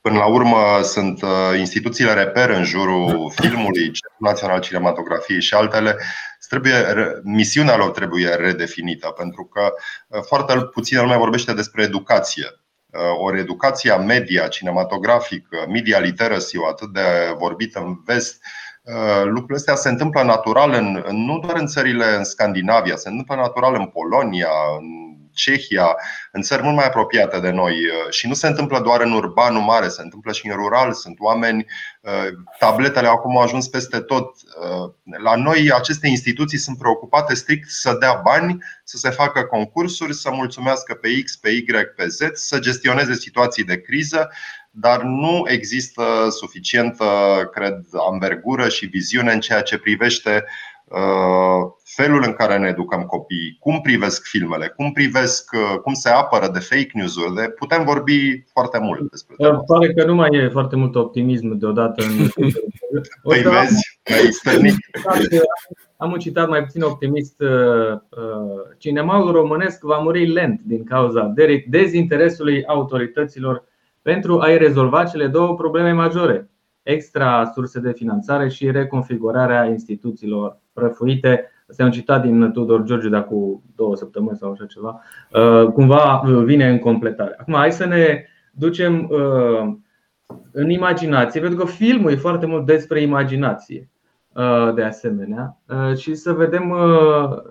Până 0.00 0.18
la 0.18 0.26
urmă 0.26 0.82
sunt 0.82 1.22
uh, 1.22 1.58
instituțiile 1.58 2.12
reper 2.12 2.50
în 2.50 2.64
jurul 2.64 3.32
filmului, 3.34 3.82
Centrul 3.82 4.16
Național 4.18 4.60
Cinematografiei 4.60 5.40
și 5.40 5.54
altele. 5.54 5.96
Trebuie, 6.48 6.74
misiunea 7.22 7.76
lor 7.76 7.90
trebuie 7.90 8.28
redefinită, 8.28 9.08
pentru 9.08 9.44
că 9.44 9.72
foarte 10.22 10.54
puțin 10.72 11.00
lumea 11.00 11.18
vorbește 11.18 11.52
despre 11.52 11.82
educație. 11.82 12.46
O 13.18 13.36
educația 13.36 13.96
media, 13.96 14.48
cinematografică, 14.48 15.66
media 15.68 15.98
literacy, 15.98 16.56
atât 16.70 16.92
de 16.92 17.34
vorbită 17.38 17.78
în 17.78 18.02
vest, 18.04 18.42
Uh, 18.42 18.65
lucrurile 19.24 19.56
astea 19.56 19.74
se 19.74 19.88
întâmplă 19.88 20.22
natural 20.22 20.72
în, 20.72 21.04
nu 21.10 21.38
doar 21.38 21.56
în 21.56 21.66
țările 21.66 22.14
în 22.16 22.24
Scandinavia, 22.24 22.96
se 22.96 23.08
întâmplă 23.08 23.34
natural 23.34 23.74
în 23.74 23.86
Polonia, 23.86 24.48
în 24.78 25.16
Cehia, 25.36 25.96
în 26.32 26.42
țări 26.42 26.62
mult 26.62 26.76
mai 26.76 26.86
apropiate 26.86 27.40
de 27.40 27.50
noi 27.50 27.72
uh, 27.72 28.10
și 28.10 28.26
nu 28.26 28.34
se 28.34 28.46
întâmplă 28.46 28.80
doar 28.80 29.00
în 29.00 29.12
urbanul 29.12 29.62
mare, 29.62 29.88
se 29.88 30.02
întâmplă 30.02 30.32
și 30.32 30.46
în 30.46 30.56
rural. 30.56 30.92
Sunt 30.92 31.16
oameni, 31.18 31.66
uh, 32.00 32.26
tabletele 32.58 33.08
acum 33.08 33.36
au 33.36 33.42
ajuns 33.42 33.68
peste 33.68 34.00
tot. 34.00 34.36
La 35.22 35.34
noi 35.34 35.72
aceste 35.72 36.08
instituții 36.08 36.58
sunt 36.58 36.78
preocupate 36.78 37.34
strict 37.34 37.70
să 37.70 37.96
dea 38.00 38.20
bani, 38.24 38.58
să 38.84 38.96
se 38.96 39.10
facă 39.10 39.42
concursuri, 39.42 40.14
să 40.14 40.30
mulțumească 40.30 40.94
pe 40.94 41.08
X, 41.24 41.36
pe 41.36 41.50
Y, 41.50 41.64
pe 41.96 42.06
Z, 42.06 42.18
să 42.32 42.58
gestioneze 42.58 43.14
situații 43.14 43.64
de 43.64 43.80
criză 43.80 44.30
dar 44.80 45.02
nu 45.02 45.42
există 45.46 46.02
suficientă, 46.30 47.04
cred, 47.52 47.78
ambergură 48.10 48.68
și 48.68 48.86
viziune 48.86 49.32
în 49.32 49.40
ceea 49.40 49.62
ce 49.62 49.78
privește 49.78 50.44
uh, 50.84 51.72
felul 51.84 52.22
în 52.26 52.32
care 52.32 52.58
ne 52.58 52.68
educăm 52.68 53.02
copiii, 53.02 53.56
cum 53.60 53.80
privesc 53.80 54.26
filmele, 54.26 54.72
cum 54.76 54.92
privesc, 54.92 55.50
uh, 55.52 55.78
cum 55.78 55.92
se 55.94 56.08
apără 56.08 56.48
de 56.52 56.58
fake 56.58 56.90
news-uri. 56.92 57.34
De, 57.34 57.48
putem 57.58 57.84
vorbi 57.84 58.44
foarte 58.52 58.78
mult 58.78 59.10
despre 59.10 59.34
asta. 59.38 59.62
Pare 59.66 59.92
că 59.92 60.04
nu 60.04 60.14
mai 60.14 60.28
e 60.32 60.48
foarte 60.48 60.76
mult 60.76 60.94
optimism 60.94 61.58
deodată 61.58 62.02
în. 62.02 62.28
păi 63.22 63.42
vezi, 63.42 64.00
am 65.96 66.12
un 66.12 66.18
citat 66.18 66.48
mai 66.48 66.62
puțin 66.62 66.82
optimist. 66.82 67.40
Uh, 67.40 67.98
cinemaul 68.78 69.32
românesc 69.32 69.82
va 69.82 69.98
muri 69.98 70.26
lent 70.26 70.60
din 70.64 70.84
cauza 70.84 71.34
dezinteresului 71.66 72.64
autorităților 72.66 73.64
pentru 74.06 74.38
a-i 74.40 74.58
rezolva 74.58 75.04
cele 75.04 75.26
două 75.26 75.54
probleme 75.54 75.92
majore, 75.92 76.50
extra 76.82 77.50
surse 77.54 77.80
de 77.80 77.92
finanțare 77.92 78.48
și 78.48 78.70
reconfigurarea 78.70 79.64
instituțiilor 79.64 80.58
prăfuite. 80.72 81.50
Asta 81.68 81.82
e 81.82 81.86
un 81.86 81.92
citat 81.92 82.22
din 82.22 82.50
Tudor 82.52 82.82
George 82.82 83.08
de 83.08 83.16
acum 83.16 83.62
două 83.76 83.96
săptămâni 83.96 84.36
sau 84.36 84.50
așa 84.50 84.66
ceva. 84.66 85.00
Uh, 85.32 85.72
cumva 85.72 86.20
uh, 86.20 86.44
vine 86.44 86.68
în 86.68 86.78
completare. 86.78 87.34
Acum, 87.38 87.54
hai 87.54 87.72
să 87.72 87.86
ne 87.86 88.24
ducem 88.52 89.08
uh, 89.10 89.74
în 90.52 90.70
imaginație, 90.70 91.40
pentru 91.40 91.58
că 91.58 91.66
filmul 91.66 92.10
e 92.10 92.16
foarte 92.16 92.46
mult 92.46 92.66
despre 92.66 93.00
imaginație 93.00 93.90
de 94.74 94.82
asemenea 94.82 95.58
și 95.96 96.14
să 96.14 96.32
vedem, 96.32 96.74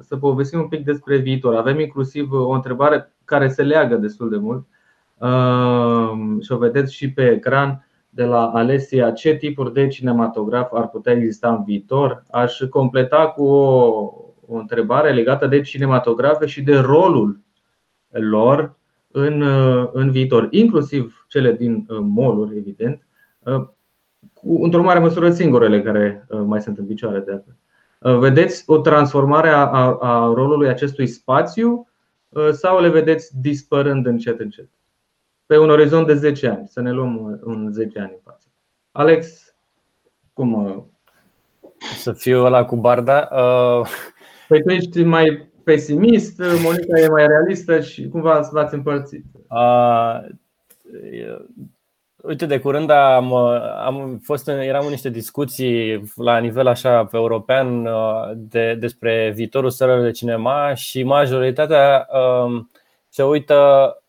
să 0.01 0.17
povestim 0.17 0.59
un 0.59 0.67
pic 0.67 0.85
despre 0.85 1.17
viitor. 1.17 1.55
Avem 1.55 1.79
inclusiv 1.79 2.31
o 2.31 2.49
întrebare 2.49 3.13
care 3.25 3.47
se 3.47 3.63
leagă 3.63 3.95
destul 3.95 4.29
de 4.29 4.37
mult 4.37 4.67
și 6.41 6.51
o 6.51 6.57
vedeți 6.57 6.93
și 6.93 7.11
pe 7.11 7.29
ecran 7.29 7.87
de 8.09 8.23
la 8.23 8.45
Alesia 8.45 9.11
ce 9.11 9.35
tipuri 9.35 9.73
de 9.73 9.87
cinematograf 9.87 10.73
ar 10.73 10.89
putea 10.89 11.13
exista 11.13 11.53
în 11.53 11.63
viitor. 11.63 12.23
Aș 12.31 12.59
completa 12.69 13.27
cu 13.27 13.43
o, 13.43 14.13
o 14.47 14.55
întrebare 14.55 15.13
legată 15.13 15.47
de 15.47 15.61
cinematografe 15.61 16.45
și 16.45 16.61
de 16.61 16.77
rolul 16.77 17.39
lor 18.09 18.75
în, 19.11 19.41
în 19.91 20.11
viitor, 20.11 20.47
inclusiv 20.51 21.25
cele 21.27 21.51
din 21.51 21.85
uh, 21.89 21.97
moluri, 22.01 22.57
evident, 22.57 23.07
uh, 23.39 23.67
cu, 24.33 24.63
într-o 24.63 24.81
mare 24.81 24.99
măsură 24.99 25.31
singurele 25.31 25.81
care 25.81 26.25
uh, 26.29 26.41
mai 26.45 26.61
sunt 26.61 26.77
în 26.77 26.85
picioare 26.85 27.19
de 27.19 27.31
altfel. 27.31 27.55
Vedeți 28.19 28.63
o 28.65 28.77
transformare 28.77 29.49
a, 29.49 29.65
a 29.99 30.31
rolului 30.33 30.67
acestui 30.67 31.07
spațiu 31.07 31.87
sau 32.51 32.81
le 32.81 32.89
vedeți 32.89 33.39
dispărând 33.41 34.05
încet 34.05 34.39
încet? 34.39 34.69
Pe 35.45 35.57
un 35.57 35.69
orizont 35.69 36.07
de 36.07 36.13
10 36.13 36.47
ani, 36.47 36.67
să 36.67 36.81
ne 36.81 36.91
luăm 36.91 37.39
în 37.41 37.71
10 37.71 37.99
ani 37.99 38.11
în 38.13 38.19
față. 38.23 38.47
Alex, 38.91 39.45
cum? 40.33 40.85
Să 41.97 42.13
fiu 42.13 42.43
ăla 42.43 42.65
cu 42.65 42.75
barda? 42.75 43.29
Uh... 43.31 43.87
Păi 44.47 44.63
tu 44.63 44.69
ești 44.69 45.03
mai 45.03 45.49
pesimist, 45.63 46.41
Monica 46.63 46.99
e 46.99 47.07
mai 47.07 47.27
realistă 47.27 47.81
și 47.81 48.07
cumva 48.07 48.49
v-ați 48.51 48.73
împărțit? 48.73 49.23
Uh, 49.49 50.19
uite, 52.15 52.45
de 52.45 52.59
curând 52.59 52.89
am, 52.89 53.33
am 53.85 54.19
fost 54.23 54.47
în, 54.47 54.57
eram 54.57 54.83
în 54.83 54.91
niște 54.91 55.09
discuții 55.09 56.03
la 56.15 56.37
nivel 56.37 56.67
așa 56.67 57.05
pe 57.05 57.17
european 57.17 57.87
de, 58.35 58.73
despre 58.79 59.31
viitorul 59.35 59.69
sălilor 59.69 60.01
de 60.01 60.11
cinema 60.11 60.73
și 60.73 61.03
majoritatea 61.03 62.07
uh, 62.11 62.63
se 63.09 63.23
uită 63.23 63.55
uh, 63.55 64.04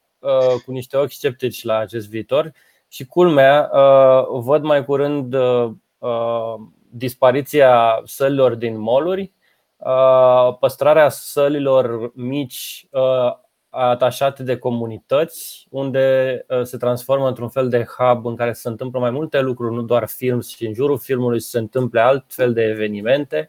cu 0.64 0.72
niște 0.72 0.96
ochi 0.96 1.12
sceptici 1.12 1.64
la 1.64 1.76
acest 1.76 2.08
viitor 2.08 2.52
și 2.88 3.06
culmea, 3.06 3.70
uh, 3.72 4.40
văd 4.42 4.62
mai 4.62 4.84
curând 4.84 5.34
uh, 5.34 6.54
dispariția 6.90 8.02
sălilor 8.04 8.54
din 8.54 8.78
moluri 8.78 9.34
Uh, 9.76 10.56
păstrarea 10.58 11.08
sălilor 11.08 12.12
mici 12.14 12.86
uh, 12.90 13.32
atașate 13.68 14.42
de 14.42 14.58
comunități, 14.58 15.66
unde 15.70 16.44
uh, 16.48 16.62
se 16.62 16.76
transformă 16.76 17.28
într-un 17.28 17.48
fel 17.48 17.68
de 17.68 17.86
hub 17.98 18.26
în 18.26 18.36
care 18.36 18.52
se 18.52 18.68
întâmplă 18.68 19.00
mai 19.00 19.10
multe 19.10 19.40
lucruri, 19.40 19.74
nu 19.74 19.82
doar 19.82 20.08
film, 20.08 20.40
și 20.40 20.66
în 20.66 20.74
jurul 20.74 20.98
filmului 20.98 21.40
se 21.40 21.58
întâmple 21.58 22.00
altfel 22.00 22.52
de 22.52 22.62
evenimente. 22.62 23.48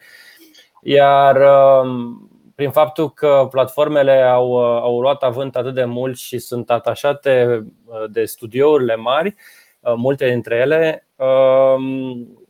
Iar 0.81 1.35
um, 1.35 2.29
prin 2.57 2.71
faptul 2.71 3.09
că 3.13 3.47
platformele 3.51 4.21
au, 4.21 4.55
au 4.77 5.01
luat 5.01 5.23
avânt 5.23 5.55
atât 5.55 5.73
de 5.73 5.85
mult 5.85 6.17
și 6.17 6.37
sunt 6.37 6.69
atașate 6.69 7.65
de 8.09 8.25
studiourile 8.25 8.95
mari, 8.95 9.35
multe 9.95 10.29
dintre 10.29 10.55
ele, 10.55 11.07
um, 11.15 12.47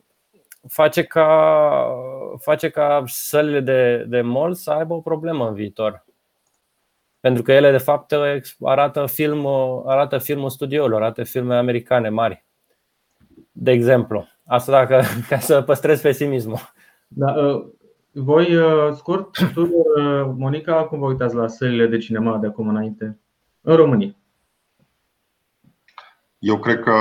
face 0.68 1.02
ca, 1.02 1.94
face 2.38 2.70
ca 2.70 3.02
sălile 3.06 3.60
de, 3.60 4.04
de 4.08 4.20
mall 4.20 4.54
să 4.54 4.70
aibă 4.70 4.94
o 4.94 5.00
problemă 5.00 5.48
în 5.48 5.54
viitor. 5.54 6.04
Pentru 7.20 7.42
că 7.42 7.52
ele, 7.52 7.70
de 7.70 7.78
fapt, 7.78 8.14
arată 8.60 9.06
filmul, 9.06 9.82
arată 9.86 10.18
filmul 10.18 10.50
studiourilor, 10.50 11.02
arată 11.02 11.22
filme 11.24 11.56
americane 11.56 12.08
mari. 12.08 12.44
De 13.52 13.70
exemplu. 13.70 14.26
Asta 14.46 14.72
dacă, 14.72 15.02
ca 15.28 15.38
să 15.38 15.62
păstrez 15.62 16.00
pesimismul. 16.00 16.72
Da, 17.08 17.34
ă, 17.36 17.64
voi, 18.18 18.56
ă, 18.56 18.92
scurt, 18.96 19.36
ă, 19.56 20.34
Monica, 20.36 20.84
cum 20.84 20.98
vă 20.98 21.06
uitați 21.06 21.34
la 21.34 21.48
sălile 21.48 21.86
de 21.86 21.98
cinema 21.98 22.38
de 22.38 22.46
acum 22.46 22.68
înainte 22.68 23.18
în 23.60 23.76
România? 23.76 24.16
Eu 26.38 26.58
cred 26.58 26.80
că 26.80 26.94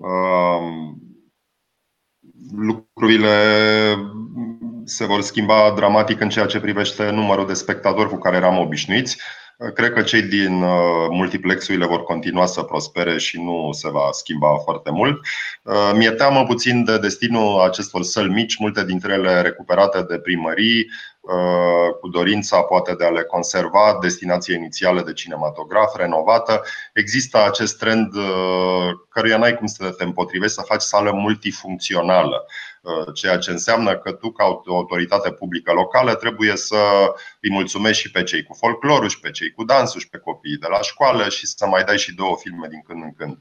um, 0.00 1.00
lucrurile 2.56 3.36
se 4.84 5.04
vor 5.04 5.20
schimba 5.20 5.72
dramatic 5.76 6.20
în 6.20 6.28
ceea 6.28 6.46
ce 6.46 6.60
privește 6.60 7.10
numărul 7.10 7.46
de 7.46 7.52
spectatori 7.52 8.08
cu 8.08 8.16
care 8.16 8.36
eram 8.36 8.58
obișnuiți. 8.58 9.20
Cred 9.74 9.92
că 9.92 10.02
cei 10.02 10.22
din 10.22 10.62
uh, 10.62 11.06
multiplexurile 11.10 11.86
vor 11.86 12.02
continua 12.02 12.46
să 12.46 12.62
prospere 12.62 13.18
și 13.18 13.42
nu 13.42 13.68
se 13.72 13.90
va 13.90 14.08
schimba 14.12 14.56
foarte 14.56 14.90
mult. 14.90 15.20
Uh, 15.62 15.92
mi-e 15.94 16.10
teamă 16.10 16.44
puțin 16.44 16.84
de 16.84 16.98
destinul 16.98 17.60
acestor 17.60 18.02
săli 18.02 18.32
mici, 18.32 18.58
multe 18.58 18.84
dintre 18.84 19.12
ele 19.12 19.40
recuperate 19.40 20.02
de 20.02 20.18
primării, 20.18 20.86
Uh, 21.26 21.94
cu 22.00 22.08
dorința 22.08 22.60
poate 22.62 22.94
de 22.94 23.04
a 23.04 23.10
le 23.10 23.22
conserva 23.22 23.98
destinație 24.00 24.54
inițială 24.54 25.02
de 25.02 25.12
cinematograf 25.12 25.96
renovată. 25.96 26.62
Există 26.94 27.44
acest 27.44 27.78
trend 27.78 28.14
uh, 28.14 28.90
căruia 29.08 29.38
n-ai 29.38 29.56
cum 29.56 29.66
să 29.66 29.90
te 29.90 30.04
împotrivești 30.04 30.54
să 30.54 30.62
faci 30.66 30.80
sală 30.80 31.12
multifuncțională. 31.12 32.46
Uh, 32.82 33.14
ceea 33.14 33.38
ce 33.38 33.50
înseamnă 33.50 33.96
că 33.96 34.12
tu, 34.12 34.30
ca 34.30 34.44
autoritate 34.66 35.30
publică 35.30 35.72
locală, 35.72 36.14
trebuie 36.14 36.56
să 36.56 36.76
îi 37.46 37.52
mulțumești 37.52 38.02
și 38.02 38.10
pe 38.10 38.22
cei 38.22 38.42
cu 38.42 38.54
folclorul, 38.54 39.08
și 39.08 39.20
pe 39.20 39.30
cei 39.30 39.50
cu 39.50 39.64
dansul, 39.64 40.00
și 40.00 40.08
pe 40.08 40.18
copiii 40.18 40.56
de 40.56 40.66
la 40.70 40.80
școală 40.80 41.28
și 41.28 41.46
să 41.46 41.66
mai 41.66 41.84
dai 41.84 41.98
și 41.98 42.14
două 42.14 42.36
filme 42.36 42.66
din 42.68 42.82
când 42.86 43.02
în 43.02 43.12
când. 43.12 43.38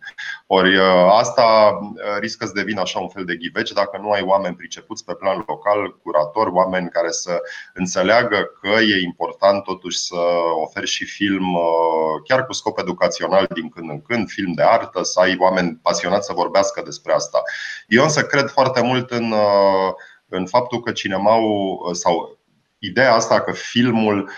Ori 0.48 0.80
asta 1.10 1.78
riscă 2.20 2.46
să 2.46 2.52
devină 2.56 2.82
așa 2.82 3.00
un 3.00 3.10
fel 3.10 3.26
de 3.26 3.36
ghiveci 3.36 3.72
dacă 3.72 3.98
nu 4.02 4.12
ai 4.12 4.22
oameni 4.22 4.56
pricepuți 4.56 5.06
pe 5.06 5.14
plan 5.14 5.44
local, 5.48 5.98
curatori, 6.04 6.52
oameni 6.52 6.90
care 6.90 7.12
să 7.12 7.42
înțeleagă 7.74 8.50
că 8.62 8.68
e 8.68 9.04
important 9.04 9.64
totuși 9.64 9.98
să 9.98 10.16
oferi 10.64 10.88
și 10.88 11.06
film 11.06 11.54
uh, 11.54 12.22
chiar 12.28 12.46
cu 12.46 12.54
scop 12.54 12.78
educațional 12.78 13.48
din 13.54 13.70
când 13.70 13.90
în 13.90 14.02
când, 14.02 14.30
film 14.30 14.54
de 14.54 14.64
artă, 14.64 15.04
să 15.04 15.20
ai 15.20 15.36
oameni 15.40 15.80
pasionați 15.82 16.26
să 16.26 16.34
vorbească 16.34 16.82
despre 16.82 17.14
asta. 17.14 17.42
Eu 17.88 18.04
însă 18.04 18.22
cred 18.26 18.50
foarte 18.50 18.82
mult 18.82 19.12
în, 19.12 19.32
uh, 19.32 19.94
în 20.28 20.46
faptul 20.46 20.82
că 20.82 20.92
cinemaul 20.92 21.86
uh, 21.88 21.96
sau 21.96 22.38
ideea 22.80 23.14
asta 23.14 23.42
că 23.42 23.52
filmul 23.52 24.30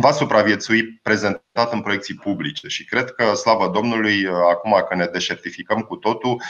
va 0.00 0.12
supraviețui 0.12 1.00
prezentat 1.02 1.72
în 1.72 1.80
proiecții 1.80 2.14
publice 2.14 2.68
și 2.68 2.84
cred 2.84 3.10
că, 3.10 3.34
slavă 3.34 3.70
Domnului, 3.74 4.26
acum 4.50 4.84
că 4.88 4.94
ne 4.94 5.06
deșertificăm 5.06 5.80
cu 5.80 5.96
totul, 5.96 6.42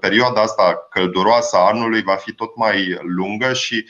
perioada 0.00 0.40
asta 0.40 0.86
călduroasă 0.90 1.56
a 1.56 1.68
anului 1.68 2.02
va 2.02 2.14
fi 2.14 2.32
tot 2.32 2.56
mai 2.56 2.98
lungă 3.02 3.52
și 3.52 3.86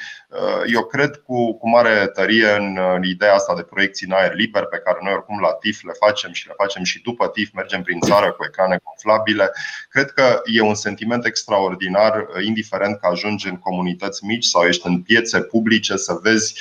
eu 0.72 0.85
cred 0.85 1.16
cu, 1.16 1.59
cu 1.59 1.68
mare 1.68 2.07
tărie 2.07 2.50
în, 2.50 2.78
în 2.94 3.04
ideea 3.04 3.35
asta 3.35 3.54
de 3.54 3.62
proiecții 3.62 4.07
în 4.07 4.12
aer 4.12 4.35
liber 4.35 4.64
pe 4.64 4.80
care 4.85 4.98
noi 5.02 5.12
oricum 5.12 5.40
la 5.40 5.52
TIF 5.52 5.83
le 5.83 5.92
facem 5.98 6.33
și 6.33 6.46
le 6.46 6.54
facem 6.57 6.83
și 6.83 7.02
după 7.02 7.28
TIF, 7.28 7.50
mergem 7.52 7.83
prin 7.83 8.00
țară 8.00 8.33
cu 8.33 8.44
ecrane 8.44 8.78
conflabile. 8.83 9.50
Cred 9.88 10.11
că 10.11 10.40
e 10.44 10.61
un 10.61 10.74
sentiment 10.74 11.26
extraordinar, 11.26 12.26
indiferent 12.44 12.98
că 13.00 13.07
ajungi 13.07 13.48
în 13.48 13.57
comunități 13.57 14.24
mici 14.24 14.44
sau 14.44 14.62
ești 14.62 14.87
în 14.87 15.02
piețe 15.02 15.40
publice 15.40 15.96
să 15.96 16.18
vezi 16.22 16.61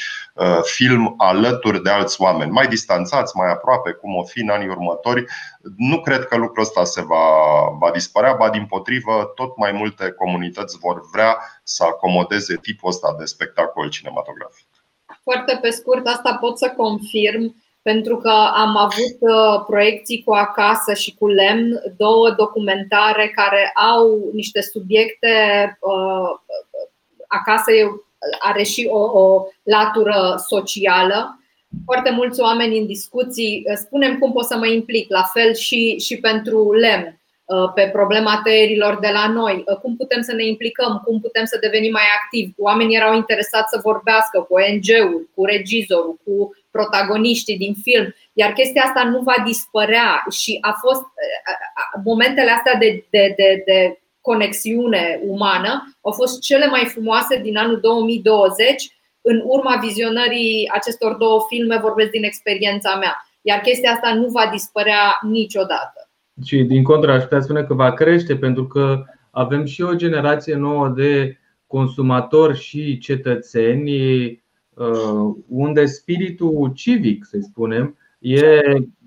film 0.64 1.14
alături 1.18 1.84
de 1.84 1.90
alți 1.90 2.22
oameni, 2.24 2.52
mai 2.52 2.68
distanțați, 2.68 3.38
mai 3.38 3.52
aproape, 3.52 3.92
cum 3.92 4.16
o 4.16 4.24
fi 4.24 4.40
în 4.40 4.50
anii 4.50 4.68
următori. 4.68 5.26
Nu 5.78 6.02
cred 6.02 6.26
că 6.26 6.38
lucrul 6.38 6.64
ăsta 6.64 6.84
se 6.84 7.02
va, 7.02 7.26
va 7.80 7.92
dispărea, 7.92 8.34
ba 8.34 8.50
din 8.50 8.66
potrivă, 8.66 9.32
tot 9.36 9.58
mai 9.58 9.72
multe 9.72 10.12
comunități 10.12 10.78
vor 10.78 11.02
vrea 11.12 11.38
să 11.64 11.84
acomodeze 11.84 12.56
tipul 12.62 12.90
ăsta 12.90 13.16
de 13.20 13.26
spectacol 13.26 13.90
cinematografic. 13.90 14.68
Foarte 15.24 15.60
pe 15.62 15.70
scurt, 15.70 16.08
asta 16.08 16.38
pot 16.42 16.58
să 16.58 16.74
confirm 16.78 17.56
pentru 17.82 18.18
că 18.18 18.34
am 18.54 18.78
avut 18.78 19.18
uh, 19.20 19.64
proiecții 19.68 20.24
cu 20.24 20.34
acasă 20.34 20.94
și 20.94 21.16
cu 21.20 21.28
lemn, 21.28 21.82
două 21.98 22.32
documentare 22.32 23.32
care 23.36 23.72
au 23.94 24.30
niște 24.34 24.62
subiecte 24.62 25.28
uh, 25.80 26.40
acasă 27.28 27.72
are 28.40 28.64
și 28.64 28.88
o, 28.92 29.22
o 29.22 29.46
latură 29.64 30.36
socială 30.48 31.40
foarte 31.86 32.12
mulți 32.12 32.42
oameni 32.42 32.78
în 32.78 32.86
discuții, 32.86 33.64
uh, 33.66 33.76
spunem 33.76 34.18
cum 34.18 34.32
pot 34.32 34.46
să 34.46 34.58
mă 34.58 34.68
implic, 34.68 35.10
la 35.10 35.24
fel 35.34 35.54
și, 35.54 36.00
și 36.00 36.18
pentru 36.18 36.74
lemn, 36.74 37.20
uh, 37.46 37.72
pe 37.76 37.90
problema 37.94 38.42
tăierilor 38.44 39.00
de 39.00 39.10
la 39.14 39.28
noi, 39.28 39.64
uh, 39.68 39.78
cum 39.78 39.96
putem 39.96 40.22
să 40.22 40.34
ne 40.34 40.46
implicăm, 40.46 41.02
cum 41.06 41.20
putem 41.20 41.46
să 41.46 41.58
devenim 41.62 41.92
mai 41.92 42.08
activi. 42.22 42.52
Oamenii 42.58 42.96
erau 42.96 43.16
interesați 43.16 43.70
să 43.70 43.80
vorbească 43.84 44.40
cu 44.40 44.54
ONG-ul, 44.54 45.30
cu 45.36 45.46
regizorul, 45.46 46.20
cu 46.26 46.56
protagoniștii 46.72 47.58
din 47.58 47.76
film, 47.82 48.16
iar 48.34 48.54
chestia 48.54 48.84
asta 48.84 49.04
nu 49.04 49.20
va 49.20 49.36
dispărea 49.46 50.24
și 50.32 50.58
a 50.62 50.78
fost 50.82 51.04
momentele 52.04 52.52
astea 52.52 52.76
de, 52.76 53.06
de, 53.10 53.34
de, 53.38 53.64
de 53.66 53.98
conexiune 54.22 55.20
umană 55.28 55.98
au 56.02 56.12
fost 56.12 56.42
cele 56.42 56.66
mai 56.66 56.86
frumoase 56.86 57.38
din 57.38 57.58
anul 57.58 57.80
2020 57.80 58.92
în 59.24 59.42
urma 59.46 59.80
vizionării 59.82 60.70
acestor 60.74 61.14
două 61.14 61.40
filme 61.50 61.78
vorbesc 61.82 62.10
din 62.10 62.24
experiența 62.24 62.96
mea. 62.96 63.16
Iar 63.42 63.60
chestia 63.60 63.92
asta 63.92 64.14
nu 64.14 64.28
va 64.28 64.50
dispărea 64.52 65.20
niciodată. 65.22 66.10
Și 66.46 66.64
din 66.64 66.84
contră, 66.84 67.12
aș 67.12 67.22
putea 67.22 67.42
spune 67.42 67.64
că 67.64 67.74
va 67.74 67.94
crește 67.94 68.36
pentru 68.36 68.68
că 68.68 69.04
avem 69.32 69.66
și 69.66 69.82
o 69.82 69.96
generație 69.96 70.56
nouă 70.56 70.88
de 70.88 71.38
consumatori 71.68 72.60
și 72.60 72.98
cetățeni 72.98 74.26
uh, 74.74 75.36
unde 75.48 75.86
spiritul 75.86 76.72
civic, 76.76 77.26
să 77.26 77.38
spunem, 77.42 77.98
e 78.20 78.62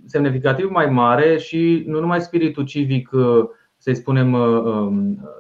semnificativ 0.06 0.70
mai 0.70 0.86
mare 0.86 1.38
și 1.38 1.82
nu 1.86 2.00
numai 2.00 2.20
spiritul 2.20 2.64
civic, 2.64 3.10
uh, 3.12 3.44
să 3.76 3.92
spunem, 3.92 4.32
uh, 4.32 4.62
um, 4.64 5.30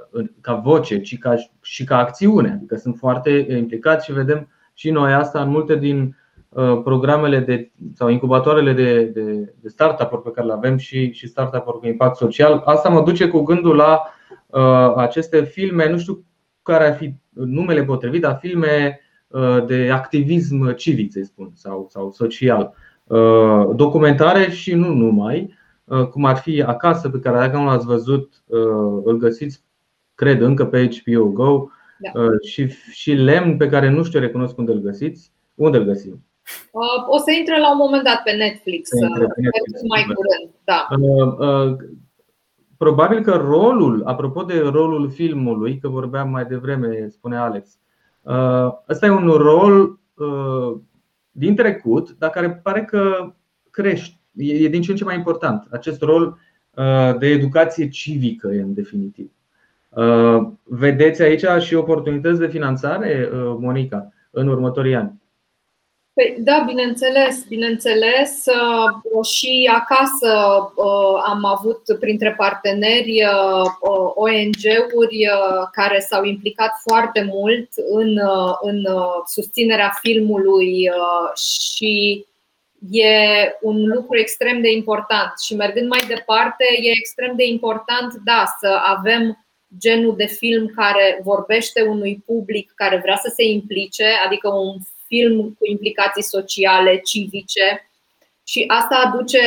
ca 0.40 0.54
voce, 0.54 1.00
ci 1.00 1.18
ca, 1.18 1.34
și 1.62 1.84
ca 1.84 1.98
acțiune. 1.98 2.50
Adică 2.50 2.76
sunt 2.76 2.96
foarte 2.96 3.46
implicați 3.48 4.04
și 4.04 4.12
vedem 4.12 4.48
și 4.76 4.90
noi 4.90 5.12
asta 5.12 5.42
în 5.42 5.48
multe 5.48 5.76
din 5.76 6.16
uh, 6.48 6.80
programele 6.84 7.38
de, 7.38 7.72
sau 7.94 8.08
incubatoarele 8.08 8.72
de, 8.72 9.04
de, 9.04 9.54
de 9.60 9.68
startup-uri 9.68 10.22
pe 10.22 10.30
care 10.30 10.46
le 10.46 10.52
avem 10.52 10.76
și, 10.76 11.12
și 11.12 11.28
startup-uri 11.28 11.78
cu 11.78 11.86
impact 11.86 12.16
social. 12.16 12.62
Asta 12.64 12.88
mă 12.88 13.02
duce 13.02 13.28
cu 13.28 13.42
gândul 13.42 13.76
la 13.76 14.02
uh, 14.46 14.94
aceste 14.96 15.42
filme, 15.42 15.90
nu 15.90 15.98
știu 15.98 16.24
care 16.62 16.86
ar 16.86 16.94
fi 16.94 17.14
numele 17.32 17.84
potrivit, 17.84 18.20
dar 18.20 18.38
filme 18.40 19.00
de 19.66 19.90
activism 19.92 20.74
civic, 20.74 21.12
să 21.12 21.20
spun, 21.24 21.50
sau, 21.54 21.86
sau 21.90 22.10
social. 22.10 22.74
Documentare 23.74 24.50
și 24.50 24.74
nu 24.74 24.94
numai, 24.94 25.54
cum 26.10 26.24
ar 26.24 26.36
fi 26.36 26.62
Acasă, 26.62 27.08
pe 27.08 27.18
care 27.18 27.38
dacă 27.38 27.56
nu 27.56 27.64
l-ați 27.64 27.86
văzut, 27.86 28.42
îl 29.04 29.16
găsiți, 29.16 29.64
cred, 30.14 30.40
încă 30.40 30.66
pe 30.66 30.88
HBO 30.88 31.24
Go, 31.24 31.66
da. 31.98 32.10
și, 32.48 32.68
și 32.92 33.12
Lemn, 33.12 33.56
pe 33.56 33.68
care 33.68 33.90
nu 33.90 34.02
știu, 34.02 34.20
recunosc 34.20 34.58
unde 34.58 34.72
îl 34.72 34.78
găsiți. 34.78 35.32
Unde 35.54 35.76
îl 35.76 35.84
găsim? 35.84 36.24
O 37.08 37.18
să 37.18 37.30
intre 37.38 37.58
la 37.60 37.70
un 37.70 37.76
moment 37.76 38.04
dat 38.04 38.22
pe 38.24 38.32
Netflix, 38.32 38.88
pe 38.88 39.06
Netflix 39.18 39.80
mai 39.88 40.04
curând. 40.14 40.54
Da. 40.64 40.88
Probabil 42.76 43.22
că 43.22 43.32
rolul, 43.32 44.02
apropo 44.04 44.42
de 44.42 44.58
rolul 44.58 45.10
filmului, 45.10 45.78
că 45.78 45.88
vorbeam 45.88 46.30
mai 46.30 46.44
devreme, 46.44 47.08
spune 47.08 47.36
Alex, 47.36 47.78
uh, 48.22 48.68
ăsta 48.88 49.06
e 49.06 49.10
un 49.10 49.28
rol 49.28 49.98
uh, 50.14 50.80
din 51.30 51.56
trecut, 51.56 52.16
dar 52.18 52.30
care 52.30 52.50
pare 52.50 52.84
că 52.84 53.32
crește, 53.70 54.20
e 54.34 54.68
din 54.68 54.82
ce 54.82 54.90
în 54.90 54.96
ce 54.96 55.04
mai 55.04 55.16
important. 55.16 55.66
Acest 55.70 56.02
rol 56.02 56.38
uh, 56.74 57.18
de 57.18 57.26
educație 57.26 57.88
civică, 57.88 58.48
în 58.48 58.74
definitiv. 58.74 59.30
Vedeți 60.64 61.22
aici 61.22 61.62
și 61.62 61.74
oportunități 61.74 62.40
de 62.40 62.48
finanțare, 62.48 63.28
Monica, 63.58 64.08
în 64.30 64.48
următorii 64.48 64.94
ani? 64.94 65.20
Păi, 66.16 66.36
da, 66.38 66.62
bineînțeles, 66.66 67.44
bineînțeles. 67.48 68.44
Uh, 68.46 69.26
și 69.26 69.70
acasă 69.72 70.32
uh, 70.74 71.22
am 71.26 71.44
avut 71.44 71.82
printre 72.00 72.34
parteneri 72.34 73.24
uh, 73.24 73.70
ONG-uri 74.14 75.28
care 75.72 75.98
s-au 75.98 76.24
implicat 76.24 76.70
foarte 76.82 77.28
mult 77.32 77.68
în, 77.90 78.18
în 78.60 78.82
susținerea 79.26 79.92
filmului 80.00 80.90
și 81.34 82.26
e 82.90 83.06
un 83.60 83.86
lucru 83.86 84.18
extrem 84.18 84.60
de 84.60 84.72
important. 84.72 85.32
Și 85.44 85.54
mergând 85.54 85.88
mai 85.88 86.04
departe, 86.08 86.64
e 86.80 86.90
extrem 86.90 87.36
de 87.36 87.46
important, 87.46 88.14
da, 88.24 88.44
să 88.60 88.80
avem 88.84 89.45
genul 89.78 90.16
de 90.16 90.26
film 90.26 90.72
care 90.76 91.20
vorbește 91.22 91.82
unui 91.82 92.22
public 92.26 92.72
care 92.74 93.00
vrea 93.02 93.16
să 93.16 93.32
se 93.34 93.44
implice, 93.44 94.06
adică 94.26 94.48
un 94.48 94.76
film 95.06 95.56
cu 95.58 95.66
implicații 95.70 96.22
sociale, 96.22 96.96
civice. 96.98 97.90
Și 98.44 98.64
asta 98.66 98.96
aduce 99.04 99.38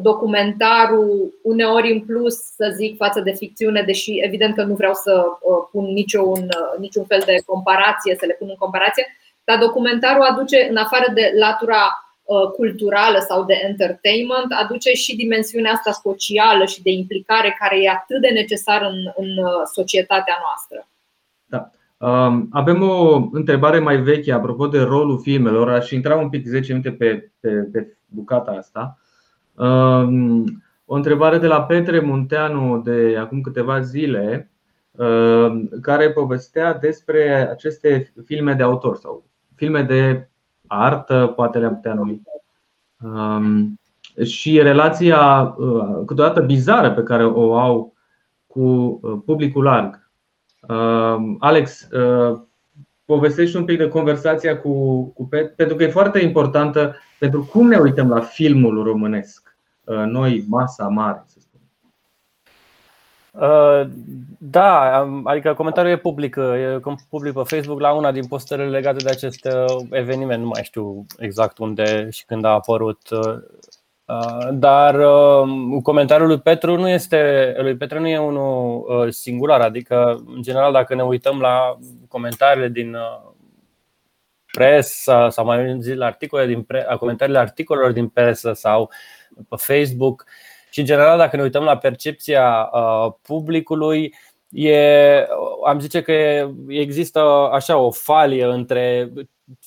documentarul 0.00 1.38
uneori 1.42 1.92
în 1.92 2.00
plus, 2.00 2.34
să 2.34 2.72
zic, 2.76 2.96
față 2.96 3.20
de 3.20 3.32
ficțiune, 3.32 3.82
deși 3.82 4.18
evident 4.22 4.54
că 4.54 4.62
nu 4.62 4.74
vreau 4.74 4.94
să 4.94 5.24
uh, 5.40 5.68
pun 5.70 5.84
niciun, 5.84 6.42
uh, 6.42 6.78
niciun 6.78 7.04
fel 7.04 7.22
de 7.26 7.42
comparație, 7.46 8.16
să 8.18 8.26
le 8.26 8.36
pun 8.38 8.48
în 8.48 8.56
comparație, 8.58 9.06
dar 9.44 9.58
documentarul 9.58 10.22
aduce, 10.22 10.66
în 10.70 10.76
afară 10.76 11.12
de 11.14 11.32
latura 11.38 11.76
uh, 11.76 12.09
culturală 12.56 13.18
sau 13.28 13.44
de 13.44 13.54
entertainment, 13.68 14.52
aduce 14.62 14.92
și 14.92 15.16
dimensiunea 15.16 15.72
asta 15.72 15.90
socială 15.90 16.64
și 16.64 16.82
de 16.82 16.90
implicare 16.90 17.56
care 17.58 17.82
e 17.82 17.88
atât 17.88 18.20
de 18.20 18.28
necesară 18.28 18.84
în, 18.84 19.12
în 19.16 19.44
societatea 19.72 20.36
noastră. 20.42 20.88
Da. 21.46 21.70
Avem 22.50 22.82
o 22.82 23.28
întrebare 23.32 23.78
mai 23.78 23.96
veche 23.96 24.32
apropo 24.32 24.66
de 24.66 24.80
rolul 24.80 25.20
filmelor. 25.20 25.68
Aș 25.68 25.90
intra 25.90 26.16
un 26.16 26.28
pic 26.28 26.46
10 26.46 26.72
minute 26.72 26.92
pe, 26.92 27.30
pe, 27.40 27.48
pe 27.48 27.96
bucata 28.06 28.50
asta. 28.50 28.98
O 30.84 30.94
întrebare 30.94 31.38
de 31.38 31.46
la 31.46 31.62
Petre 31.62 32.00
Munteanu 32.00 32.82
de 32.82 33.16
acum 33.18 33.40
câteva 33.40 33.80
zile, 33.80 34.50
care 35.82 36.10
povestea 36.10 36.74
despre 36.74 37.48
aceste 37.50 38.12
filme 38.24 38.54
de 38.54 38.62
autor 38.62 38.96
sau 38.96 39.24
filme 39.54 39.82
de 39.82 40.29
artă, 40.70 41.32
poate 41.36 41.58
le-am 41.58 41.74
putea 41.74 41.94
numi. 41.94 42.22
Și 44.24 44.62
relația 44.62 45.54
câteodată 46.06 46.40
bizară 46.40 46.92
pe 46.92 47.02
care 47.02 47.26
o 47.26 47.58
au 47.58 47.94
cu 48.46 49.00
publicul 49.24 49.62
larg 49.62 50.00
Uh, 50.68 51.36
Alex, 51.38 51.88
uh, 51.90 52.40
povestești 53.04 53.56
un 53.56 53.64
pic 53.64 53.78
de 53.78 53.88
conversația 53.88 54.60
cu, 54.60 55.04
cu 55.04 55.26
Pet, 55.26 55.56
pentru 55.56 55.76
că 55.76 55.82
e 55.82 55.88
foarte 55.88 56.22
importantă 56.22 56.96
pentru 57.18 57.44
cum 57.44 57.68
ne 57.68 57.76
uităm 57.76 58.08
la 58.08 58.20
filmul 58.20 58.82
românesc, 58.82 59.56
uh, 59.84 59.96
noi, 59.96 60.44
masa 60.48 60.88
mare, 60.88 61.24
să 61.26 61.38
spun. 61.40 61.60
Da, 64.42 64.98
adică 65.24 65.54
comentariul 65.54 65.92
e 65.92 65.98
public, 65.98 66.36
e 66.36 66.80
public 67.08 67.32
pe 67.32 67.42
Facebook 67.44 67.80
la 67.80 67.92
una 67.92 68.12
din 68.12 68.26
postările 68.26 68.68
legate 68.68 69.04
de 69.04 69.10
acest 69.10 69.48
eveniment. 69.90 70.42
Nu 70.42 70.48
mai 70.48 70.64
știu 70.64 71.06
exact 71.18 71.58
unde 71.58 72.08
și 72.10 72.24
când 72.24 72.44
a 72.44 72.48
apărut 72.48 73.08
Uh, 74.10 74.48
dar 74.52 74.94
uh, 74.94 75.82
comentariul 75.82 76.28
lui 76.28 76.40
Petru 76.40 76.76
nu 76.76 76.88
este 76.88 77.54
lui 77.58 77.76
Petru 77.76 78.00
nu 78.00 78.08
e 78.08 78.18
unul 78.18 78.84
uh, 78.88 79.12
singular, 79.12 79.60
adică 79.60 80.22
în 80.26 80.42
general 80.42 80.72
dacă 80.72 80.94
ne 80.94 81.02
uităm 81.02 81.40
la 81.40 81.78
comentariile 82.08 82.68
din 82.68 82.96
presă 84.52 85.26
sau 85.30 85.44
mai 85.44 85.76
zis 85.80 85.94
la 85.94 86.06
articole 86.06 86.46
din 86.46 86.62
pre, 86.62 86.86
comentariile 86.98 87.38
articolelor 87.38 87.92
din 87.92 88.08
presă 88.08 88.52
sau 88.52 88.90
pe 89.48 89.56
Facebook 89.56 90.24
și 90.70 90.80
în 90.80 90.84
general 90.84 91.18
dacă 91.18 91.36
ne 91.36 91.42
uităm 91.42 91.62
la 91.62 91.76
percepția 91.76 92.70
publicului 93.22 94.14
e, 94.50 95.26
am 95.66 95.80
zice 95.80 96.02
că 96.02 96.12
există 96.68 97.20
așa 97.52 97.76
o 97.76 97.90
falie 97.90 98.44
între 98.44 99.12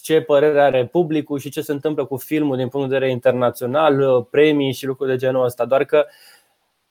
ce 0.02 0.22
părere 0.22 0.62
are 0.62 0.86
publicul 0.86 1.40
și 1.40 1.50
ce 1.50 1.62
se 1.62 1.72
întâmplă 1.72 2.06
cu 2.06 2.18
filmul 2.18 2.58
din 2.58 2.68
punct 2.68 2.90
de 2.90 2.94
vedere 2.94 3.12
internațional, 3.12 4.24
premii 4.24 4.74
și 4.74 4.86
lucruri 4.86 5.12
de 5.12 5.18
genul 5.18 5.46
ăsta. 5.46 5.66
Doar 5.66 5.84
că 5.84 6.06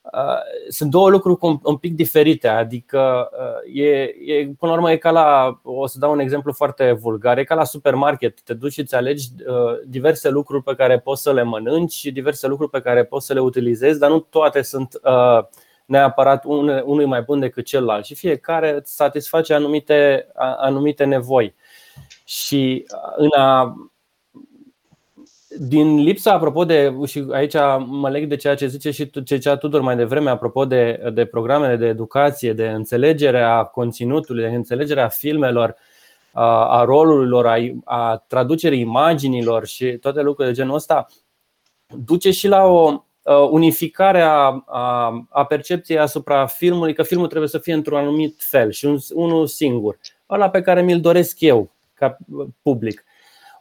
uh, 0.03 0.69
sunt 0.69 0.91
două 0.91 1.11
lucruri 1.11 1.59
un 1.63 1.77
pic 1.77 1.95
diferite. 1.95 2.49
Adică, 2.49 3.31
uh, 3.33 3.83
e, 3.83 4.15
e, 4.27 4.55
până 4.59 4.73
la 4.73 4.73
urmă, 4.73 4.93
e 4.93 4.97
ca 4.97 5.11
la. 5.11 5.61
O 5.63 5.87
să 5.87 5.99
dau 5.99 6.13
un 6.13 6.19
exemplu 6.19 6.53
foarte 6.53 6.93
vulgar. 6.93 7.39
E 7.39 7.45
ca 7.45 7.55
la 7.55 7.65
supermarket. 7.65 8.41
Te 8.41 8.55
duci 8.55 8.73
și 8.73 8.81
îți 8.81 8.95
alegi 8.95 9.29
uh, 9.47 9.79
diverse 9.87 10.31
lucruri 10.31 10.63
pe 10.63 10.75
care 10.75 10.99
poți 10.99 11.23
să 11.23 11.33
le 11.33 11.43
mănânci 11.43 11.93
și 11.93 12.13
diverse 12.13 12.47
lucruri 12.47 12.71
pe 12.71 12.81
care 12.81 13.05
poți 13.05 13.27
să 13.27 13.33
le 13.33 13.41
utilizezi, 13.41 13.99
dar 13.99 14.11
nu 14.11 14.19
toate 14.19 14.63
sunt 14.63 15.01
neapărat 15.93 16.45
unul 16.85 17.07
mai 17.07 17.23
bun 17.23 17.41
decât 17.41 17.65
celălalt 17.65 18.05
și 18.05 18.15
fiecare 18.15 18.77
îți 18.77 18.95
satisface 18.95 19.55
anumite, 19.55 20.27
anumite 20.59 21.05
nevoi. 21.05 21.55
Și 22.25 22.87
uh, 22.91 23.13
în 23.17 23.29
a 23.37 23.77
din 25.59 26.03
lipsa, 26.03 26.33
apropo 26.33 26.65
de, 26.65 26.95
și 27.07 27.27
aici 27.31 27.55
mă 27.87 28.11
leg 28.11 28.29
de 28.29 28.37
ceea 28.37 28.55
ce 28.55 28.67
zice 28.67 28.91
și 28.91 29.11
ce 29.11 29.35
zicea 29.35 29.57
Tudor 29.57 29.81
mai 29.81 29.97
devreme, 29.97 30.31
apropo 30.31 30.65
de, 30.65 31.11
de 31.15 31.25
programele 31.25 31.77
de 31.77 31.87
educație, 31.87 32.53
de 32.53 32.69
înțelegerea 32.69 33.63
conținutului, 33.65 34.43
de 34.43 34.49
înțelegerea 34.49 35.09
filmelor, 35.09 35.77
a, 36.33 36.79
a 36.79 36.85
rolurilor, 36.85 37.47
a, 37.47 37.57
a 37.85 38.25
traducerii 38.27 38.81
imaginilor 38.81 39.67
și 39.67 39.93
toate 39.93 40.21
lucrurile 40.21 40.55
de 40.55 40.61
genul 40.61 40.75
ăsta, 40.75 41.07
duce 41.87 42.31
și 42.31 42.49
la 42.49 42.65
o 42.65 43.05
unificare 43.51 44.21
a, 44.21 44.63
a, 44.67 45.27
a 45.29 45.45
percepției 45.45 45.99
asupra 45.99 46.47
filmului, 46.47 46.95
că 46.95 47.03
filmul 47.03 47.27
trebuie 47.27 47.49
să 47.49 47.59
fie 47.59 47.73
într-un 47.73 47.99
anumit 47.99 48.43
fel 48.43 48.71
și 48.71 48.85
un, 48.85 48.99
unul 49.15 49.47
singur, 49.47 49.99
ăla 50.31 50.51
pe 50.51 50.63
care 50.63 50.83
mi-l 50.83 51.01
doresc 51.01 51.41
eu 51.41 51.71
ca 51.95 52.17
public. 52.63 53.05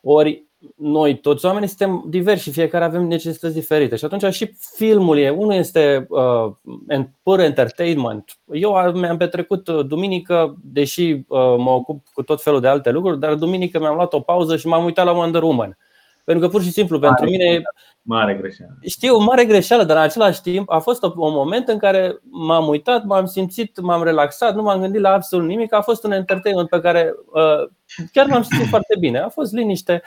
Ori 0.01 0.45
noi 0.75 1.19
toți 1.19 1.45
oamenii 1.45 1.67
suntem 1.67 2.03
diversi 2.07 2.43
și 2.43 2.51
fiecare 2.51 2.83
avem 2.83 3.07
necesități 3.07 3.53
diferite. 3.53 3.95
Și 3.95 4.05
atunci 4.05 4.33
și 4.33 4.53
filmul 4.75 5.17
e, 5.17 5.29
unul 5.29 5.53
este 5.53 6.07
uh, 6.09 7.05
pur 7.23 7.39
entertainment. 7.39 8.37
Eu 8.51 8.91
mi-am 8.93 9.17
petrecut 9.17 9.67
uh, 9.67 9.85
duminică, 9.85 10.55
deși 10.63 11.11
uh, 11.11 11.23
mă 11.57 11.69
ocup 11.69 12.07
cu 12.13 12.23
tot 12.23 12.41
felul 12.41 12.59
de 12.59 12.67
alte 12.67 12.91
lucruri, 12.91 13.19
dar 13.19 13.33
duminică 13.33 13.79
mi-am 13.79 13.95
luat 13.95 14.13
o 14.13 14.19
pauză 14.19 14.57
și 14.57 14.67
m-am 14.67 14.83
uitat 14.83 15.05
la 15.05 15.11
Wonder 15.11 15.41
Woman. 15.41 15.77
Pentru 16.25 16.45
că 16.45 16.51
pur 16.51 16.61
și 16.61 16.71
simplu 16.71 16.99
pentru 16.99 17.25
mine 17.25 17.61
Mare 18.03 18.33
greșeală. 18.33 18.77
Știu, 18.81 19.17
mare 19.17 19.45
greșeală, 19.45 19.83
dar 19.83 19.97
în 19.97 20.03
același 20.03 20.41
timp 20.41 20.69
a 20.69 20.79
fost 20.79 21.03
un 21.03 21.11
moment 21.15 21.67
în 21.67 21.77
care 21.77 22.19
m-am 22.29 22.67
uitat, 22.67 23.03
m-am 23.03 23.25
simțit, 23.25 23.79
m-am 23.79 24.03
relaxat, 24.03 24.55
nu 24.55 24.61
m-am 24.61 24.81
gândit 24.81 25.01
la 25.01 25.13
absolut 25.13 25.47
nimic. 25.47 25.73
A 25.73 25.81
fost 25.81 26.03
un 26.03 26.11
entertainment 26.11 26.69
pe 26.69 26.79
care 26.79 27.13
uh, 27.33 27.69
chiar 28.11 28.25
m-am 28.25 28.41
simțit 28.41 28.69
foarte 28.75 28.95
bine. 28.99 29.19
A 29.19 29.29
fost 29.29 29.53
liniște 29.53 30.01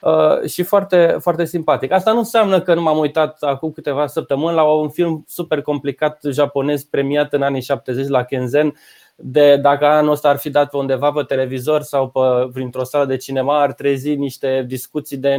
uh, 0.00 0.48
și 0.48 0.62
foarte, 0.62 1.16
foarte 1.20 1.44
simpatic. 1.44 1.92
Asta 1.92 2.12
nu 2.12 2.18
înseamnă 2.18 2.60
că 2.60 2.74
nu 2.74 2.82
m-am 2.82 2.98
uitat 2.98 3.42
acum 3.42 3.72
câteva 3.72 4.06
săptămâni 4.06 4.54
la 4.54 4.62
un 4.62 4.88
film 4.90 5.24
super 5.28 5.62
complicat 5.62 6.20
japonez 6.30 6.84
premiat 6.84 7.32
în 7.32 7.42
anii 7.42 7.62
70 7.62 8.08
la 8.08 8.24
Kenzen 8.24 8.74
de 9.16 9.56
dacă 9.56 9.86
anul 9.86 10.12
ăsta 10.12 10.28
ar 10.28 10.36
fi 10.36 10.50
dat 10.50 10.70
pe 10.70 10.76
undeva 10.76 11.12
pe 11.12 11.22
televizor 11.22 11.82
sau 11.82 12.08
pe, 12.10 12.20
printr-o 12.52 12.84
sală 12.84 13.04
de 13.04 13.16
cinema, 13.16 13.60
ar 13.60 13.72
trezi 13.72 14.14
niște 14.14 14.64
discuții 14.66 15.16
de 15.16 15.36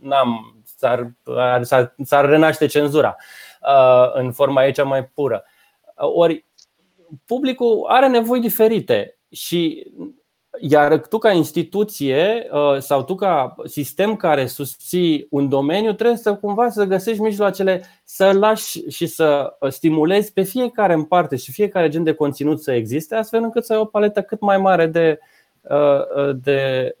n-am 0.00 0.58
s-ar, 0.78 1.12
s-ar, 1.62 1.94
s-ar 2.04 2.28
renaște 2.28 2.66
cenzura 2.66 3.16
uh, 3.62 4.10
în 4.12 4.32
forma 4.32 4.64
ei 4.64 4.72
cea 4.72 4.84
mai 4.84 5.04
pură. 5.04 5.44
Ori 5.94 6.46
publicul 7.24 7.84
are 7.88 8.08
nevoi 8.08 8.40
diferite 8.40 9.18
și 9.30 9.92
iar 10.60 11.06
tu 11.06 11.18
ca 11.18 11.30
instituție 11.30 12.46
sau 12.78 13.02
tu 13.02 13.14
ca 13.14 13.54
sistem 13.64 14.16
care 14.16 14.46
susții 14.46 15.26
un 15.30 15.48
domeniu 15.48 15.92
trebuie 15.92 16.16
să 16.16 16.34
cumva 16.34 16.70
să 16.70 16.84
găsești 16.84 17.22
mijloacele 17.22 17.84
să 18.04 18.32
lași 18.32 18.88
și 18.88 19.06
să 19.06 19.56
stimulezi 19.68 20.32
pe 20.32 20.42
fiecare 20.42 20.92
în 20.92 21.04
parte 21.04 21.36
și 21.36 21.52
fiecare 21.52 21.88
gen 21.88 22.02
de 22.02 22.12
conținut 22.12 22.62
să 22.62 22.72
existe 22.72 23.14
astfel 23.14 23.42
încât 23.42 23.64
să 23.64 23.72
ai 23.72 23.78
o 23.78 23.84
paletă 23.84 24.22
cât 24.22 24.40
mai 24.40 24.58
mare 24.58 24.86
de, 24.86 25.18
de, 26.34 26.94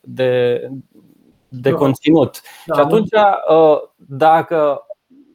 de, 0.00 0.60
de 1.48 1.70
da. 1.70 1.76
conținut. 1.76 2.40
Da, 2.66 2.74
și 2.74 2.80
atunci, 2.80 3.08
dacă 3.96 4.86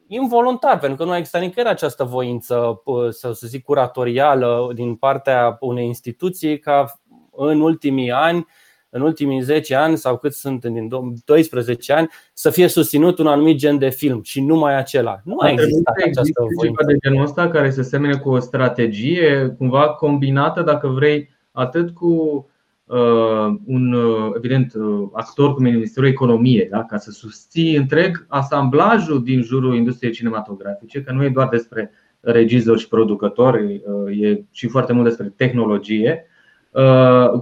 involuntar, 0.08 0.80
pentru 0.80 0.98
că 0.98 1.04
nu 1.04 1.12
a 1.12 1.18
existat 1.18 1.42
nicăieri 1.42 1.74
această 1.74 2.04
voință, 2.04 2.82
să, 3.10 3.32
să 3.32 3.48
zic, 3.48 3.64
curatorială 3.64 4.72
din 4.74 4.96
partea 4.96 5.58
unei 5.60 5.86
instituții 5.86 6.60
ca 6.60 7.01
în 7.48 7.62
ultimii 7.62 8.12
ani, 8.12 8.48
în 8.90 9.02
ultimii 9.02 9.42
10 9.42 9.76
ani 9.76 9.98
sau 9.98 10.18
cât 10.18 10.34
sunt 10.34 10.66
din 10.66 10.90
12 11.26 11.94
ani, 11.94 12.08
să 12.34 12.50
fie 12.50 12.68
susținut 12.68 13.18
un 13.18 13.28
anumit 13.28 13.58
gen 13.58 13.78
de 13.78 13.90
film 13.90 14.22
și 14.24 14.42
numai 14.42 14.78
acela. 14.78 15.22
Nu 15.24 15.36
a 15.40 15.50
existat 15.50 15.96
această 16.06 16.42
voință. 16.56 16.84
de 16.86 16.96
genul 17.04 17.24
ăsta 17.24 17.50
care 17.50 17.70
se 17.70 17.82
semene 17.82 18.18
cu 18.18 18.30
o 18.30 18.40
strategie 18.40 19.56
cumva 19.58 19.90
combinată, 19.90 20.62
dacă 20.62 20.88
vrei, 20.88 21.30
atât 21.52 21.90
cu 21.90 22.46
Uh, 22.92 23.56
un, 23.66 23.94
uh, 23.94 24.32
evident, 24.36 24.74
uh, 24.74 25.08
actor 25.12 25.54
cum 25.54 25.66
e 25.66 25.70
Ministerul 25.70 26.10
Economiei, 26.10 26.68
da? 26.70 26.84
ca 26.84 26.98
să 26.98 27.12
susții 27.12 27.76
întreg 27.76 28.26
asamblajul 28.28 29.24
din 29.24 29.42
jurul 29.42 29.76
industriei 29.76 30.14
cinematografice, 30.14 31.04
că 31.04 31.12
nu 31.12 31.24
e 31.24 31.30
doar 31.30 31.48
despre 31.50 31.92
regizori 32.20 32.80
și 32.80 32.88
producători, 32.88 33.82
e 34.22 34.44
și 34.52 34.68
foarte 34.68 34.94
mult 34.94 35.06
despre 35.08 35.34
tehnologie, 35.36 36.26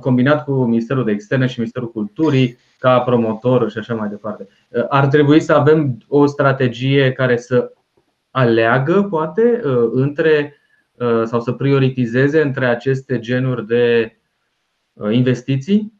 combinat 0.02 0.44
cu 0.44 0.52
Ministerul 0.52 1.06
de 1.06 1.12
Externe 1.12 1.48
și 1.48 1.60
Ministerul 1.60 1.92
Culturii 1.92 2.58
ca 2.80 3.00
promotor 3.00 3.72
și 3.72 3.78
așa 3.78 3.94
mai 3.94 4.10
departe. 4.10 4.48
Ar 4.90 5.08
trebui 5.08 5.40
să 5.40 5.54
avem 5.54 5.98
o 6.08 6.26
strategie 6.26 7.12
care 7.12 7.38
să 7.38 7.72
aleagă, 8.32 9.08
poate, 9.10 9.62
între 9.92 10.54
sau 11.24 11.40
să 11.40 11.52
prioritizeze 11.52 12.42
între 12.42 12.66
aceste 12.66 13.20
genuri 13.20 13.68
de 13.68 14.14
Uh, 15.00 15.14
investiții? 15.14 15.94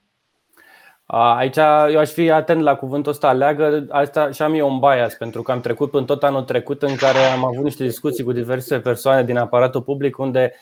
Aici 1.06 1.58
eu 1.92 2.00
aș 2.00 2.10
fi 2.10 2.32
atent 2.32 2.62
la 2.62 2.76
cuvântul 2.76 3.12
ăsta, 3.12 3.28
aleagă, 3.28 3.86
asta 3.90 4.32
și 4.32 4.42
am 4.42 4.54
eu 4.54 4.70
un 4.70 4.80
bias, 4.80 5.14
pentru 5.14 5.42
că 5.42 5.52
am 5.52 5.60
trecut 5.60 5.94
în 5.94 6.06
tot 6.06 6.24
anul 6.24 6.44
trecut 6.44 6.82
în 6.82 6.96
care 6.96 7.18
am 7.18 7.46
avut 7.46 7.64
niște 7.64 7.84
discuții 7.84 8.24
cu 8.24 8.32
diverse 8.32 8.80
persoane 8.80 9.24
din 9.24 9.38
aparatul 9.38 9.82
public 9.82 10.18
unde 10.18 10.54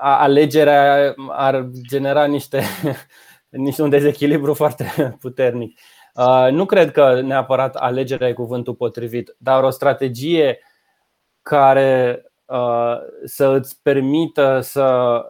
alegerea 0.00 1.14
ar 1.28 1.68
genera 1.88 2.24
niște, 2.24 2.62
niște 3.48 3.82
un 3.82 3.90
dezechilibru 3.90 4.54
foarte 4.54 5.16
puternic. 5.20 5.78
Nu 6.50 6.64
cred 6.64 6.90
că 6.90 7.20
neapărat 7.20 7.74
alegerea 7.74 8.28
e 8.28 8.32
cuvântul 8.32 8.74
potrivit, 8.74 9.34
dar 9.38 9.62
o 9.62 9.70
strategie 9.70 10.58
care 11.42 12.22
să 13.24 13.46
îți 13.46 13.82
permită 13.82 14.60
să 14.62 15.20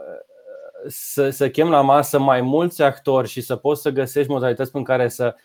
să, 0.89 1.31
să 1.31 1.51
chem 1.51 1.71
la 1.71 1.81
masă 1.81 2.19
mai 2.19 2.41
mulți 2.41 2.83
actori 2.83 3.29
și 3.29 3.41
să 3.41 3.57
poți 3.57 3.83
să 3.83 3.91
găsești 3.91 4.31
modalități 4.31 4.71
în 4.77 4.85
care 4.85 5.09
să 5.09 5.35
uh, 5.35 5.41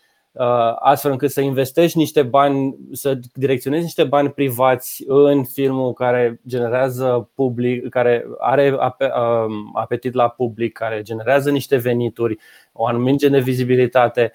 astfel 0.79 1.11
încât 1.11 1.31
să 1.31 1.41
investești 1.41 1.97
niște 1.97 2.23
bani, 2.23 2.75
să 2.91 3.19
direcționezi 3.33 3.83
niște 3.83 4.03
bani 4.03 4.31
privați 4.31 5.03
în 5.07 5.43
filmul 5.43 5.93
care 5.93 6.41
generează 6.47 7.29
public, 7.35 7.89
care 7.89 8.25
are 8.37 8.71
um, 8.71 9.71
apetit 9.73 10.13
la 10.13 10.29
public, 10.29 10.73
care 10.73 11.01
generează 11.01 11.51
niște 11.51 11.77
venituri, 11.77 12.37
o 12.71 12.85
anumită 12.85 13.17
gen 13.17 13.31
de 13.31 13.39
vizibilitate. 13.39 14.31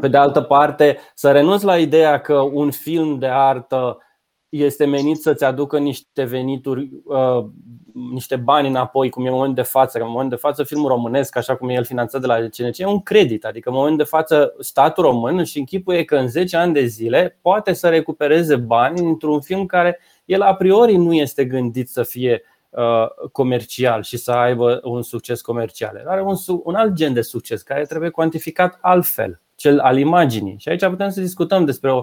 Pe 0.00 0.08
de 0.08 0.16
altă 0.16 0.40
parte, 0.40 0.98
să 1.14 1.32
renunți 1.32 1.64
la 1.64 1.78
ideea 1.78 2.20
că 2.20 2.34
un 2.34 2.70
film 2.70 3.18
de 3.18 3.26
artă 3.26 3.98
este 4.50 4.84
menit 4.84 5.20
să-ți 5.20 5.44
aducă 5.44 5.78
niște 5.78 6.24
venituri, 6.24 6.90
uh, 7.04 7.44
niște 8.12 8.36
bani 8.36 8.68
înapoi, 8.68 9.10
cum 9.10 9.24
e 9.24 9.28
în 9.28 9.34
momentul 9.34 9.62
de 9.62 9.68
față. 9.68 9.98
Că 9.98 10.04
în 10.04 10.10
momentul 10.10 10.36
de 10.36 10.46
față, 10.46 10.64
filmul 10.64 10.88
românesc, 10.88 11.36
așa 11.36 11.56
cum 11.56 11.68
e 11.68 11.74
el 11.74 11.84
finanțat 11.84 12.20
de 12.20 12.26
la 12.26 12.34
CNC, 12.34 12.78
e 12.78 12.84
un 12.84 13.00
credit. 13.00 13.44
Adică 13.44 13.68
în 13.68 13.74
momentul 13.74 13.98
de 13.98 14.10
față, 14.10 14.54
statul 14.58 15.04
român 15.04 15.38
își 15.38 15.58
închipuie 15.58 16.04
că 16.04 16.16
în 16.16 16.28
10 16.28 16.56
ani 16.56 16.72
de 16.72 16.84
zile 16.84 17.38
poate 17.42 17.72
să 17.72 17.88
recupereze 17.88 18.56
bani 18.56 19.00
într-un 19.00 19.40
film 19.40 19.66
care 19.66 19.98
el 20.24 20.42
a 20.42 20.54
priori 20.54 20.96
nu 20.96 21.12
este 21.12 21.44
gândit 21.44 21.88
să 21.88 22.02
fie 22.02 22.42
uh, 22.70 23.28
comercial 23.32 24.02
și 24.02 24.16
să 24.16 24.32
aibă 24.32 24.80
un 24.84 25.02
succes 25.02 25.40
comercial. 25.40 26.02
Are 26.06 26.22
un, 26.22 26.36
un 26.64 26.74
alt 26.74 26.92
gen 26.92 27.12
de 27.12 27.20
succes 27.20 27.62
care 27.62 27.84
trebuie 27.84 28.10
cuantificat 28.10 28.78
altfel, 28.80 29.40
cel 29.54 29.78
al 29.78 29.98
imaginii. 29.98 30.56
Și 30.58 30.68
aici 30.68 30.86
putem 30.86 31.10
să 31.10 31.20
discutăm 31.20 31.64
despre 31.64 31.92
o 31.92 32.02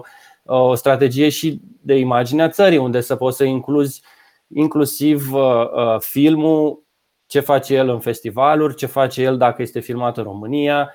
o 0.50 0.74
strategie 0.74 1.28
și 1.28 1.60
de 1.80 1.94
imagine 1.94 2.42
a 2.42 2.48
țării, 2.48 2.78
unde 2.78 3.00
să 3.00 3.16
poți 3.16 3.36
să 3.36 3.44
incluzi 3.44 4.02
inclusiv 4.48 5.32
uh, 5.32 5.42
uh, 5.42 5.96
filmul, 5.98 6.82
ce 7.26 7.40
face 7.40 7.74
el 7.74 7.88
în 7.88 8.00
festivaluri, 8.00 8.74
ce 8.74 8.86
face 8.86 9.22
el 9.22 9.36
dacă 9.36 9.62
este 9.62 9.80
filmat 9.80 10.16
în 10.16 10.22
România, 10.22 10.92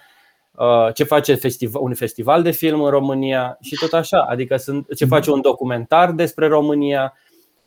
uh, 0.52 0.94
ce 0.94 1.04
face 1.04 1.40
un 1.74 1.94
festival 1.94 2.44
de 2.44 2.52
film 2.52 2.82
în 2.82 2.90
România 2.90 3.58
și 3.62 3.76
tot 3.76 3.94
așa. 3.94 4.26
Adică 4.30 4.56
ce 4.96 5.06
face 5.06 5.32
un 5.32 5.42
documentar 5.42 6.12
despre 6.12 6.48
România, 6.48 7.14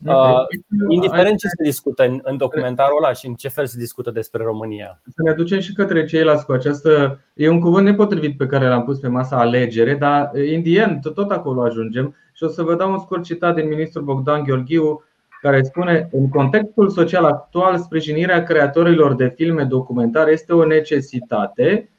Uh, 0.05 0.45
indiferent 0.87 1.37
ce 1.37 1.47
se 1.47 1.63
discută 1.63 2.05
în, 2.05 2.19
în 2.23 2.37
documentarul 2.37 3.03
ăla 3.03 3.13
și 3.13 3.27
în 3.27 3.33
ce 3.33 3.47
fel 3.47 3.65
se 3.65 3.77
discută 3.77 4.11
despre 4.11 4.43
România. 4.43 5.01
Să 5.05 5.21
ne 5.23 5.33
ducem 5.33 5.59
și 5.59 5.73
către 5.73 6.05
ceilalți 6.05 6.45
cu 6.45 6.51
această. 6.51 7.19
E 7.33 7.49
un 7.49 7.59
cuvânt 7.59 7.85
nepotrivit 7.85 8.37
pe 8.37 8.45
care 8.45 8.67
l-am 8.67 8.83
pus 8.83 8.99
pe 8.99 9.07
masa 9.07 9.39
alegere, 9.39 9.95
dar 9.95 10.29
în 10.33 10.61
end 10.65 11.11
tot 11.13 11.31
acolo 11.31 11.63
ajungem. 11.63 12.15
Și 12.33 12.43
o 12.43 12.47
să 12.47 12.63
vă 12.63 12.75
dau 12.75 12.91
un 12.91 12.99
scurt 12.99 13.23
citat 13.23 13.55
din 13.55 13.67
ministrul 13.67 14.03
Bogdan 14.03 14.43
Gheorghiu, 14.43 15.03
care 15.41 15.63
spune 15.63 16.09
În 16.11 16.29
contextul 16.29 16.89
social 16.89 17.25
actual, 17.25 17.77
sprijinirea 17.77 18.43
creatorilor 18.43 19.15
de 19.15 19.33
filme 19.35 19.63
documentare 19.63 20.31
este 20.31 20.53
o 20.53 20.65
necesitate 20.65 21.89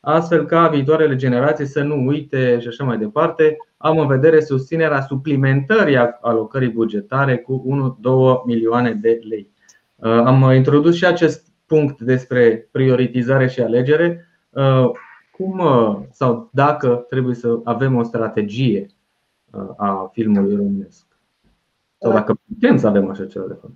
astfel 0.00 0.46
ca 0.46 0.68
viitoarele 0.68 1.16
generații 1.16 1.66
să 1.66 1.82
nu 1.82 2.06
uite 2.06 2.60
și 2.60 2.68
așa 2.68 2.84
mai 2.84 2.98
departe. 2.98 3.56
Am 3.76 3.98
în 3.98 4.06
vedere 4.06 4.40
susținerea 4.40 5.00
suplimentării 5.00 5.96
alocării 6.20 6.68
bugetare 6.68 7.36
cu 7.36 7.64
1-2 8.42 8.46
milioane 8.46 8.92
de 8.92 9.20
lei. 9.28 9.50
Uh, 9.94 10.10
am 10.10 10.50
introdus 10.52 10.94
și 10.94 11.06
acest 11.06 11.46
punct 11.66 12.00
despre 12.00 12.68
prioritizare 12.70 13.48
și 13.48 13.60
alegere. 13.60 14.26
Uh, 14.50 14.90
cum 15.32 15.58
uh, 15.58 15.98
sau 16.10 16.50
dacă 16.52 17.06
trebuie 17.08 17.34
să 17.34 17.60
avem 17.64 17.96
o 17.96 18.02
strategie 18.02 18.86
a 19.76 20.10
filmului 20.12 20.56
românesc? 20.56 21.06
Sau 21.98 22.12
dacă 22.12 22.40
putem 22.48 22.76
să 22.76 22.86
avem 22.86 23.10
așa 23.10 23.26
ceva 23.26 23.46
de 23.46 23.56
fapt? 23.60 23.74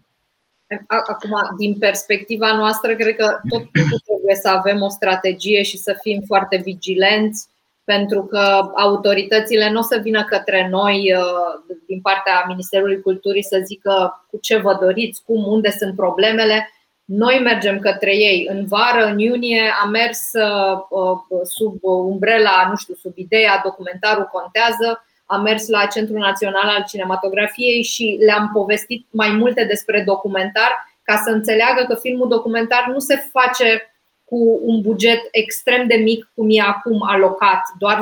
Acum, 0.87 1.31
din 1.59 1.79
perspectiva 1.79 2.57
noastră, 2.57 2.95
cred 2.95 3.17
că 3.17 3.41
tot 3.49 3.71
trebuie 4.07 4.35
să 4.35 4.49
avem 4.49 4.83
o 4.83 4.89
strategie 4.89 5.63
și 5.63 5.77
să 5.79 5.97
fim 6.01 6.23
foarte 6.27 6.57
vigilenți, 6.57 7.47
pentru 7.85 8.23
că 8.23 8.71
autoritățile 8.77 9.71
nu 9.71 9.79
o 9.79 9.83
să 9.83 10.01
vină 10.03 10.25
către 10.25 10.69
noi 10.71 11.15
uh, 11.17 11.77
din 11.87 12.01
partea 12.01 12.45
Ministerului 12.47 13.01
Culturii 13.01 13.43
să 13.43 13.61
zică 13.65 14.27
cu 14.31 14.39
ce 14.43 14.57
vă 14.57 14.79
doriți, 14.81 15.23
cum, 15.27 15.47
unde 15.47 15.71
sunt 15.71 15.97
problemele. 15.97 16.71
Noi 17.05 17.41
mergem 17.43 17.79
către 17.79 18.17
ei. 18.17 18.47
În 18.51 18.67
vară, 18.67 19.05
în 19.05 19.19
iunie, 19.19 19.63
am 19.83 19.91
mers 19.91 20.21
uh, 20.33 20.79
uh, 20.91 21.41
sub 21.43 21.79
umbrela, 21.83 22.67
nu 22.71 22.77
știu, 22.77 22.95
sub 22.95 23.13
ideea 23.15 23.61
documentarul 23.65 24.29
contează 24.33 25.05
am 25.33 25.43
mers 25.43 25.69
la 25.69 25.87
Centrul 25.87 26.19
Național 26.19 26.69
al 26.69 26.85
Cinematografiei 26.89 27.83
și 27.83 28.19
le-am 28.25 28.51
povestit 28.53 29.07
mai 29.11 29.31
multe 29.31 29.65
despre 29.65 30.03
documentar 30.07 30.71
ca 31.03 31.17
să 31.25 31.31
înțeleagă 31.31 31.85
că 31.89 31.95
filmul 31.95 32.29
documentar 32.29 32.91
nu 32.93 32.99
se 32.99 33.17
face 33.33 33.93
cu 34.25 34.61
un 34.63 34.81
buget 34.81 35.21
extrem 35.31 35.87
de 35.87 35.95
mic 35.95 36.31
cum 36.35 36.47
e 36.51 36.61
acum 36.61 37.03
alocat, 37.07 37.63
doar 37.79 37.99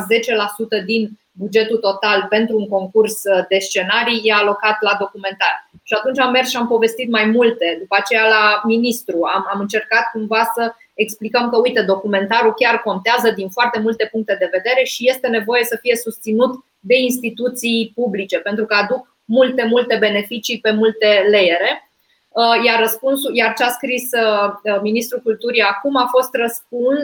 10% 0.80 0.84
din 0.84 1.10
bugetul 1.32 1.76
total 1.76 2.26
pentru 2.28 2.56
un 2.56 2.68
concurs 2.68 3.16
de 3.48 3.58
scenarii 3.58 4.20
e 4.24 4.32
alocat 4.32 4.76
la 4.80 4.96
documentar. 4.98 5.68
Și 5.82 5.94
atunci 5.98 6.18
am 6.18 6.30
mers 6.30 6.48
și 6.50 6.56
am 6.56 6.66
povestit 6.66 7.10
mai 7.10 7.24
multe. 7.24 7.76
După 7.78 7.96
aceea 7.98 8.28
la 8.28 8.60
ministru 8.64 9.18
am, 9.34 9.48
am 9.52 9.60
încercat 9.60 10.10
cumva 10.12 10.50
să 10.54 10.72
explicăm 10.94 11.50
că, 11.50 11.56
uite, 11.56 11.82
documentarul 11.82 12.54
chiar 12.54 12.82
contează 12.82 13.30
din 13.30 13.48
foarte 13.48 13.78
multe 13.78 14.08
puncte 14.12 14.36
de 14.38 14.48
vedere 14.52 14.84
și 14.84 15.08
este 15.08 15.28
nevoie 15.28 15.64
să 15.64 15.78
fie 15.80 15.96
susținut 15.96 16.64
de 16.80 16.96
instituții 16.96 17.92
publice, 17.94 18.38
pentru 18.38 18.64
că 18.64 18.74
aduc 18.74 19.16
multe, 19.24 19.66
multe 19.66 19.96
beneficii 19.96 20.60
pe 20.60 20.70
multe 20.70 21.26
layere. 21.30 21.90
Uh, 22.28 22.64
iar 22.64 22.80
răspunsul, 22.80 23.36
iar 23.36 23.54
ce 23.56 23.64
a 23.64 23.68
scris 23.68 24.10
uh, 24.12 24.52
uh, 24.62 24.80
Ministrul 24.80 25.20
Culturii 25.20 25.62
acum 25.62 25.96
a 25.96 26.06
fost, 26.10 26.34
răspuns, 26.34 26.98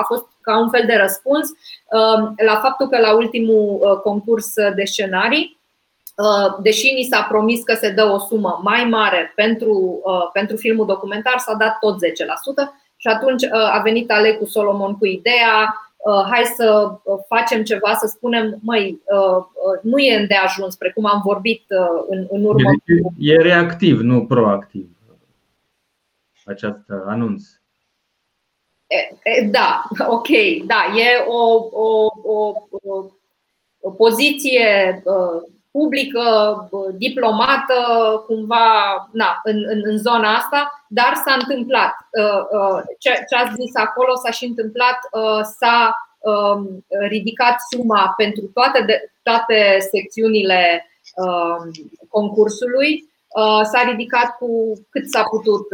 a 0.00 0.04
fost 0.06 0.26
ca 0.40 0.58
un 0.58 0.68
fel 0.68 0.84
de 0.86 0.94
răspuns 0.94 1.50
la 2.44 2.56
faptul 2.62 2.88
că 2.88 2.98
la 2.98 3.14
ultimul 3.14 4.00
concurs 4.02 4.52
de 4.74 4.84
scenarii, 4.84 5.58
deși 6.62 6.92
ni 6.92 7.02
s-a 7.02 7.26
promis 7.28 7.62
că 7.62 7.74
se 7.74 7.90
dă 7.90 8.04
o 8.04 8.18
sumă 8.18 8.60
mai 8.62 8.84
mare 8.84 9.32
pentru, 9.34 10.02
pentru 10.32 10.56
filmul 10.56 10.86
documentar, 10.86 11.38
s-a 11.38 11.54
dat 11.54 11.78
tot 11.80 11.94
10%, 11.94 11.98
Și 12.96 13.08
atunci 13.08 13.44
a 13.50 13.80
venit 13.84 14.10
Alecu 14.10 14.44
Solomon 14.44 14.98
cu 14.98 15.06
ideea 15.06 15.74
hai 16.30 16.44
să 16.44 16.98
facem 17.26 17.62
ceva, 17.62 17.94
să 17.94 18.06
spunem, 18.06 18.58
măi, 18.62 19.00
nu 19.82 19.98
e 19.98 20.18
îndeajuns, 20.20 20.76
precum 20.76 21.06
am 21.06 21.20
vorbit 21.24 21.64
în, 22.08 22.26
în 22.30 22.44
urmă. 22.44 22.70
E 23.18 23.36
reactiv, 23.36 24.00
nu 24.00 24.26
proactiv 24.26 24.88
acest 26.48 26.90
anunț. 27.06 27.42
Da, 29.50 29.82
ok, 30.16 30.28
da, 30.66 30.84
e 30.96 31.24
o, 31.26 31.68
o, 31.72 32.12
o, 32.22 32.54
o 33.80 33.90
poziție 33.90 35.02
publică, 35.78 36.24
diplomată, 36.96 37.78
cumva 38.26 38.66
na, 39.12 39.40
în, 39.42 39.56
în, 39.72 39.80
în 39.84 39.96
zona 39.96 40.28
asta, 40.34 40.84
dar 40.88 41.12
s-a 41.24 41.34
întâmplat. 41.40 41.92
Ce, 42.98 43.10
ce 43.28 43.34
ați 43.36 43.54
zis 43.60 43.72
acolo 43.74 44.12
s-a 44.22 44.30
și 44.30 44.44
întâmplat, 44.44 44.98
s-a 45.58 45.96
ridicat 47.08 47.56
suma 47.70 48.14
pentru 48.16 48.50
toate, 48.54 48.82
de, 48.86 49.12
toate 49.22 49.76
secțiunile 49.92 50.86
concursului, 52.08 52.90
s-a 53.62 53.82
ridicat 53.90 54.36
cu 54.38 54.48
cât 54.90 55.06
s-a 55.06 55.22
putut 55.22 55.66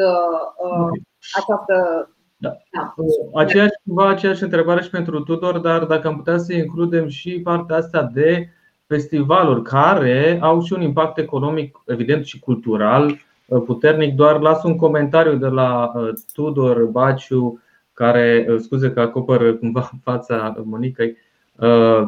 această 1.38 2.08
da. 2.36 2.56
da. 2.72 2.94
Aceeași, 3.34 3.72
aceeași 3.96 4.42
întrebare 4.42 4.82
și 4.82 4.90
pentru 4.90 5.20
Tudor, 5.20 5.58
dar 5.58 5.84
dacă 5.84 6.06
am 6.08 6.16
putea 6.16 6.38
să 6.38 6.52
includem 6.52 7.08
și 7.08 7.40
partea 7.40 7.76
asta 7.76 8.10
de 8.14 8.48
festivaluri 8.94 9.62
care 9.62 10.38
au 10.42 10.62
și 10.62 10.72
un 10.72 10.80
impact 10.80 11.18
economic, 11.18 11.82
evident 11.86 12.24
și 12.24 12.38
cultural 12.38 13.18
uh, 13.46 13.62
puternic. 13.64 14.14
Doar 14.14 14.40
las 14.40 14.62
un 14.62 14.76
comentariu 14.76 15.34
de 15.34 15.46
la 15.46 15.92
uh, 15.94 16.08
Tudor 16.32 16.84
Baciu, 16.84 17.62
care, 17.92 18.46
uh, 18.48 18.56
scuze 18.60 18.90
că 18.90 19.00
acoperă 19.00 19.54
cumva 19.54 19.90
fața 20.06 20.56
Monicăi. 20.64 21.16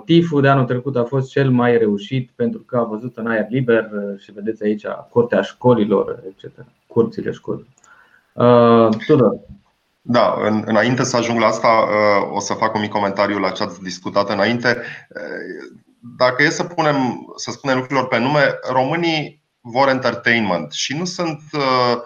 TIF-ul 0.05 0.41
de 0.41 0.49
anul 0.49 0.65
trecut 0.65 0.97
a 0.97 1.05
fost 1.05 1.31
cel 1.31 1.51
mai 1.51 1.79
reușit 1.79 2.31
pentru 2.37 2.61
că 2.61 2.77
a 2.77 2.83
văzut 2.83 3.17
în 3.17 3.27
aer 3.27 3.47
liber 3.49 3.91
și 4.19 4.33
vedeți 4.33 4.65
aici 4.65 4.87
curtea 5.11 5.41
școlilor, 5.41 6.23
etc. 6.29 6.65
Curțile 6.87 7.31
școlilor. 7.31 7.69
Tudor. 9.07 9.37
Da, 10.03 10.35
în, 10.45 10.63
înainte 10.67 11.03
să 11.03 11.17
ajung 11.17 11.41
la 11.41 11.47
asta, 11.47 11.69
o 12.33 12.41
să 12.41 12.55
fac 12.55 12.75
un 12.75 12.81
mic 12.81 12.91
comentariu 12.91 13.39
la 13.39 13.51
ce 13.51 13.63
ați 13.63 13.83
discutat 13.83 14.31
înainte 14.31 14.77
dacă 16.17 16.43
e 16.43 16.51
să 16.51 16.65
punem, 16.65 17.27
să 17.37 17.51
spunem 17.51 17.77
lucrurilor 17.77 18.09
pe 18.09 18.19
nume, 18.19 18.59
românii 18.69 19.45
vor 19.61 19.89
entertainment 19.89 20.73
și 20.73 20.97
nu 20.97 21.05
sunt 21.05 21.41
uh, 21.53 21.97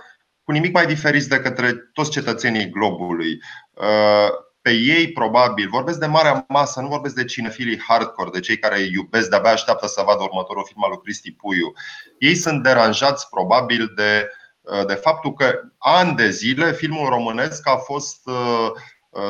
cu 0.44 0.52
nimic 0.52 0.72
mai 0.72 0.86
diferiți 0.86 1.28
de 1.28 1.40
către 1.40 1.72
toți 1.92 2.10
cetățenii 2.10 2.70
globului. 2.70 3.38
Uh, 3.72 4.28
pe 4.62 4.70
ei, 4.70 5.12
probabil, 5.12 5.68
vorbesc 5.68 5.98
de 5.98 6.06
marea 6.06 6.44
masă, 6.48 6.80
nu 6.80 6.88
vorbesc 6.88 7.14
de 7.14 7.24
cinefilii 7.24 7.80
hardcore, 7.80 8.30
de 8.30 8.40
cei 8.40 8.58
care 8.58 8.80
iubesc, 8.80 9.28
de-abia 9.28 9.50
așteaptă 9.50 9.86
să 9.86 10.02
vadă 10.06 10.22
următorul 10.22 10.64
film 10.66 10.84
al 10.84 10.90
lui 10.90 11.00
Cristi 11.02 11.32
Puiu. 11.32 11.72
Ei 12.18 12.34
sunt 12.34 12.62
deranjați, 12.62 13.28
probabil, 13.28 13.92
de, 13.96 14.28
uh, 14.60 14.86
de 14.86 14.94
faptul 14.94 15.32
că 15.32 15.60
ani 15.78 16.16
de 16.16 16.30
zile 16.30 16.72
filmul 16.72 17.08
românesc 17.08 17.68
a 17.68 17.76
fost 17.76 18.20
Uh, 18.24 18.70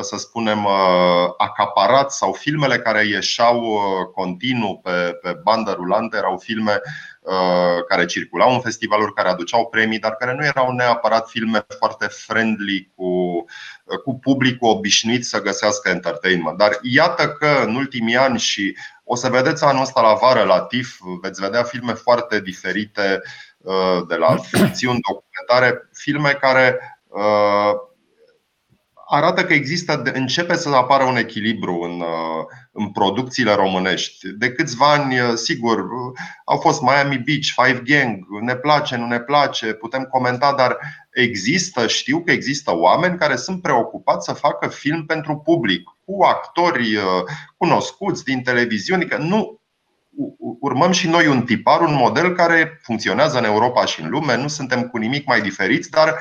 să 0.00 0.16
spunem, 0.16 0.64
uh, 0.64 0.72
acaparat 1.36 2.12
sau 2.12 2.32
filmele 2.32 2.78
care 2.78 3.06
ieșeau 3.06 3.62
uh, 3.62 3.80
continuu 4.14 4.78
pe, 4.78 5.18
pe 5.22 5.40
bandă 5.42 5.72
rulantă 5.72 6.16
erau 6.16 6.38
filme 6.38 6.80
care 7.88 8.04
circulau 8.04 8.52
în 8.52 8.60
festivaluri, 8.60 9.12
care 9.12 9.28
aduceau 9.28 9.66
premii, 9.66 9.98
dar 9.98 10.14
care 10.14 10.34
nu 10.34 10.44
erau 10.44 10.72
neapărat 10.72 11.28
filme 11.28 11.64
foarte 11.78 12.06
friendly 12.06 12.92
cu, 12.94 13.44
cu 14.04 14.18
publicul 14.18 14.68
obișnuit 14.68 15.24
să 15.24 15.42
găsească 15.42 15.88
entertainment. 15.88 16.58
Dar 16.58 16.78
iată 16.82 17.28
că 17.28 17.62
în 17.64 17.74
ultimii 17.74 18.16
ani 18.16 18.38
și 18.38 18.76
o 19.04 19.14
să 19.14 19.28
vedeți 19.28 19.64
anul 19.64 19.82
ăsta 19.82 20.00
la 20.00 20.12
vară 20.12 20.42
la 20.42 20.60
TIF, 20.60 20.98
veți 21.22 21.40
vedea 21.40 21.62
filme 21.62 21.92
foarte 21.92 22.40
diferite 22.40 23.22
de 24.08 24.14
la 24.14 24.36
ficțiuni, 24.50 25.00
documentare, 25.08 25.88
filme 25.92 26.30
care 26.30 26.78
arată 29.12 29.44
că 29.44 29.52
există, 29.52 30.02
începe 30.12 30.56
să 30.56 30.68
apară 30.68 31.04
un 31.04 31.16
echilibru 31.16 31.80
în, 31.80 32.00
uh, 32.00 32.44
în 32.72 32.90
producțiile 32.90 33.54
românești. 33.54 34.28
De 34.28 34.52
câțiva 34.52 34.92
ani, 34.92 35.20
uh, 35.20 35.32
sigur, 35.34 35.78
uh, 35.78 36.18
au 36.44 36.58
fost 36.58 36.80
Miami 36.80 37.22
Beach, 37.24 37.46
Five 37.62 37.82
Gang, 37.84 38.24
ne 38.40 38.54
place, 38.54 38.96
nu 38.96 39.06
ne 39.06 39.20
place, 39.20 39.72
putem 39.72 40.02
comenta, 40.02 40.54
dar 40.56 40.76
există, 41.10 41.86
știu 41.86 42.22
că 42.22 42.30
există 42.30 42.76
oameni 42.76 43.18
care 43.18 43.36
sunt 43.36 43.62
preocupați 43.62 44.24
să 44.24 44.32
facă 44.32 44.68
film 44.68 45.06
pentru 45.06 45.36
public, 45.36 45.82
cu 46.04 46.22
actori 46.22 46.98
cunoscuți 47.56 48.24
din 48.24 48.42
televiziune, 48.42 49.04
că 49.04 49.16
nu 49.16 49.60
urmăm 50.60 50.90
și 50.90 51.08
noi 51.08 51.26
un 51.26 51.42
tipar, 51.42 51.80
un 51.80 51.94
model 51.94 52.34
care 52.34 52.80
funcționează 52.82 53.38
în 53.38 53.44
Europa 53.44 53.84
și 53.84 54.02
în 54.02 54.10
lume, 54.10 54.36
nu 54.36 54.48
suntem 54.48 54.82
cu 54.88 54.96
nimic 54.96 55.26
mai 55.26 55.40
diferiți, 55.40 55.90
dar 55.90 56.14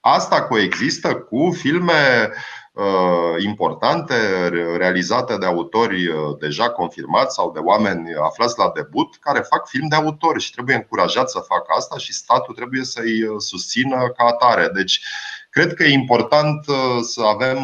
Asta 0.00 0.42
coexistă 0.42 1.14
cu 1.14 1.50
filme 1.56 2.30
uh, 2.72 3.42
importante 3.44 4.48
realizate 4.76 5.36
de 5.36 5.46
autori 5.46 6.06
uh, 6.06 6.16
deja 6.38 6.70
confirmați 6.70 7.34
sau 7.34 7.52
de 7.52 7.58
oameni 7.58 8.14
aflați 8.22 8.58
la 8.58 8.70
debut 8.74 9.16
care 9.20 9.40
fac 9.40 9.68
film 9.68 9.88
de 9.88 9.94
autor 9.94 10.40
și 10.40 10.52
trebuie 10.52 10.76
încurajat 10.76 11.30
să 11.30 11.38
facă 11.38 11.72
asta 11.76 11.98
și 11.98 12.12
statul 12.12 12.54
trebuie 12.54 12.84
să-i 12.84 13.22
uh, 13.22 13.34
susțină 13.38 14.12
ca 14.16 14.24
atare. 14.24 14.68
Deci, 14.74 15.00
cred 15.50 15.74
că 15.74 15.84
e 15.84 15.92
important 15.92 16.64
să 17.00 17.22
avem 17.22 17.58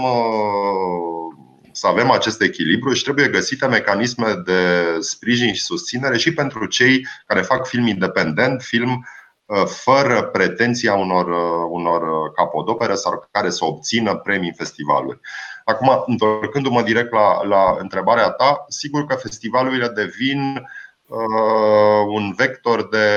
să 1.72 1.86
avem 1.86 2.10
acest 2.10 2.40
echilibru 2.42 2.92
și 2.92 3.02
trebuie 3.02 3.28
găsite 3.28 3.66
mecanisme 3.66 4.42
de 4.44 4.84
sprijin 5.00 5.54
și 5.54 5.62
susținere 5.62 6.18
și 6.18 6.34
pentru 6.34 6.66
cei 6.66 7.06
care 7.26 7.40
fac 7.40 7.66
film 7.66 7.86
independent, 7.86 8.62
film 8.62 8.90
Uh, 8.90 9.23
fără 9.66 10.22
pretenția 10.22 10.94
unor, 10.94 11.26
uh, 11.26 11.68
unor 11.70 12.02
uh, 12.02 12.32
capodopere 12.34 12.94
sau 12.94 13.28
care 13.30 13.50
să 13.50 13.64
obțină 13.64 14.16
premii 14.16 14.48
în 14.48 14.54
festivaluri. 14.54 15.20
Acum, 15.64 16.04
întorcându-mă 16.06 16.82
direct 16.82 17.12
la, 17.12 17.42
la 17.42 17.76
întrebarea 17.78 18.30
ta, 18.30 18.64
sigur 18.68 19.06
că 19.06 19.14
festivalurile 19.14 19.88
devin 19.88 20.62
uh, 21.06 22.06
un 22.08 22.32
vector 22.36 22.88
de 22.88 23.08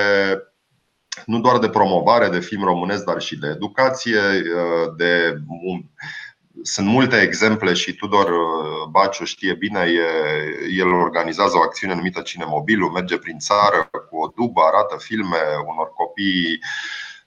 nu 1.26 1.40
doar 1.40 1.58
de 1.58 1.70
promovare 1.70 2.30
de 2.30 2.40
film 2.40 2.64
românesc, 2.64 3.06
dar 3.06 3.22
și 3.22 3.38
de 3.38 3.48
educație, 3.48 4.20
de 4.98 5.38
sunt 6.62 6.88
multe 6.88 7.22
exemple 7.22 7.74
și 7.74 7.96
Tudor 7.96 8.30
uh, 8.30 8.88
Baciu 8.90 9.24
știe 9.24 9.54
bine, 9.54 9.86
el 10.78 10.88
organizează 10.88 11.58
o 11.58 11.62
acțiune 11.62 11.96
numită 11.96 12.22
Cine 12.22 12.46
Mobilul, 12.48 12.92
merge 12.92 13.18
prin 13.18 13.38
țară 13.38 13.90
cu 14.10 14.18
o 14.18 14.32
dubă, 14.36 14.62
arată 14.62 14.96
filme 15.00 15.38
unor 15.66 15.94
copii 15.94 16.60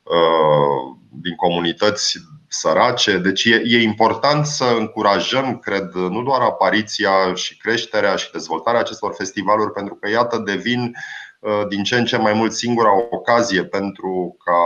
uh, 0.03 0.97
din 1.11 1.35
comunități 1.35 2.19
sărace. 2.49 3.19
Deci 3.19 3.45
e, 3.45 3.63
e 3.65 3.83
important 3.83 4.47
să 4.47 4.75
încurajăm, 4.79 5.59
cred, 5.59 5.93
nu 5.93 6.23
doar 6.23 6.41
apariția 6.41 7.35
și 7.35 7.57
creșterea 7.57 8.17
și 8.17 8.31
dezvoltarea 8.33 8.81
acestor 8.81 9.15
festivaluri, 9.15 9.73
pentru 9.73 9.95
că, 9.95 10.09
iată, 10.09 10.39
devin 10.39 10.81
Uh, 10.81 11.30
din 11.69 11.83
ce 11.83 11.97
în 11.97 12.05
ce 12.05 12.17
mai 12.17 12.33
mult 12.33 12.53
singura 12.53 12.93
ocazie 13.11 13.65
pentru 13.65 14.37
ca 14.45 14.63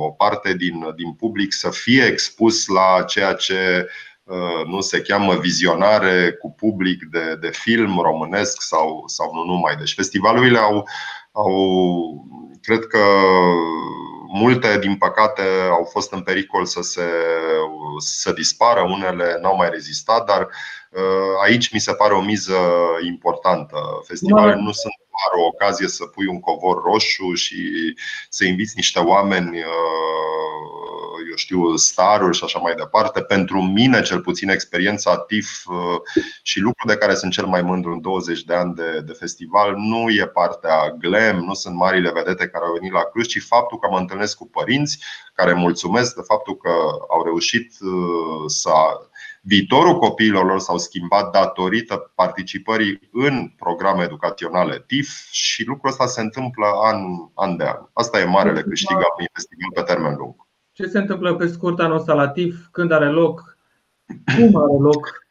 o 0.00 0.10
parte 0.10 0.54
din, 0.54 0.92
din 0.96 1.12
public 1.12 1.52
să 1.52 1.70
fie 1.70 2.04
expus 2.04 2.66
la 2.66 3.02
ceea 3.06 3.32
ce 3.32 3.88
uh, 4.24 4.66
nu 4.66 4.80
se 4.80 5.00
cheamă 5.00 5.34
vizionare 5.34 6.32
cu 6.32 6.50
public 6.50 7.04
de, 7.10 7.36
de 7.40 7.50
film 7.52 7.98
românesc 8.00 8.62
sau, 8.62 9.02
sau 9.06 9.34
nu 9.34 9.44
numai. 9.44 9.76
Deci 9.76 9.94
festivalurile 9.94 10.58
au, 10.58 10.88
au, 11.32 12.26
cred 12.62 12.86
că 12.86 13.04
multe, 14.32 14.78
din 14.78 14.96
păcate, 14.96 15.42
au 15.70 15.84
fost 15.84 16.12
în 16.12 16.20
pericol 16.20 16.64
să 16.64 16.80
se 16.82 17.02
să 17.98 18.32
dispară, 18.32 18.80
unele 18.80 19.38
n-au 19.40 19.56
mai 19.56 19.70
rezistat, 19.70 20.26
dar 20.26 20.40
uh, 20.90 21.42
aici 21.42 21.72
mi 21.72 21.80
se 21.80 21.92
pare 21.92 22.14
o 22.14 22.20
miză 22.20 22.58
importantă. 23.06 23.76
Festivalele 24.06 24.60
nu 24.60 24.72
sunt 24.72 24.92
doar 25.18 25.44
o 25.44 25.46
ocazie 25.46 25.88
să 25.88 26.04
pui 26.04 26.26
un 26.26 26.40
covor 26.40 26.82
roșu 26.82 27.34
și 27.34 27.94
să 28.28 28.44
inviți 28.44 28.72
niște 28.76 28.98
oameni, 28.98 29.58
uh, 29.58 30.18
eu 31.30 31.36
știu, 31.36 31.76
staruri 31.76 32.36
și 32.36 32.44
așa 32.44 32.58
mai 32.58 32.74
departe. 32.74 33.20
Pentru 33.20 33.62
mine, 33.62 34.02
cel 34.02 34.20
puțin, 34.20 34.48
experiența 34.48 35.18
TIF 35.18 35.66
uh, 35.66 35.76
și 36.42 36.60
lucrul 36.60 36.90
de 36.90 36.96
care 36.96 37.14
sunt 37.14 37.32
cel 37.32 37.46
mai 37.46 37.62
mândru 37.62 37.92
în 37.92 38.00
20 38.00 38.42
de 38.42 38.54
ani 38.54 38.74
de, 38.74 39.00
de 39.00 39.12
festival 39.12 39.74
nu 39.76 40.10
e 40.10 40.26
partea 40.26 40.96
glam, 40.98 41.36
nu 41.36 41.54
sunt 41.54 41.74
marile 41.74 42.10
vedete 42.12 42.48
care 42.48 42.64
au 42.64 42.72
venit 42.72 42.92
la 42.92 43.04
Cluj, 43.04 43.26
ci 43.26 43.42
faptul 43.42 43.78
că 43.78 43.88
mă 43.90 43.98
întâlnesc 43.98 44.36
cu 44.36 44.48
părinți 44.48 44.98
care 45.32 45.52
mulțumesc 45.52 46.14
de 46.14 46.22
faptul 46.26 46.56
că 46.56 46.70
au 47.08 47.22
reușit 47.24 47.72
uh, 47.80 48.44
să 48.46 48.70
Viitorul 49.42 49.98
copiilor 49.98 50.44
lor 50.44 50.58
s-au 50.58 50.78
schimbat 50.78 51.32
datorită 51.32 52.12
participării 52.14 53.08
în 53.12 53.52
programe 53.56 54.02
educaționale 54.02 54.84
TIF 54.86 55.08
și 55.30 55.64
lucrul 55.66 55.90
ăsta 55.90 56.06
se 56.06 56.20
întâmplă 56.20 56.66
an, 56.84 56.96
an 57.34 57.56
de 57.56 57.64
an. 57.64 57.78
Asta 57.92 58.20
e 58.20 58.24
marele 58.24 58.62
câștig 58.62 58.96
al 58.96 59.12
unui 59.16 59.30
festival 59.32 59.70
pe 59.74 59.92
termen 59.92 60.14
lung. 60.18 60.34
Ce 60.72 60.86
se 60.86 60.98
întâmplă 60.98 61.34
pe 61.34 61.46
scurt 61.46 61.80
anul 61.80 61.96
ăsta 61.96 62.14
la 62.14 62.28
TIF? 62.28 62.56
Când 62.72 62.92
are 62.92 63.08
loc? 63.08 63.56
Cum 64.36 64.56
are 64.56 64.78
loc? 64.80 65.26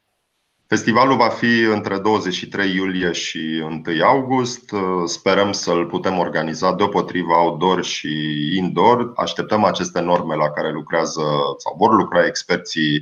Festivalul 0.67 1.17
va 1.17 1.29
fi 1.29 1.61
între 1.61 1.97
23 1.97 2.75
iulie 2.75 3.11
și 3.11 3.63
1 3.63 3.81
august. 4.03 4.73
Sperăm 5.05 5.51
să-l 5.51 5.85
putem 5.85 6.17
organiza 6.17 6.73
deopotrivă 6.73 7.33
outdoor 7.33 7.83
și 7.83 8.09
indoor. 8.57 9.11
Așteptăm 9.15 9.63
aceste 9.63 9.99
norme 9.99 10.35
la 10.35 10.49
care 10.49 10.71
lucrează 10.71 11.21
sau 11.57 11.75
vor 11.77 11.95
lucra 11.95 12.25
experții 12.25 13.01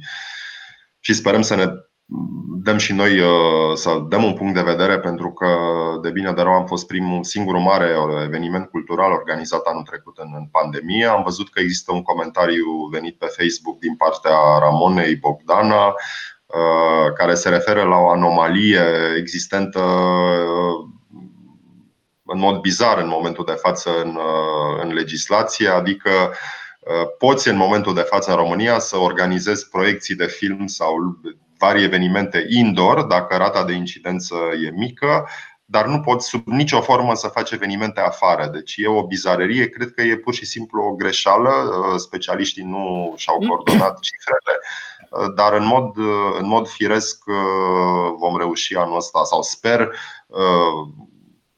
și 1.06 1.14
sperăm 1.14 1.42
să 1.42 1.56
ne 1.56 1.66
dăm 2.64 2.78
și 2.78 2.94
noi 2.94 3.22
să 3.76 4.06
dăm 4.10 4.24
un 4.24 4.34
punct 4.34 4.54
de 4.54 4.62
vedere 4.62 5.00
pentru 5.00 5.32
că 5.34 5.48
de 6.02 6.10
bine 6.10 6.32
de 6.32 6.42
rău 6.42 6.52
am 6.52 6.66
fost 6.66 6.88
primul, 6.88 7.24
singurul 7.24 7.62
mare 7.62 7.96
eveniment 8.24 8.70
cultural 8.70 9.12
organizat 9.12 9.62
anul 9.66 9.84
trecut 9.84 10.18
în 10.18 10.48
pandemie. 10.52 11.06
Am 11.06 11.24
văzut 11.24 11.50
că 11.50 11.60
există 11.60 11.94
un 11.94 12.02
comentariu 12.02 12.88
venit 12.92 13.18
pe 13.18 13.26
Facebook 13.26 13.80
din 13.80 13.96
partea 13.96 14.38
Ramonei 14.60 15.16
Bogdana 15.16 15.94
Uh, 16.46 17.14
care 17.14 17.34
se 17.34 17.50
referă 17.50 17.84
la 17.84 17.98
o 17.98 18.10
anomalie 18.10 18.84
existentă 19.18 19.80
uh, 19.80 20.90
în 22.24 22.40
mod 22.40 22.60
bizar 22.60 22.98
în 22.98 23.08
momentul 23.08 23.46
de 23.46 23.52
față 23.52 23.90
în, 24.04 24.16
uh, 24.16 24.82
în 24.84 24.94
legislație, 24.94 25.68
adică 25.68 26.10
poți 27.18 27.48
în 27.48 27.58
momentul 27.58 27.94
de 27.94 28.02
față 28.02 28.32
în 28.32 28.38
România 28.38 28.80
să 28.80 28.98
organizezi 28.98 29.70
proiecții 29.70 30.16
de 30.16 30.26
film 30.26 30.68
sau 30.68 30.96
vari 31.58 31.84
evenimente 31.84 32.46
indoor 32.50 33.02
dacă 33.02 33.38
rata 33.38 33.64
de 33.64 33.74
incidență 33.74 34.36
e 34.66 34.72
mică, 34.76 35.28
dar 35.66 35.86
nu 35.86 36.00
poți 36.00 36.28
sub 36.28 36.48
nicio 36.48 36.82
formă 36.82 37.16
să 37.16 37.28
faci 37.28 37.52
evenimente 37.52 38.00
afară. 38.00 38.50
Deci 38.54 38.74
e 38.78 38.88
o 38.88 39.06
bizarerie, 39.08 39.70
cred 39.70 39.92
că 39.92 40.02
e 40.02 40.18
pur 40.18 40.34
și 40.34 40.46
simplu 40.46 40.84
o 40.84 40.96
greșeală. 40.96 41.52
Specialiștii 41.98 42.64
nu 42.64 43.14
și-au 43.18 43.38
coordonat 43.48 44.00
cifrele 44.00 44.60
dar 45.36 45.54
în 45.54 45.66
mod, 45.66 45.98
în 46.40 46.48
mod 46.48 46.68
firesc 46.68 47.24
vom 48.18 48.38
reuși 48.38 48.76
anul 48.76 48.96
ăsta 48.96 49.24
sau 49.24 49.42
sper 49.42 49.92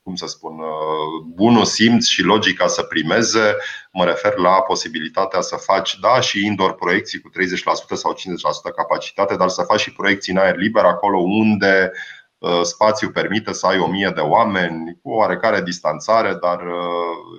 cum 0.07 0.15
să 0.15 0.25
spun, 0.25 0.59
bunul 1.33 1.65
simț 1.65 2.05
și 2.05 2.21
logica 2.21 2.67
să 2.67 2.81
primeze. 2.83 3.55
Mă 3.91 4.05
refer 4.05 4.37
la 4.37 4.61
posibilitatea 4.61 5.41
să 5.41 5.55
faci, 5.55 5.99
da, 5.99 6.19
și 6.19 6.45
indoor 6.45 6.73
proiecții 6.73 7.19
cu 7.19 7.29
30% 7.29 7.95
sau 7.95 8.13
50% 8.13 8.75
capacitate, 8.75 9.35
dar 9.35 9.47
să 9.47 9.61
faci 9.61 9.79
și 9.79 9.93
proiecții 9.93 10.33
în 10.33 10.39
aer 10.39 10.55
liber 10.55 10.83
acolo 10.83 11.17
unde 11.19 11.91
spațiul 12.63 13.11
permite 13.11 13.53
să 13.53 13.67
ai 13.67 13.79
o 13.79 13.87
mie 13.87 14.11
de 14.15 14.21
oameni 14.21 14.99
cu 15.01 15.09
oarecare 15.09 15.61
distanțare, 15.61 16.33
dar 16.33 16.63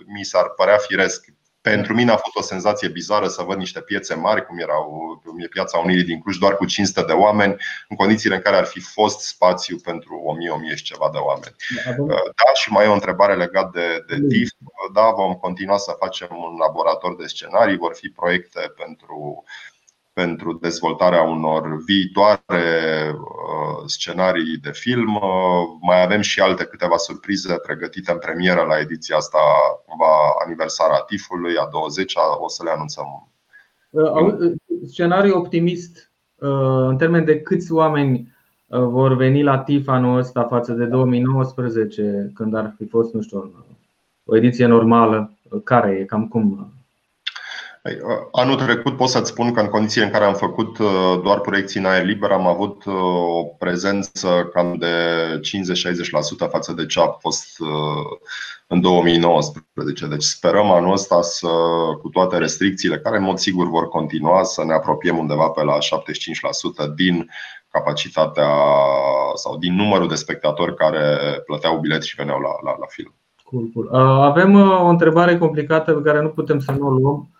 mi 0.06 0.24
s-ar 0.24 0.48
părea 0.56 0.76
firesc 0.76 1.24
pentru 1.60 1.94
mine 1.94 2.10
a 2.10 2.16
fost 2.16 2.36
o 2.36 2.42
senzație 2.42 2.88
bizară 2.88 3.28
să 3.28 3.42
văd 3.42 3.58
niște 3.58 3.80
piețe 3.80 4.14
mari, 4.14 4.46
cum 4.46 4.58
erau 4.58 5.08
cum 5.24 5.40
e 5.40 5.46
piața 5.46 5.78
Unirii 5.78 6.04
din 6.04 6.20
Cluj, 6.20 6.36
doar 6.36 6.56
cu 6.56 6.64
500 6.64 7.02
de 7.06 7.12
oameni, 7.12 7.56
în 7.88 7.96
condițiile 7.96 8.34
în 8.34 8.40
care 8.40 8.56
ar 8.56 8.64
fi 8.64 8.80
fost 8.80 9.20
spațiu 9.20 9.76
pentru 9.76 10.36
1000-1000 10.72 10.76
și 10.76 10.82
ceva 10.82 11.08
de 11.12 11.18
oameni. 11.18 11.54
Da, 12.06 12.52
și 12.54 12.72
mai 12.72 12.84
e 12.84 12.88
o 12.88 12.92
întrebare 12.92 13.34
legată 13.34 13.70
de, 13.72 14.16
de 14.16 14.26
TIF. 14.28 14.50
Da, 14.92 15.10
vom 15.10 15.34
continua 15.34 15.76
să 15.76 15.96
facem 15.98 16.28
un 16.30 16.56
laborator 16.58 17.16
de 17.16 17.26
scenarii, 17.26 17.76
vor 17.76 17.94
fi 17.94 18.08
proiecte 18.08 18.72
pentru 18.76 19.44
pentru 20.24 20.58
dezvoltarea 20.60 21.22
unor 21.22 21.62
viitoare 21.86 22.66
uh, 23.12 23.82
scenarii 23.86 24.56
de 24.62 24.70
film. 24.72 25.14
Uh, 25.14 25.22
mai 25.80 26.02
avem 26.02 26.20
și 26.20 26.40
alte 26.40 26.64
câteva 26.64 26.96
surprize 26.96 27.54
pregătite 27.66 28.12
în 28.12 28.18
premieră 28.18 28.62
la 28.68 28.78
ediția 28.78 29.16
asta, 29.16 29.38
cumva 29.86 30.12
aniversarea 30.44 30.98
TIF-ului, 30.98 31.56
a 31.56 31.66
20-a, 31.66 32.36
o 32.40 32.48
să 32.48 32.62
le 32.64 32.70
anunțăm. 32.70 33.06
Uh, 33.90 34.52
scenariu 34.86 35.36
optimist 35.36 36.12
în 36.90 36.96
termen 36.96 37.24
de 37.24 37.40
câți 37.40 37.72
oameni 37.72 38.36
vor 38.68 39.16
veni 39.16 39.42
la 39.42 39.58
TIF 39.58 39.88
anul 39.88 40.18
ăsta 40.18 40.44
față 40.44 40.72
de 40.72 40.84
2019, 40.84 42.30
când 42.34 42.54
ar 42.54 42.74
fi 42.76 42.86
fost, 42.86 43.14
nu 43.14 43.22
știu, 43.22 43.64
o 44.24 44.36
ediție 44.36 44.66
normală, 44.66 45.32
care 45.64 45.90
e, 45.90 46.04
cam 46.04 46.28
cum 46.28 46.72
Păi, 46.72 46.77
anul 48.32 48.56
trecut 48.56 48.96
pot 48.96 49.08
să-ți 49.08 49.30
spun 49.30 49.52
că 49.52 49.60
în 49.60 49.68
condițiile 49.68 50.06
în 50.06 50.12
care 50.12 50.24
am 50.24 50.34
făcut 50.34 50.78
uh, 50.78 51.20
doar 51.22 51.40
proiecții 51.40 51.80
în 51.80 51.86
aer 51.86 52.04
liber 52.04 52.30
am 52.30 52.46
avut 52.46 52.84
uh, 52.84 52.94
o 53.38 53.44
prezență 53.44 54.50
cam 54.52 54.76
de 54.78 54.94
50-60% 56.46 56.50
față 56.50 56.72
de 56.72 56.86
ce 56.86 57.00
a 57.00 57.06
fost 57.06 57.58
uh, 57.58 58.18
în 58.66 58.80
2019. 58.80 60.06
Deci 60.06 60.22
sperăm 60.22 60.70
anul 60.70 60.92
ăsta 60.92 61.22
să, 61.22 61.48
cu 62.02 62.08
toate 62.08 62.38
restricțiile 62.38 62.98
care 62.98 63.16
în 63.16 63.22
mod 63.22 63.38
sigur 63.38 63.68
vor 63.68 63.88
continua, 63.88 64.42
să 64.42 64.64
ne 64.64 64.72
apropiem 64.72 65.18
undeva 65.18 65.48
pe 65.48 65.62
la 65.62 65.78
75% 66.88 66.94
din 66.94 67.30
capacitatea 67.70 68.50
sau 69.34 69.56
din 69.56 69.74
numărul 69.74 70.08
de 70.08 70.14
spectatori 70.14 70.74
care 70.74 71.18
plăteau 71.46 71.78
bilet 71.78 72.02
și 72.02 72.14
veneau 72.16 72.38
la, 72.38 72.50
la, 72.64 72.76
la 72.78 72.86
film. 72.88 73.14
Cool, 73.44 73.70
cool. 73.74 73.88
Avem 74.22 74.54
o 74.60 74.86
întrebare 74.86 75.38
complicată 75.38 75.92
pe 75.92 76.02
care 76.02 76.20
nu 76.20 76.28
putem 76.28 76.58
să 76.58 76.72
nu 76.72 76.86
o 76.86 76.90
luăm 76.90 77.28
Uh, 77.32 77.37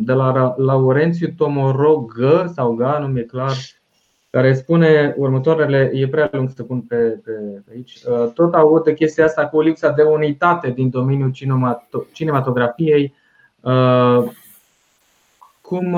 de 0.00 0.12
la 0.12 0.54
Laurențiu 0.56 1.28
Tomorogă 1.36 2.52
sau 2.54 2.74
Ga, 2.74 2.98
nu 2.98 3.06
mi-e 3.06 3.22
clar, 3.22 3.52
care 4.30 4.54
spune 4.54 5.14
următoarele, 5.16 5.90
e 5.94 6.08
prea 6.08 6.28
lung 6.32 6.50
să 6.50 6.62
pun 6.62 6.80
pe, 6.80 6.96
pe, 6.96 7.30
pe 7.64 7.72
aici. 7.74 8.02
Uh, 8.06 8.32
tot 8.34 8.54
aud 8.54 8.84
de 8.84 8.94
chestia 8.94 9.24
asta 9.24 9.46
cu 9.46 9.60
lipsa 9.60 9.90
de 9.90 10.02
unitate 10.02 10.70
din 10.70 10.90
domeniul 10.90 11.32
cinematografiei. 12.12 13.14
Uh, 13.60 14.24
cum, 15.60 15.90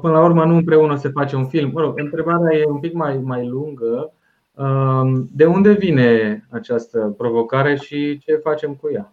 până 0.00 0.12
la 0.12 0.24
urmă, 0.24 0.44
nu 0.44 0.54
împreună 0.54 0.96
se 0.96 1.08
face 1.08 1.36
un 1.36 1.46
film? 1.46 1.70
Mă 1.72 1.80
rog, 1.80 1.98
întrebarea 1.98 2.58
e 2.58 2.64
un 2.64 2.78
pic 2.78 2.92
mai, 2.92 3.18
mai 3.18 3.46
lungă. 3.46 4.12
De 5.32 5.44
unde 5.44 5.72
vine 5.72 6.44
această 6.50 7.14
provocare 7.18 7.76
și 7.76 8.18
ce 8.18 8.40
facem 8.42 8.74
cu 8.74 8.90
ea? 8.92 9.12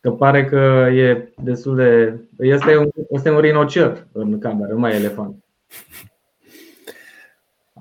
Că 0.00 0.10
pare 0.10 0.44
că 0.44 0.88
e 0.92 1.32
destul 1.42 1.76
de. 1.76 2.20
Este 2.38 2.76
un, 2.76 2.88
este 3.10 3.30
un 3.30 3.40
rinocer 3.40 4.06
în 4.12 4.38
cameră, 4.38 4.72
nu 4.72 4.78
mai 4.78 4.92
e 4.92 4.94
elefant. 4.94 5.44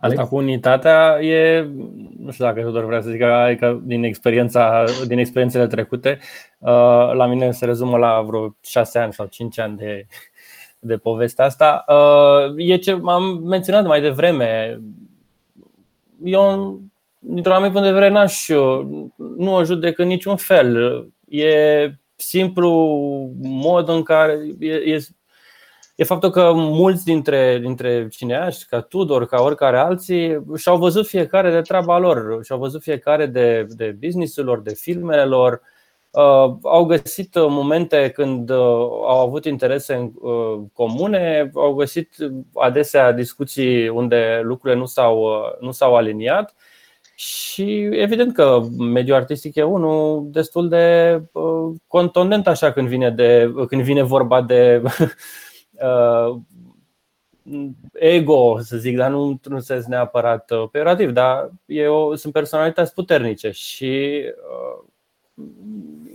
Asta 0.01 0.28
cu 0.28 0.36
unitatea 0.36 1.20
e, 1.22 1.67
nu 2.20 2.32
știu 2.32 2.45
dacă 2.45 2.61
doar 2.61 2.84
vrea 2.84 3.01
să 3.01 3.09
zic, 3.09 3.22
adică 3.22 3.82
din, 3.84 4.03
experiența, 4.03 4.84
din 5.07 5.17
experiențele 5.17 5.67
trecute, 5.67 6.20
uh, 6.57 6.70
la 7.13 7.26
mine 7.26 7.51
se 7.51 7.65
rezumă 7.65 7.97
la 7.97 8.22
vreo 8.22 8.55
6 8.61 8.99
ani 8.99 9.13
sau 9.13 9.26
5 9.26 9.59
ani 9.59 9.78
de, 9.78 10.05
de 10.80 10.97
povestea 10.97 11.45
asta. 11.45 11.86
Uh, 11.88 12.53
e 12.57 12.76
ce 12.76 12.99
am 13.05 13.41
menționat 13.43 13.86
mai 13.86 14.01
devreme. 14.01 14.82
Eu, 16.24 16.80
dintr-un 17.20 17.53
anumit 17.53 17.72
punct 17.72 17.88
de 17.88 17.93
vedere, 17.93 18.13
n-aș, 18.13 18.47
nu 19.38 19.53
o 19.53 19.63
judec 19.63 19.99
în 19.99 20.07
niciun 20.07 20.36
fel. 20.36 21.05
E 21.30 21.49
simplu 22.22 22.70
mod 23.41 23.89
în 23.89 24.03
care 24.03 24.39
e, 24.59 24.74
e, 24.74 24.99
e 25.95 26.03
faptul 26.03 26.30
că 26.30 26.51
mulți 26.53 27.05
dintre, 27.05 27.59
dintre 27.61 28.07
cineaști, 28.07 28.65
ca 28.65 28.82
Tudor, 28.82 29.26
ca 29.26 29.41
oricare 29.41 29.78
alții, 29.78 30.43
și-au 30.57 30.78
văzut 30.78 31.07
fiecare 31.07 31.51
de 31.51 31.61
treaba 31.61 31.97
lor, 31.97 32.43
și-au 32.43 32.59
văzut 32.59 32.82
fiecare 32.82 33.26
de, 33.26 33.67
de 33.70 33.97
business 33.99 34.38
lor, 34.38 34.61
de 34.61 34.74
filmele 34.74 35.26
lor. 35.26 35.61
Uh, 36.11 36.55
au 36.63 36.86
găsit 36.86 37.36
momente 37.36 38.09
când 38.09 38.49
uh, 38.49 38.57
au 39.07 39.20
avut 39.20 39.45
interese 39.45 40.11
uh, 40.15 40.59
comune, 40.74 41.51
au 41.53 41.74
găsit 41.74 42.15
adesea 42.53 43.11
discuții 43.11 43.88
unde 43.88 44.41
lucrurile 44.43 44.80
nu 44.80 44.86
s-au, 44.86 45.22
uh, 45.22 45.59
nu 45.59 45.72
s-au 45.72 45.95
aliniat 45.95 46.55
și 47.20 47.82
evident 47.91 48.34
că 48.34 48.61
mediul 48.78 49.15
artistic 49.15 49.55
e 49.55 49.63
unul 49.63 50.28
destul 50.32 50.70
de 50.70 51.22
uh, 51.32 51.76
contundent 51.88 52.47
așa 52.47 52.72
când 52.72 52.88
vine, 52.88 53.09
de, 53.09 53.53
când 53.67 53.82
vine 53.82 54.03
vorba 54.03 54.41
de 54.41 54.82
uh, 55.86 56.36
ego, 57.93 58.59
să 58.61 58.78
zic, 58.78 58.97
dar 58.97 59.09
nu 59.09 59.39
în 59.43 59.59
sens 59.59 59.86
neapărat 59.86 60.51
operativ, 60.51 61.11
dar 61.11 61.51
e 61.65 61.88
o, 61.88 62.15
sunt 62.15 62.34
personalități 62.34 62.93
puternice 62.93 63.51
și 63.51 64.24
uh, 64.26 64.84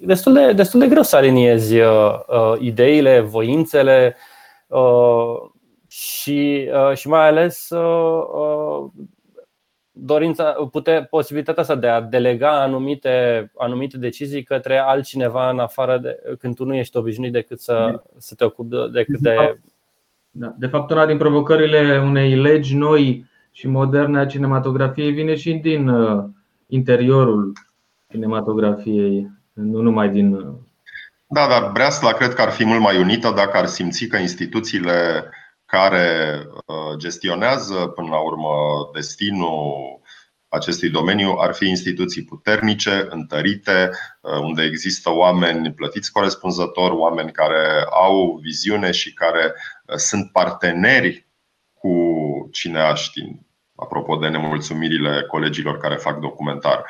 destul 0.03 0.33
de, 0.33 0.53
destul 0.53 0.81
de 0.81 0.89
greu 0.89 1.03
să 1.03 1.17
aliniezi 1.17 1.79
uh, 1.79 2.21
ideile, 2.59 3.21
voințele 3.21 4.17
uh, 4.67 5.51
și, 5.89 6.71
uh, 6.89 6.97
și 6.97 7.09
mai 7.09 7.27
ales 7.27 7.71
uh, 7.71 8.91
dorința, 9.97 10.45
pute, 10.71 11.07
posibilitatea 11.11 11.63
asta 11.63 11.75
de 11.75 11.89
a 11.89 12.01
delega 12.01 12.63
anumite, 12.63 13.51
anumite 13.59 13.99
decizii 13.99 14.43
către 14.43 14.79
altcineva 14.79 15.51
în 15.51 15.59
afară 15.59 15.99
de 15.99 16.37
când 16.39 16.55
tu 16.55 16.65
nu 16.65 16.75
ești 16.75 16.97
obișnuit 16.97 17.33
decât 17.33 17.61
să, 17.61 18.03
să 18.19 18.35
te 18.35 18.45
ocupi 18.45 18.77
decât 18.93 19.19
de. 19.19 19.31
De 19.31 19.35
fapt, 19.37 19.59
da. 20.31 20.55
de 20.59 20.67
fapt, 20.67 20.91
una 20.91 21.07
din 21.07 21.17
provocările 21.17 22.01
unei 22.05 22.37
legi 22.37 22.77
noi 22.77 23.27
și 23.51 23.69
moderne 23.69 24.19
a 24.19 24.27
cinematografiei 24.27 25.13
vine 25.13 25.35
și 25.35 25.53
din 25.53 25.89
uh, 25.89 26.25
interiorul 26.67 27.53
cinematografiei, 28.11 29.31
nu 29.53 29.81
numai 29.81 30.09
din 30.09 30.35
uh, 30.35 30.55
Da, 31.27 31.47
dar 31.49 31.71
Breasla 31.73 32.13
cred 32.13 32.33
că 32.35 32.43
ar 32.43 32.51
fi 32.51 32.65
mult 32.65 32.81
mai 32.81 33.01
unită 33.01 33.33
dacă 33.37 33.57
ar 33.57 33.67
simți 33.67 34.07
că 34.07 34.17
instituțiile 34.17 35.25
care 35.75 36.41
gestionează 36.97 37.75
până 37.75 38.09
la 38.09 38.19
urmă 38.19 38.55
destinul 38.93 40.01
acestui 40.49 40.91
domeniu 40.91 41.37
ar 41.39 41.55
fi 41.55 41.69
instituții 41.69 42.25
puternice, 42.25 43.07
întărite, 43.11 43.91
unde 44.21 44.63
există 44.63 45.11
oameni 45.11 45.73
plătiți 45.73 46.13
corespunzător, 46.13 46.93
oameni 46.93 47.33
care 47.33 47.85
au 47.91 48.39
viziune 48.43 48.91
și 48.91 49.13
care 49.13 49.55
sunt 49.97 50.33
parteneri 50.33 51.27
cu 51.73 51.95
cineaștii 52.53 53.47
apropo 53.77 54.17
de 54.17 54.29
nemulțumirile 54.29 55.25
colegilor 55.29 55.79
care 55.79 55.95
fac 55.95 56.19
documentar. 56.19 56.85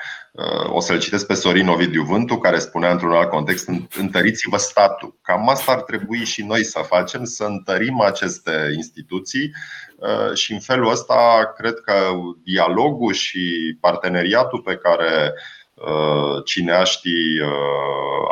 O 0.66 0.80
să-l 0.80 0.99
citesc 0.99 1.26
pe 1.26 1.35
Sorin 1.35 1.68
Ovidiu 1.68 2.03
Vântu, 2.03 2.37
care 2.37 2.59
spunea 2.59 2.91
într-un 2.91 3.12
alt 3.12 3.28
context: 3.28 3.68
întăriți-vă 3.99 4.57
statul. 4.57 5.18
Cam 5.22 5.49
asta 5.49 5.72
ar 5.72 5.80
trebui 5.80 6.24
și 6.24 6.43
noi 6.43 6.64
să 6.64 6.78
facem, 6.78 7.24
să 7.24 7.45
întărim 7.45 8.01
aceste 8.01 8.72
instituții 8.74 9.53
și 10.35 10.53
în 10.53 10.61
felul 10.61 10.91
ăsta 10.91 11.53
cred 11.57 11.74
că 11.85 11.93
dialogul 12.45 13.12
și 13.12 13.76
parteneriatul 13.80 14.61
pe 14.61 14.74
care 14.76 15.32
cineaștii 16.45 17.41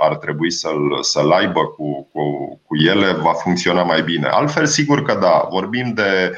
ar 0.02 0.16
trebui 0.16 0.50
să-l, 0.50 0.98
să-l 1.00 1.32
aibă 1.32 1.66
cu, 1.66 2.08
cu, 2.12 2.56
cu 2.66 2.76
ele 2.76 3.12
va 3.12 3.32
funcționa 3.32 3.82
mai 3.82 4.02
bine. 4.02 4.26
Altfel, 4.26 4.66
sigur 4.66 5.02
că 5.02 5.14
da, 5.14 5.46
vorbim 5.50 5.92
de 5.94 6.32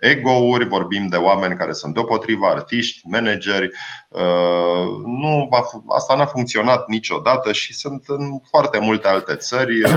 ego-uri, 0.00 0.68
vorbim 0.68 1.06
de 1.06 1.16
oameni 1.16 1.56
care 1.56 1.72
sunt 1.72 1.94
deopotriva 1.94 2.48
artiști, 2.48 3.00
manageri. 3.08 3.70
Uh, 4.08 4.86
nu 5.04 5.46
va, 5.50 5.64
asta 5.88 6.14
n-a 6.14 6.26
funcționat 6.26 6.88
niciodată 6.88 7.52
și 7.52 7.74
sunt 7.74 8.04
în 8.06 8.40
foarte 8.48 8.78
multe 8.78 9.08
alte 9.08 9.34
țări. 9.34 9.82
Uh, 9.82 9.90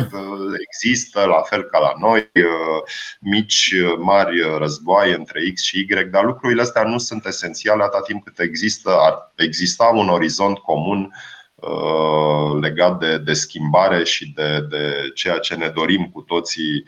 există, 0.67 1.25
la 1.25 1.41
fel 1.41 1.63
ca 1.63 1.79
la 1.79 1.93
noi, 1.99 2.19
uh, 2.33 2.91
mici, 3.19 3.73
mari 3.99 4.57
războaie 4.57 5.13
între 5.13 5.51
X 5.53 5.63
și 5.63 5.79
Y, 5.79 6.09
dar 6.11 6.23
lucrurile 6.23 6.61
astea 6.61 6.83
nu 6.83 6.97
sunt 6.97 7.25
esențiale 7.25 7.83
atât 7.83 8.03
timp 8.03 8.23
cât 8.23 8.39
există, 8.39 8.97
ar 8.99 9.33
exista 9.35 9.85
un 9.85 10.09
orizont 10.09 10.57
comun 10.57 11.13
legat 12.61 12.99
de, 12.99 13.17
de 13.17 13.33
schimbare 13.33 14.03
și 14.03 14.33
de, 14.35 14.65
de 14.69 15.11
ceea 15.13 15.37
ce 15.37 15.55
ne 15.55 15.67
dorim 15.67 16.09
cu 16.13 16.21
toții 16.21 16.83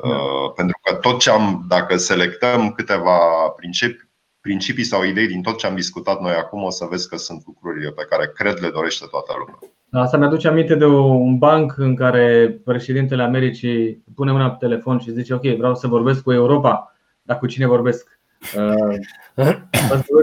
da. 0.00 0.08
Uh, 0.08 0.52
pentru 0.56 0.78
că 0.82 0.94
tot 0.94 1.18
ce 1.18 1.30
am, 1.30 1.64
dacă 1.68 1.96
selectăm 1.96 2.70
câteva 2.70 3.18
principii, 3.56 4.10
principii 4.40 4.84
sau 4.84 5.04
idei 5.04 5.26
din 5.26 5.42
tot 5.42 5.58
ce 5.58 5.66
am 5.66 5.74
discutat 5.74 6.20
noi 6.20 6.32
acum, 6.32 6.62
o 6.62 6.70
să 6.70 6.86
vezi 6.90 7.08
că 7.08 7.16
sunt 7.16 7.42
lucruri 7.46 7.92
pe 7.92 8.06
care 8.10 8.32
cred 8.34 8.58
le 8.60 8.70
dorește 8.70 9.06
toată 9.10 9.32
lumea. 9.38 9.58
Asta 10.04 10.16
mi-aduce 10.16 10.48
aminte 10.48 10.74
de 10.74 10.84
un 10.86 11.38
banc 11.38 11.74
în 11.76 11.94
care 11.94 12.56
președintele 12.64 13.22
Americii 13.22 14.02
pune 14.14 14.32
mâna 14.32 14.50
pe 14.50 14.66
telefon 14.66 14.98
și 14.98 15.12
zice 15.12 15.34
Ok, 15.34 15.42
vreau 15.42 15.74
să 15.74 15.86
vorbesc 15.86 16.22
cu 16.22 16.32
Europa, 16.32 16.96
dar 17.22 17.38
cu 17.38 17.46
cine 17.46 17.66
vorbesc? 17.66 18.20
Uh, 18.56 18.96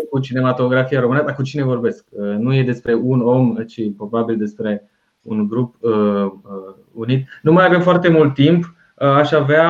cu 0.10 0.20
cinematografia 0.20 1.00
română, 1.00 1.24
dar 1.24 1.36
cu 1.36 1.44
cine 1.44 1.64
vorbesc? 1.64 2.06
Uh, 2.10 2.36
nu 2.38 2.56
e 2.56 2.64
despre 2.64 2.94
un 2.94 3.22
om, 3.22 3.56
ci 3.56 3.82
probabil 3.98 4.38
despre 4.38 4.90
un 5.22 5.48
grup 5.48 5.76
unit. 6.92 7.28
Nu 7.42 7.52
mai 7.52 7.66
avem 7.66 7.82
foarte 7.82 8.10
mult 8.10 8.34
timp. 8.34 8.74
Uh, 9.00 9.08
aș 9.08 9.32
avea, 9.32 9.68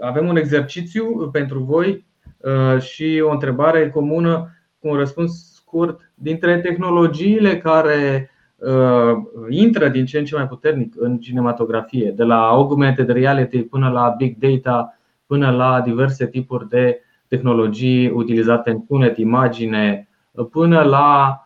avem 0.00 0.28
un 0.28 0.36
exercițiu 0.36 1.28
pentru 1.32 1.58
voi 1.58 2.06
uh, 2.38 2.80
și 2.80 3.22
o 3.24 3.30
întrebare 3.30 3.90
comună 3.90 4.50
cu 4.78 4.88
un 4.88 4.96
răspuns 4.96 5.54
scurt. 5.54 6.12
Dintre 6.14 6.60
tehnologiile 6.60 7.58
care 7.58 8.30
uh, 8.56 9.12
intră 9.48 9.88
din 9.88 10.04
ce 10.04 10.18
în 10.18 10.24
ce 10.24 10.36
mai 10.36 10.48
puternic 10.48 10.94
în 10.98 11.18
cinematografie, 11.18 12.10
de 12.10 12.22
la 12.22 12.48
augmented 12.48 13.08
reality 13.08 13.62
până 13.62 13.90
la 13.90 14.14
big 14.18 14.36
data, 14.38 14.98
până 15.26 15.50
la 15.50 15.80
diverse 15.80 16.26
tipuri 16.26 16.68
de 16.68 17.00
tehnologii 17.28 18.10
utilizate 18.10 18.70
în 18.70 18.80
punet, 18.80 19.16
imagine, 19.16 20.08
până 20.50 20.82
la 20.82 21.38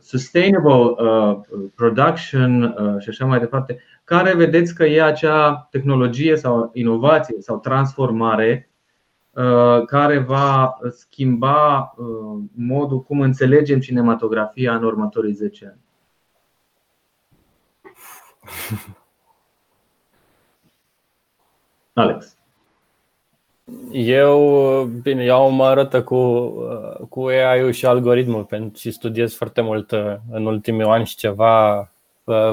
sustainable 0.00 0.94
production 1.74 2.74
și 2.98 3.08
așa 3.08 3.24
mai 3.24 3.38
departe 3.38 3.78
care 4.12 4.34
vedeți 4.34 4.74
că 4.74 4.84
e 4.84 5.02
acea 5.02 5.66
tehnologie 5.70 6.36
sau 6.36 6.70
inovație 6.72 7.36
sau 7.40 7.58
transformare 7.58 8.70
uh, 9.30 9.84
care 9.86 10.18
va 10.18 10.78
schimba 10.90 11.94
uh, 11.96 12.42
modul 12.54 13.02
cum 13.02 13.20
înțelegem 13.20 13.80
cinematografia 13.80 14.74
în 14.74 14.84
următorii 14.84 15.32
10 15.32 15.66
ani? 15.66 15.80
Alex. 21.92 22.36
Eu, 23.92 24.84
bine, 25.02 25.24
eu 25.24 25.50
mă 25.50 25.64
arătă 25.64 26.02
cu, 26.02 26.50
cu 27.08 27.26
AI-ul 27.26 27.70
și 27.70 27.86
algoritmul 27.86 28.44
pentru 28.44 28.78
și 28.78 28.90
studiez 28.90 29.34
foarte 29.34 29.60
mult 29.60 29.90
uh, 29.90 30.14
în 30.30 30.46
ultimii 30.46 30.84
ani 30.84 31.06
și 31.06 31.16
ceva 31.16 31.78
Uh, 31.78 31.91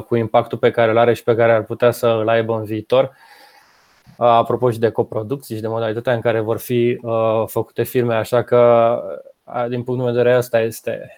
cu 0.08 0.16
impactul 0.16 0.58
pe 0.58 0.72
care 0.72 0.92
îl 0.92 0.98
are 0.98 1.14
și 1.14 1.24
pe 1.24 1.36
care 1.36 1.52
ar 1.52 1.64
putea 1.64 1.92
să 1.92 2.08
îl 2.08 2.30
aibă 2.30 2.56
în 2.56 2.64
viitor. 2.64 3.04
Uh, 3.04 4.26
apropo 4.26 4.72
și 4.72 4.80
de 4.80 4.90
coproducții 4.90 5.56
și 5.56 5.62
de 5.62 5.68
modalitatea 5.68 6.14
în 6.14 6.22
care 6.22 6.40
vor 6.40 6.58
fi 6.58 7.00
uh, 7.02 7.44
făcute 7.46 7.84
filme, 7.84 8.16
așa 8.16 8.44
că, 8.44 9.02
din 9.70 9.84
punctul 9.84 10.06
de 10.06 10.12
vedere, 10.12 10.36
asta 10.36 10.60
este 10.60 11.12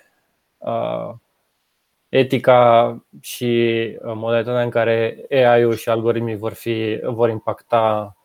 etica 2.10 3.04
și 3.22 3.82
modalitatea 4.02 4.62
în 4.62 4.70
care 4.70 5.26
AI-ul 5.30 5.76
și 5.76 5.90
algoritmii 5.90 6.38
vor, 6.38 6.54
fi, 6.54 7.00
vor 7.04 7.30
impacta 7.30 8.16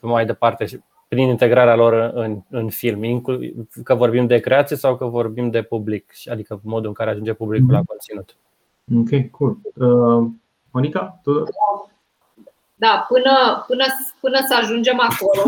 pe 0.00 0.06
mai 0.06 0.26
departe 0.26 0.84
prin 1.08 1.28
integrarea 1.28 1.74
lor 1.74 1.92
în, 2.14 2.42
în 2.50 2.68
film, 2.68 3.22
că 3.84 3.94
vorbim 3.94 4.26
de 4.26 4.38
creație 4.38 4.76
sau 4.76 4.96
că 4.96 5.04
vorbim 5.04 5.50
de 5.50 5.62
public, 5.62 6.12
adică 6.24 6.60
modul 6.62 6.88
în 6.88 6.94
care 6.94 7.10
ajunge 7.10 7.32
publicul 7.32 7.72
la 7.72 7.78
mhm. 7.78 7.86
conținut. 7.86 8.36
Ok, 9.00 9.30
cool. 9.30 9.56
Uh, 9.76 10.30
Monica, 10.70 11.20
tu? 11.22 11.44
Da, 12.74 13.06
până, 13.08 13.64
până, 13.66 13.84
până 14.20 14.38
să 14.48 14.54
ajungem 14.54 15.00
acolo, 15.00 15.42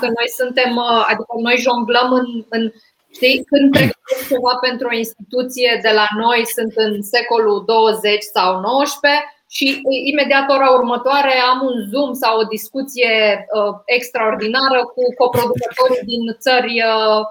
că 0.00 0.06
noi 0.18 0.28
suntem, 0.40 0.76
uh, 0.76 1.04
adică 1.08 1.34
noi 1.42 1.56
jonglăm 1.56 2.10
în, 2.12 2.26
în 2.48 2.72
știi, 3.16 3.44
când 3.50 3.70
pregătesc 3.70 4.28
ceva 4.28 4.54
pentru 4.66 4.86
o 4.88 4.96
instituție 5.04 5.70
de 5.82 5.92
la 5.98 6.06
noi, 6.22 6.40
sunt 6.56 6.72
în 6.86 7.02
secolul 7.02 7.64
20 7.66 8.22
sau 8.36 8.60
19 8.60 9.22
și 9.56 9.80
imediat 10.12 10.46
ora 10.50 10.68
următoare 10.78 11.34
am 11.50 11.60
un 11.70 11.76
Zoom 11.90 12.12
sau 12.12 12.38
o 12.38 12.50
discuție 12.56 13.12
uh, 13.58 13.74
extraordinară 13.96 14.80
cu 14.94 15.02
coproducătorii 15.20 16.08
din 16.12 16.24
țări 16.44 16.74
uh, 16.92 17.22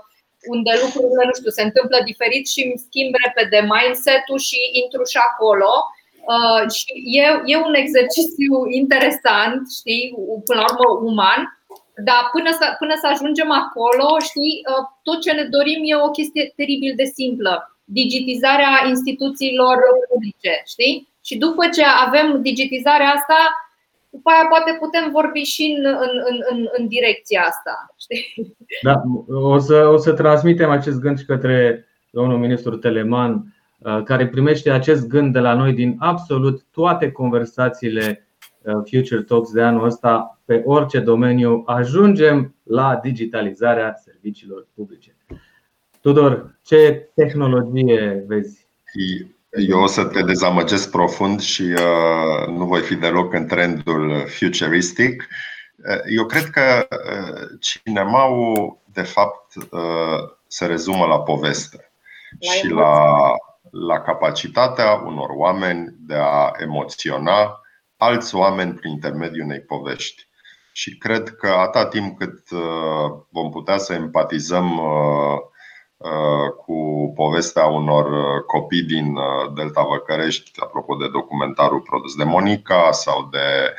unde 0.54 0.72
lucrurile, 0.84 1.24
nu 1.30 1.36
știu, 1.40 1.52
se 1.58 1.68
întâmplă 1.68 1.98
diferit 2.10 2.46
și 2.54 2.62
îmi 2.66 2.82
schimb 2.86 3.12
repede 3.24 3.60
mindset-ul 3.74 4.40
și 4.48 4.60
intru 4.82 5.04
și 5.12 5.20
acolo. 5.30 5.72
Uh, 6.34 6.64
și 6.78 6.86
e, 7.22 7.26
e 7.54 7.56
un 7.70 7.76
exercițiu 7.84 8.54
interesant, 8.82 9.62
știi, 9.80 10.04
până 10.48 10.60
la 10.60 10.70
urmă 10.72 10.88
uman, 11.10 11.42
dar 12.08 12.22
până 12.36 12.52
să, 12.60 12.66
până 12.82 12.96
să 13.02 13.08
ajungem 13.08 13.52
acolo, 13.64 14.08
știi, 14.30 14.56
uh, 14.72 14.84
tot 15.08 15.22
ce 15.22 15.32
ne 15.32 15.46
dorim 15.56 15.82
e 15.84 15.96
o 16.08 16.16
chestie 16.18 16.54
teribil 16.56 16.94
de 16.96 17.08
simplă. 17.20 17.54
Digitizarea 18.00 18.74
instituțiilor 18.94 19.78
publice, 20.10 20.54
știi? 20.74 20.96
Și 21.28 21.38
după 21.38 21.64
ce 21.76 21.84
avem 22.06 22.42
digitizarea 22.42 23.10
asta, 23.10 23.40
după 24.10 24.30
aia 24.30 24.46
poate 24.50 24.78
putem 24.80 25.12
vorbi 25.12 25.42
și 25.42 25.64
în, 25.78 25.86
în, 26.30 26.44
în, 26.50 26.70
în 26.78 26.88
direcția 26.88 27.42
asta. 27.42 27.93
Știi? 28.04 28.56
Da, 28.82 29.02
o 29.28 29.58
să, 29.58 29.88
o 29.88 29.98
să 29.98 30.14
transmitem 30.14 30.70
acest 30.70 31.00
gând 31.00 31.20
și 31.20 31.26
către 31.26 31.86
domnul 32.12 32.38
ministru 32.38 32.76
Teleman, 32.76 33.56
uh, 33.78 34.04
care 34.04 34.28
primește 34.28 34.70
acest 34.70 35.08
gând 35.08 35.34
de 35.34 35.40
la 35.40 35.54
noi 35.54 35.74
din 35.74 35.96
absolut 36.00 36.66
toate 36.72 37.12
conversațiile 37.12 38.28
uh, 38.62 38.74
Future 38.74 39.22
Talks 39.22 39.52
de 39.52 39.62
anul 39.62 39.86
ăsta 39.86 40.40
pe 40.46 40.62
orice 40.66 41.00
domeniu. 41.00 41.64
Ajungem 41.66 42.56
la 42.64 43.00
digitalizarea 43.04 43.94
serviciilor 44.04 44.68
publice. 44.76 45.16
Tudor, 46.02 46.60
ce 46.66 47.10
tehnologie 47.16 48.24
vezi? 48.28 48.68
Eu 49.68 49.80
o 49.80 49.88
să 49.88 50.06
te 50.06 50.22
dezamăgesc 50.22 50.92
profund 50.92 51.40
și 51.40 51.62
uh, 51.62 52.48
nu 52.48 52.66
voi 52.66 52.82
fi 52.82 52.96
deloc 52.96 53.34
în 53.34 53.48
trendul 53.48 54.12
futuristic. 54.28 55.28
Uh, 55.90 56.02
eu 56.16 56.26
cred 56.26 56.50
că 56.50 56.88
uh, 56.90 57.50
cinemaul, 57.60 58.78
de 58.86 59.02
fapt, 59.02 59.56
uh, 59.56 60.30
se 60.48 60.66
rezumă 60.66 61.06
la 61.06 61.20
poveste 61.20 61.92
la 62.40 62.52
și 62.52 62.68
la, 62.68 63.20
la 63.72 64.00
capacitatea 64.00 64.94
unor 64.94 65.30
oameni 65.30 65.96
de 66.00 66.16
a 66.16 66.52
emoționa 66.60 67.62
alți 67.98 68.36
oameni 68.36 68.74
prin 68.74 68.92
intermediul 68.92 69.46
unei 69.46 69.62
povești. 69.62 70.28
Și 70.72 70.98
cred 70.98 71.30
că 71.30 71.48
atâta 71.48 71.86
timp 71.86 72.18
cât 72.18 72.52
uh, 72.52 73.12
vom 73.30 73.52
putea 73.52 73.78
să 73.78 73.94
empatizăm 73.94 74.78
uh, 74.78 75.38
cu 76.66 77.12
povestea 77.16 77.66
unor 77.66 78.06
copii 78.46 78.84
din 78.84 79.18
Delta 79.56 79.84
Văcărești, 79.84 80.52
apropo 80.60 80.96
de 80.96 81.08
documentarul 81.08 81.82
produs 81.82 82.16
de 82.16 82.24
Monica 82.24 82.92
sau 82.92 83.28
de 83.32 83.74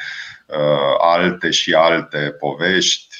alte 0.98 1.50
și 1.50 1.74
alte 1.74 2.36
povești, 2.38 3.16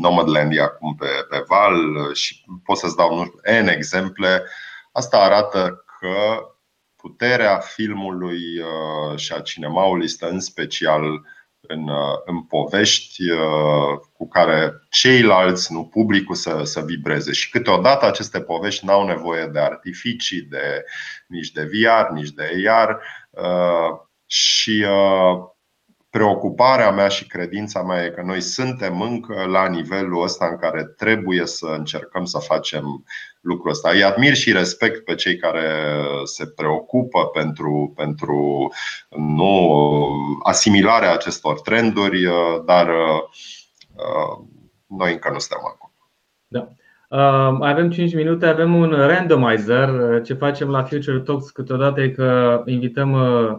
Nomadland 0.00 0.56
e 0.56 0.60
acum 0.60 0.94
pe, 0.94 1.06
pe 1.28 1.44
val 1.46 1.74
și 2.14 2.44
pot 2.64 2.76
să-ți 2.76 2.96
dau 2.96 3.16
nu 3.16 3.24
știu, 3.24 3.62
N 3.62 3.66
exemple. 3.66 4.42
Asta 4.92 5.18
arată 5.18 5.84
că 6.00 6.46
puterea 6.96 7.58
filmului 7.58 8.42
și 9.16 9.32
a 9.32 9.40
cinemaului 9.40 10.08
stă 10.08 10.28
în 10.28 10.40
special 10.40 11.22
în, 11.60 11.88
uh, 11.88 12.18
în 12.24 12.42
povești 12.42 13.30
uh, 13.30 13.98
cu 14.12 14.28
care 14.28 14.72
ceilalți, 14.90 15.72
nu 15.72 15.84
publicul, 15.84 16.34
să, 16.34 16.60
să 16.64 16.80
vibreze. 16.80 17.32
Și 17.32 17.50
câteodată 17.50 18.06
aceste 18.06 18.40
povești 18.40 18.84
n-au 18.84 19.06
nevoie 19.06 19.46
de 19.46 19.58
artificii, 19.58 20.40
de, 20.40 20.84
nici 21.26 21.52
de 21.52 21.62
VR, 21.62 22.12
nici 22.12 22.30
de 22.30 22.64
AR. 22.68 23.02
Uh, 23.30 24.06
și 24.26 24.86
preocuparea 26.10 26.90
mea 26.90 27.08
și 27.08 27.26
credința 27.26 27.82
mea 27.82 28.04
e 28.04 28.10
că 28.10 28.22
noi 28.22 28.40
suntem 28.40 29.00
încă 29.00 29.44
la 29.44 29.68
nivelul 29.68 30.22
ăsta 30.22 30.46
în 30.46 30.56
care 30.56 30.84
trebuie 30.84 31.46
să 31.46 31.66
încercăm 31.66 32.24
să 32.24 32.38
facem 32.38 33.04
lucrul 33.40 33.70
ăsta. 33.70 33.90
Îi 33.90 34.02
admir 34.02 34.34
și 34.34 34.52
respect 34.52 35.04
pe 35.04 35.14
cei 35.14 35.36
care 35.36 35.62
se 36.24 36.46
preocupă 36.46 37.26
pentru, 37.26 37.92
pentru 37.96 38.70
nu, 39.10 39.76
asimilarea 40.42 41.12
acestor 41.12 41.60
trenduri, 41.60 42.28
dar 42.64 42.88
uh, 42.88 44.46
noi 44.86 45.12
încă 45.12 45.30
nu 45.32 45.38
suntem 45.38 45.66
acolo. 45.66 45.92
Da. 46.46 46.68
Uh, 47.10 47.58
avem 47.60 47.90
5 47.90 48.14
minute, 48.14 48.46
avem 48.46 48.74
un 48.74 48.90
randomizer. 48.90 50.20
Ce 50.22 50.34
facem 50.34 50.70
la 50.70 50.82
Future 50.82 51.18
Talks 51.18 51.50
câteodată 51.50 52.00
e 52.00 52.08
că 52.08 52.62
invităm 52.66 53.12
uh, 53.12 53.58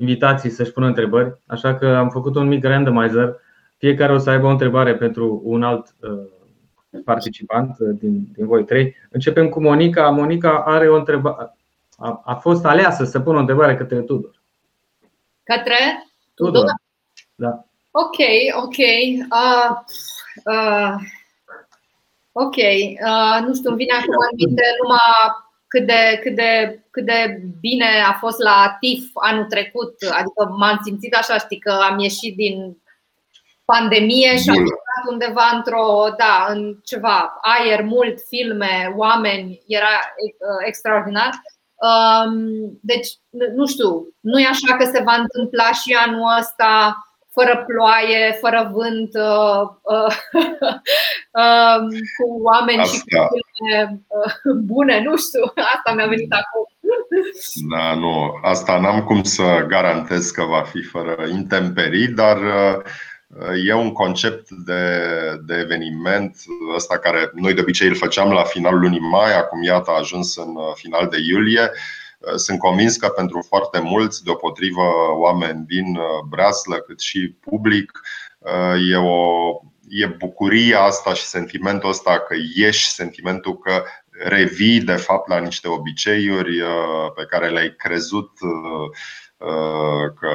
invitații 0.00 0.50
să-și 0.50 0.72
pună 0.72 0.86
întrebări, 0.86 1.38
așa 1.46 1.74
că 1.74 1.86
am 1.86 2.08
făcut 2.08 2.34
un 2.34 2.46
mic 2.46 2.64
randomizer. 2.64 3.36
Fiecare 3.76 4.12
o 4.12 4.18
să 4.18 4.30
aibă 4.30 4.46
o 4.46 4.50
întrebare 4.50 4.96
pentru 4.96 5.40
un 5.44 5.62
alt 5.62 5.94
participant 7.04 7.78
din, 7.78 8.28
din 8.36 8.46
voi 8.46 8.64
trei. 8.64 8.96
Începem 9.10 9.48
cu 9.48 9.60
Monica. 9.60 10.08
Monica 10.08 10.62
are 10.66 10.88
o 10.88 10.96
întrebare. 10.96 11.54
A, 11.96 12.22
a 12.24 12.34
fost 12.34 12.64
aleasă 12.64 13.04
să 13.04 13.20
pună 13.20 13.36
o 13.36 13.40
întrebare 13.40 13.76
către 13.76 14.00
Tudor. 14.00 14.40
Către 15.42 16.08
Tudor? 16.34 16.52
Tudor? 16.52 16.74
Da. 17.34 17.64
Ok, 17.90 18.18
ok. 18.64 18.78
Uh, 19.40 19.70
uh, 20.44 20.94
ok. 22.32 22.56
Uh, 22.56 23.46
nu 23.46 23.54
știu, 23.54 23.70
îmi 23.70 23.78
vine 23.78 23.94
acum 23.98 24.14
în 24.30 24.36
minte 24.36 24.62
numai 24.82 24.98
cât 25.72 25.86
de, 25.86 26.18
cât, 26.22 26.34
de, 26.34 26.80
cât 26.90 27.04
de 27.04 27.40
bine 27.60 27.90
a 28.08 28.12
fost 28.12 28.38
la 28.38 28.76
TIF 28.80 29.10
anul 29.14 29.44
trecut. 29.44 29.94
Adică 30.10 30.54
m-am 30.58 30.80
simțit 30.84 31.14
așa, 31.14 31.38
știi, 31.38 31.58
că 31.58 31.70
am 31.90 31.98
ieșit 31.98 32.36
din 32.36 32.76
pandemie 33.64 34.36
și 34.36 34.48
am 34.48 34.54
intrat 34.54 35.04
undeva 35.10 35.50
într-o, 35.54 36.14
da, 36.18 36.46
în 36.48 36.76
ceva 36.84 37.38
aer 37.40 37.82
mult, 37.82 38.18
filme, 38.28 38.92
oameni, 38.96 39.62
era 39.66 39.94
uh, 40.16 40.60
extraordinar. 40.66 41.30
Um, 41.88 42.34
deci, 42.82 43.08
nu 43.56 43.66
știu, 43.66 43.90
nu 44.20 44.40
e 44.40 44.46
așa 44.46 44.76
că 44.76 44.84
se 44.84 45.02
va 45.02 45.14
întâmpla 45.14 45.72
și 45.72 45.96
anul 46.04 46.36
ăsta 46.38 47.04
fără 47.30 47.64
ploaie, 47.66 48.38
fără 48.40 48.70
vânt, 48.72 49.10
uh, 49.14 49.62
uh, 49.82 50.14
uh, 51.42 51.78
cu 52.16 52.24
oameni 52.42 52.80
Asta. 52.80 52.92
și 52.92 53.00
cu 53.00 53.06
filme 53.06 53.34
uh, 53.36 53.49
bune, 54.64 55.02
nu 55.02 55.16
știu, 55.16 55.44
asta 55.74 55.92
mi-a 55.94 56.06
venit 56.06 56.32
acum. 56.32 56.68
Da, 57.70 57.94
nu, 57.94 58.38
asta 58.42 58.80
n-am 58.80 59.04
cum 59.04 59.22
să 59.22 59.64
garantez 59.68 60.30
că 60.30 60.42
va 60.42 60.62
fi 60.62 60.82
fără 60.82 61.26
intemperii, 61.30 62.08
dar 62.08 62.36
uh, 62.36 62.82
E 63.64 63.74
un 63.74 63.92
concept 63.92 64.50
de, 64.50 65.02
de 65.46 65.54
eveniment 65.54 66.36
ăsta 66.74 66.98
care 66.98 67.30
noi 67.34 67.54
de 67.54 67.60
obicei 67.60 67.88
îl 67.88 67.94
făceam 67.94 68.30
la 68.30 68.42
finalul 68.42 68.80
lunii 68.80 69.00
mai, 69.00 69.36
acum 69.36 69.62
iată 69.62 69.90
a 69.90 69.98
ajuns 69.98 70.36
în 70.36 70.54
final 70.74 71.08
de 71.08 71.16
iulie. 71.28 71.70
Sunt 72.36 72.58
convins 72.58 72.96
că 72.96 73.08
pentru 73.08 73.44
foarte 73.48 73.80
mulți, 73.80 74.24
deopotrivă 74.24 74.82
oameni 75.14 75.64
din 75.66 75.98
Breaslă, 76.28 76.76
cât 76.76 77.00
și 77.00 77.34
public, 77.40 78.00
e 78.90 78.96
o 78.96 79.50
e 79.90 80.06
bucuria 80.06 80.80
asta 80.80 81.14
și 81.14 81.22
sentimentul 81.22 81.88
ăsta 81.88 82.18
că 82.18 82.34
ieși, 82.54 82.90
sentimentul 82.90 83.58
că 83.58 83.82
revii 84.10 84.80
de 84.80 84.96
fapt 84.96 85.28
la 85.28 85.38
niște 85.38 85.68
obiceiuri 85.68 86.62
pe 87.14 87.24
care 87.24 87.48
le-ai 87.48 87.74
crezut 87.76 88.30
Uh, 89.40 90.12
că 90.20 90.32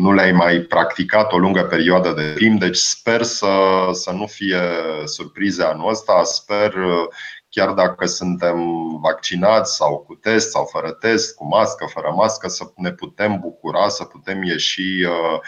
nu 0.00 0.12
le-ai 0.12 0.32
mai 0.32 0.58
practicat 0.58 1.32
o 1.32 1.38
lungă 1.38 1.62
perioadă 1.62 2.12
de 2.12 2.32
timp, 2.36 2.60
deci 2.60 2.76
sper 2.76 3.22
să, 3.22 3.48
să 3.92 4.10
nu 4.10 4.26
fie 4.26 4.60
surprize 5.04 5.62
anul 5.62 5.90
ăsta. 5.90 6.22
Sper, 6.24 6.74
uh, 6.74 7.06
chiar 7.48 7.72
dacă 7.72 8.06
suntem 8.06 8.58
vaccinați 9.00 9.76
sau 9.76 9.98
cu 9.98 10.14
test 10.14 10.50
sau 10.50 10.64
fără 10.64 10.92
test, 10.92 11.34
cu 11.34 11.46
mască, 11.46 11.86
fără 11.86 12.12
mască, 12.16 12.48
să 12.48 12.64
ne 12.76 12.92
putem 12.92 13.38
bucura, 13.40 13.88
să 13.88 14.04
putem 14.04 14.42
ieși 14.42 15.04
uh, 15.04 15.40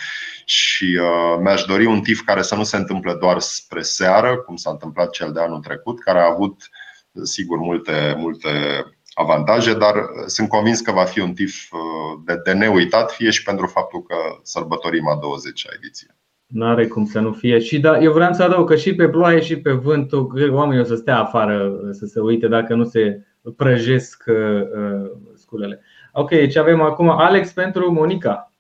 și 0.44 1.00
mi-aș 1.40 1.64
dori 1.64 1.86
un 1.86 2.00
tif 2.00 2.20
care 2.20 2.42
să 2.42 2.54
nu 2.54 2.64
se 2.64 2.76
întâmple 2.76 3.14
doar 3.14 3.38
spre 3.38 3.82
seară, 3.82 4.36
cum 4.36 4.56
s-a 4.56 4.70
întâmplat 4.70 5.10
cel 5.10 5.32
de 5.32 5.40
anul 5.40 5.60
trecut, 5.60 6.00
care 6.00 6.18
a 6.18 6.30
avut 6.32 6.68
sigur 7.22 7.58
multe, 7.58 8.14
multe 8.18 8.84
avantaje, 9.14 9.74
dar 9.74 9.96
uh, 9.96 10.26
sunt 10.26 10.48
convins 10.48 10.80
că 10.80 10.92
va 10.92 11.04
fi 11.04 11.20
un 11.20 11.34
TIF 11.34 11.72
uh, 11.72 12.20
de, 12.24 12.40
de 12.44 12.52
neuitat, 12.52 13.12
fie 13.12 13.30
și 13.30 13.42
pentru 13.42 13.66
faptul 13.66 14.02
că 14.02 14.16
sărbătorim 14.42 15.08
a 15.08 15.18
20-a 15.18 15.74
ediție. 15.76 16.19
Nu 16.50 16.66
are 16.66 16.86
cum 16.86 17.04
să 17.04 17.20
nu 17.20 17.32
fie. 17.32 17.58
Și 17.58 17.80
da, 17.80 17.98
eu 17.98 18.12
vreau 18.12 18.32
să 18.32 18.42
adaug 18.42 18.68
că 18.68 18.76
și 18.76 18.94
pe 18.94 19.08
ploaie 19.08 19.40
și 19.40 19.60
pe 19.60 19.72
vânt 19.72 20.12
oamenii 20.50 20.82
o 20.82 20.84
să 20.84 20.94
stea 20.94 21.18
afară 21.18 21.78
să 21.90 22.06
se 22.06 22.20
uite 22.20 22.48
dacă 22.48 22.74
nu 22.74 22.84
se 22.84 23.26
prăjesc 23.56 24.24
uh, 24.26 25.10
sculele. 25.34 25.82
Ok, 26.12 26.30
ce 26.48 26.58
avem 26.58 26.80
acum? 26.80 27.08
Alex 27.08 27.52
pentru 27.52 27.92
Monica. 27.92 28.52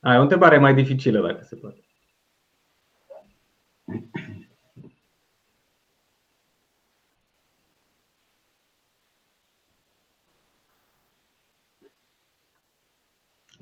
Ai 0.00 0.18
o 0.18 0.20
întrebare 0.20 0.58
mai 0.58 0.74
dificilă 0.74 1.20
dacă 1.26 1.44
se 1.44 1.56
poate. 1.56 1.80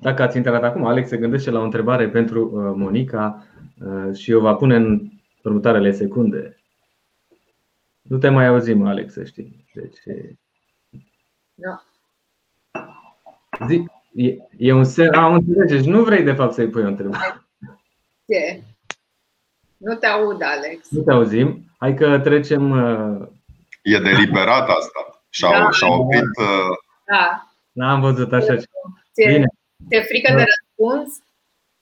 Dacă 0.05 0.21
ați 0.21 0.37
intrat 0.37 0.63
acum, 0.63 0.85
Alex 0.85 1.07
se 1.07 1.17
gândește 1.17 1.49
la 1.51 1.59
o 1.59 1.63
întrebare 1.63 2.09
pentru 2.09 2.45
uh, 2.45 2.73
Monica 2.75 3.45
uh, 3.85 4.15
și 4.15 4.33
o 4.33 4.39
va 4.39 4.53
pune 4.53 4.75
în 4.75 5.09
următoarele 5.43 5.91
secunde. 5.91 6.61
Nu 8.01 8.17
te 8.17 8.29
mai 8.29 8.47
auzim, 8.47 8.85
Alex, 8.85 9.13
să 9.13 9.23
știi. 9.23 9.65
Deci, 9.73 9.97
da. 11.53 11.83
Zi, 13.67 13.85
e, 14.13 14.37
e 14.57 14.73
un 14.73 14.83
semn. 14.83 15.13
Am 15.13 15.33
înțelegeți, 15.33 15.87
nu 15.87 16.03
vrei 16.03 16.23
de 16.23 16.33
fapt 16.33 16.53
să-i 16.53 16.69
pui 16.69 16.83
o 16.83 16.87
întrebare. 16.87 17.45
Ce? 18.27 18.61
Nu 19.77 19.95
te 19.95 20.05
aud, 20.05 20.41
Alex. 20.41 20.89
Nu 20.89 21.01
te 21.01 21.11
auzim. 21.11 21.63
Hai 21.77 21.93
că 21.93 22.19
trecem. 22.19 22.71
Uh, 22.71 23.27
e 23.81 23.99
deliberat 23.99 24.69
asta. 24.69 25.23
Și-au, 25.29 25.51
da. 25.51 25.69
și-au 25.71 26.01
oprit. 26.01 26.23
Da. 27.05 27.49
N-am 27.71 28.01
văzut 28.01 28.33
așa 28.33 28.55
ceva. 28.55 29.03
Bine. 29.15 29.45
Te 29.89 29.99
frică 29.99 30.33
de 30.35 30.43
răspuns? 30.53 31.17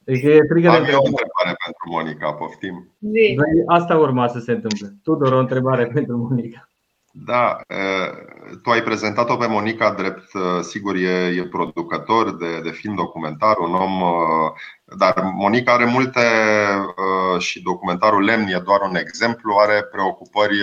E 0.06 0.40
frică 0.50 0.70
Am 0.70 0.84
de 0.84 0.92
eu 0.92 1.00
o 1.00 1.06
întrebare 1.06 1.56
pentru 1.66 1.90
Monica, 1.90 2.34
poftim. 2.34 2.96
Zi. 3.00 3.36
Asta 3.66 3.98
urma 3.98 4.28
să 4.28 4.40
se 4.40 4.52
întâmple. 4.52 4.94
Tudor, 5.04 5.34
o 5.34 5.38
întrebare 5.38 5.86
pentru 5.94 6.18
Monica. 6.18 6.68
Da, 7.16 7.60
tu 8.64 8.70
ai 8.70 8.84
prezentat-o 8.84 9.36
pe 9.36 9.48
Monica 9.48 9.94
drept, 9.94 10.32
sigur, 10.62 10.96
e, 10.96 11.36
e 11.38 11.48
producător 11.48 12.38
de, 12.38 12.60
de 12.60 12.70
film 12.70 12.96
documentar, 12.96 13.58
un 13.58 13.74
om, 13.74 14.04
dar 14.98 15.32
Monica 15.36 15.74
are 15.74 15.86
multe 15.86 16.22
și 17.38 17.62
documentarul 17.62 18.24
Lemn 18.24 18.48
e 18.48 18.62
doar 18.66 18.82
un 18.82 18.96
exemplu, 18.96 19.56
are 19.60 19.84
preocupări 19.84 20.58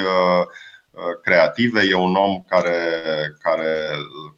creative, 1.22 1.80
e 1.88 1.94
un 1.94 2.14
om 2.14 2.42
care, 2.48 3.02
care 3.42 3.88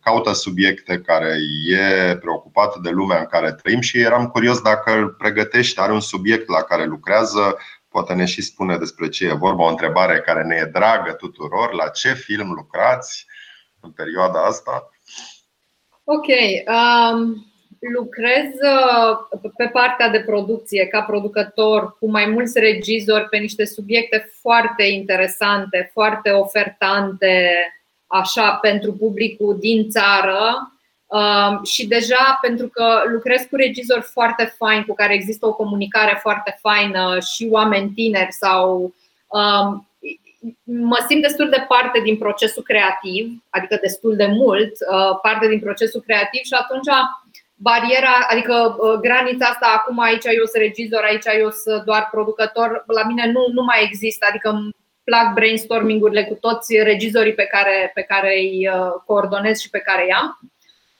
caută 0.02 0.32
subiecte, 0.32 1.00
care 1.00 1.36
e 1.68 2.16
preocupat 2.16 2.76
de 2.76 2.90
lumea 2.90 3.18
în 3.18 3.26
care 3.26 3.52
trăim 3.52 3.80
și 3.80 3.98
eram 3.98 4.26
curios 4.26 4.60
dacă 4.60 4.92
îl 4.92 5.08
pregătește, 5.08 5.80
are 5.80 5.92
un 5.92 6.00
subiect 6.00 6.48
la 6.48 6.62
care 6.62 6.84
lucrează, 6.84 7.58
poate 7.88 8.14
ne 8.14 8.24
și 8.24 8.42
spune 8.42 8.76
despre 8.76 9.08
ce 9.08 9.26
e 9.26 9.32
vorba, 9.32 9.64
o 9.64 9.68
întrebare 9.68 10.20
care 10.20 10.42
ne 10.42 10.56
e 10.56 10.64
dragă 10.64 11.12
tuturor, 11.12 11.72
la 11.72 11.88
ce 11.88 12.12
film 12.12 12.52
lucrați 12.52 13.26
în 13.80 13.90
perioada 13.90 14.44
asta? 14.44 14.90
Ok. 16.04 16.26
Um, 16.66 17.51
lucrez 17.90 18.50
pe 19.56 19.66
partea 19.72 20.08
de 20.08 20.20
producție 20.20 20.86
ca 20.86 21.02
producător 21.02 21.96
cu 21.98 22.10
mai 22.10 22.26
mulți 22.26 22.58
regizori 22.58 23.28
pe 23.28 23.36
niște 23.36 23.64
subiecte 23.64 24.32
foarte 24.40 24.82
interesante, 24.82 25.90
foarte 25.92 26.30
ofertante, 26.30 27.54
așa 28.06 28.52
pentru 28.52 28.92
publicul 28.92 29.56
din 29.60 29.88
țară. 29.88 30.72
Um, 31.06 31.64
și 31.64 31.86
deja 31.86 32.38
pentru 32.40 32.68
că 32.68 33.02
lucrez 33.12 33.42
cu 33.50 33.56
regizori 33.56 34.02
foarte 34.02 34.54
faini, 34.56 34.84
cu 34.84 34.94
care 34.94 35.14
există 35.14 35.46
o 35.46 35.54
comunicare 35.54 36.18
foarte 36.22 36.58
faină 36.60 37.18
și 37.34 37.48
oameni 37.50 37.90
tineri 37.90 38.32
sau 38.32 38.94
um, 39.26 39.86
mă 40.62 41.04
simt 41.08 41.22
destul 41.22 41.48
de 41.48 41.64
parte 41.68 42.00
din 42.00 42.16
procesul 42.18 42.62
creativ, 42.62 43.42
adică 43.50 43.78
destul 43.80 44.16
de 44.16 44.26
mult 44.26 44.72
uh, 44.72 45.18
parte 45.22 45.48
din 45.48 45.60
procesul 45.60 46.00
creativ 46.00 46.42
și 46.42 46.54
atunci 46.54 46.88
bariera, 47.62 48.26
adică 48.28 48.76
uh, 48.78 48.98
granița 49.00 49.46
asta, 49.46 49.66
acum 49.76 49.98
aici 49.98 50.24
eu 50.24 50.44
sunt 50.44 50.62
regizor, 50.62 51.02
aici 51.02 51.24
eu 51.38 51.50
sunt 51.50 51.82
doar 51.82 52.08
producător, 52.10 52.84
la 52.86 53.02
mine 53.04 53.26
nu, 53.26 53.42
nu 53.52 53.62
mai 53.62 53.82
există, 53.82 54.26
adică 54.28 54.48
îmi 54.48 54.74
plac 55.04 55.32
brainstorming-urile 55.34 56.24
cu 56.24 56.34
toți 56.34 56.76
regizorii 56.82 57.34
pe 57.34 57.44
care, 57.44 57.90
pe 57.94 58.02
care 58.02 58.38
îi 58.38 58.68
uh, 58.68 58.92
coordonez 59.06 59.58
și 59.60 59.70
pe 59.70 59.78
care 59.78 60.06
i-am. 60.06 60.38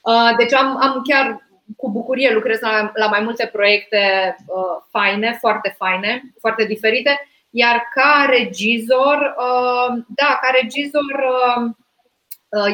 Uh, 0.00 0.36
deci 0.36 0.54
am, 0.54 0.78
am 0.82 1.02
chiar 1.08 1.46
cu 1.76 1.90
bucurie 1.90 2.32
lucrez 2.32 2.60
la, 2.60 2.90
la 2.94 3.06
mai 3.06 3.20
multe 3.20 3.46
proiecte 3.52 4.36
uh, 4.46 4.82
faine, 4.90 5.36
foarte 5.40 5.74
faine, 5.78 6.22
foarte 6.40 6.64
diferite. 6.64 7.26
Iar 7.50 7.82
ca 7.94 8.26
regizor, 8.28 9.34
uh, 9.38 10.02
da, 10.08 10.38
ca 10.42 10.50
regizor 10.60 11.12
uh, 11.12 11.62
uh, 11.62 11.70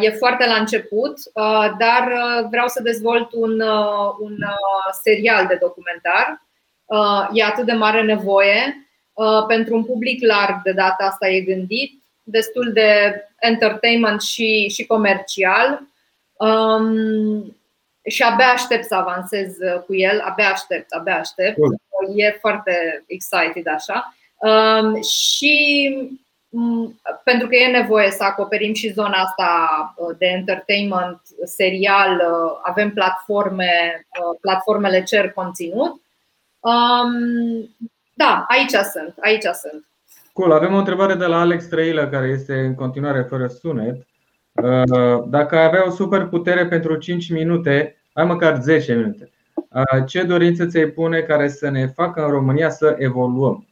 e 0.01 0.11
foarte 0.11 0.47
la 0.47 0.55
început, 0.55 1.19
uh, 1.35 1.71
dar 1.79 2.07
uh, 2.07 2.47
vreau 2.51 2.69
să 2.69 2.83
dezvolt 2.83 3.33
un, 3.33 3.61
uh, 3.61 4.15
un 4.21 4.33
uh, 4.33 4.93
serial 5.03 5.47
de 5.47 5.59
documentar. 5.61 6.43
Uh, 6.85 7.29
e 7.33 7.45
atât 7.45 7.65
de 7.65 7.73
mare 7.73 8.03
nevoie. 8.03 8.89
Uh, 9.13 9.45
pentru 9.47 9.77
un 9.77 9.85
public 9.85 10.27
larg 10.27 10.63
de 10.63 10.73
data 10.73 11.05
asta 11.05 11.29
e 11.29 11.41
gândit, 11.41 12.03
destul 12.23 12.73
de 12.73 13.15
entertainment 13.41 14.23
și, 14.23 14.69
și 14.69 14.87
comercial. 14.87 15.81
Um, 16.33 17.57
și 18.09 18.23
abia 18.23 18.47
aștept 18.47 18.85
să 18.85 18.95
avansez 18.95 19.57
uh, 19.59 19.83
cu 19.87 19.95
el, 19.95 20.21
abia 20.25 20.51
aștept, 20.51 20.93
abia 20.93 21.19
aștept. 21.19 21.57
Cool. 21.57 21.77
E 22.17 22.37
foarte 22.41 23.05
excited 23.07 23.67
așa. 23.67 24.15
Um, 24.37 25.03
și 25.03 25.89
um, 26.01 26.21
pentru 27.25 27.49
că 27.49 27.55
e 27.55 27.79
nevoie 27.81 28.11
să 28.11 28.25
acoperim 28.25 28.75
și 28.75 28.93
zona 28.93 29.17
asta 29.17 29.95
uh, 29.97 30.17
de 30.19 30.27
entertainment 30.27 31.21
serial, 31.45 32.15
uh, 32.15 32.59
avem 32.63 32.91
platforme, 32.91 34.07
platformele 34.41 35.03
cer 35.03 35.31
conținut. 35.31 36.01
Um, 36.61 37.69
da, 38.15 38.45
aici 38.49 38.71
sunt, 38.71 39.15
aici 39.21 39.43
sunt. 39.43 39.89
Cool, 40.33 40.53
avem 40.53 40.75
o 40.75 40.79
întrebare 40.79 41.15
de 41.15 41.27
la 41.27 41.41
Alex 41.41 41.65
Trăilă, 41.65 42.09
care 42.09 42.27
este 42.27 42.59
în 42.59 42.75
continuare 42.75 43.23
fără 43.23 43.47
sunet. 43.47 44.07
Uh, 44.53 45.25
dacă 45.27 45.57
ai 45.57 45.65
avea 45.65 45.87
o 45.87 45.91
superputere 45.91 46.67
pentru 46.67 46.97
5 46.97 47.31
minute, 47.31 48.03
ai 48.13 48.25
măcar 48.25 48.61
10 48.61 48.95
minute. 48.95 49.31
Uh, 49.55 50.07
ce 50.07 50.23
dorință 50.23 50.67
ți-ai 50.67 50.87
pune 50.87 51.21
care 51.21 51.49
să 51.49 51.69
ne 51.69 51.87
facă 51.87 52.25
în 52.25 52.31
România 52.31 52.71
să 52.71 52.95
evoluăm? 52.99 53.67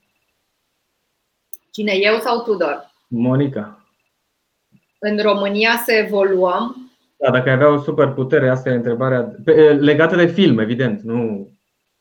Cine, 1.77 1.93
eu 1.93 2.19
sau 2.19 2.43
Tudor? 2.43 2.91
Monica. 3.09 3.85
În 4.99 5.19
România 5.19 5.83
să 5.85 5.93
evoluăm? 5.93 6.91
Da, 7.17 7.31
dacă 7.31 7.49
ai 7.49 7.55
avea 7.55 7.69
o 7.69 7.83
superputere, 7.83 8.49
asta 8.49 8.69
e 8.69 8.75
întrebarea 8.75 9.35
legată 9.79 10.17
de 10.17 10.27
film, 10.27 10.59
evident, 10.59 11.01
nu. 11.01 11.49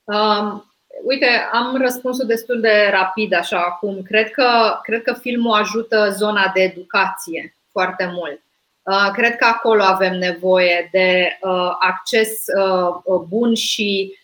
Um, 0.03 0.65
uite, 1.03 1.27
am 1.51 1.77
răspunsul 1.81 2.25
destul 2.25 2.59
de 2.59 2.89
rapid 2.91 3.33
așa 3.33 3.57
acum. 3.57 4.01
Cred 4.01 4.31
că, 4.31 4.79
cred 4.81 5.01
că 5.01 5.13
filmul 5.13 5.53
ajută 5.53 6.09
zona 6.09 6.51
de 6.53 6.61
educație 6.61 7.55
foarte 7.71 8.09
mult. 8.13 8.41
Uh, 8.81 9.11
cred 9.13 9.35
că 9.35 9.45
acolo 9.45 9.83
avem 9.83 10.17
nevoie 10.17 10.89
de 10.91 11.37
uh, 11.41 11.75
acces 11.79 12.43
uh, 12.57 13.21
bun 13.27 13.53
și 13.53 14.17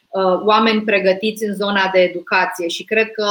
oameni 0.45 0.81
pregătiți 0.81 1.43
în 1.43 1.53
zona 1.53 1.89
de 1.93 1.99
educație 1.99 2.67
și 2.67 2.83
cred 2.83 3.11
că 3.11 3.25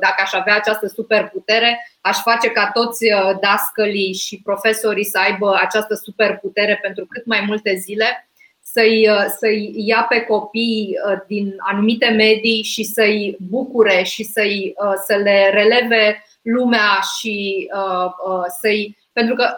dacă 0.00 0.22
aș 0.22 0.32
avea 0.32 0.54
această 0.54 0.86
superputere, 0.86 1.86
aș 2.00 2.16
face 2.16 2.48
ca 2.48 2.70
toți 2.72 3.04
dascălii 3.40 4.12
și 4.12 4.40
profesorii 4.44 5.04
să 5.04 5.18
aibă 5.18 5.58
această 5.60 5.94
superputere 5.94 6.78
pentru 6.82 7.06
cât 7.06 7.26
mai 7.26 7.44
multe 7.46 7.74
zile, 7.74 8.28
să-i, 8.62 9.08
să-i 9.38 9.72
ia 9.76 10.06
pe 10.08 10.20
copii 10.20 10.94
din 11.26 11.54
anumite 11.58 12.08
medii 12.08 12.62
și 12.62 12.84
să-i 12.84 13.36
bucure 13.50 14.02
și 14.02 14.24
să-i, 14.24 14.74
să 15.06 15.14
le 15.14 15.50
releve 15.52 16.24
lumea 16.42 17.00
și 17.18 17.68
să-i. 18.60 18.96
Pentru 19.12 19.34
că 19.34 19.48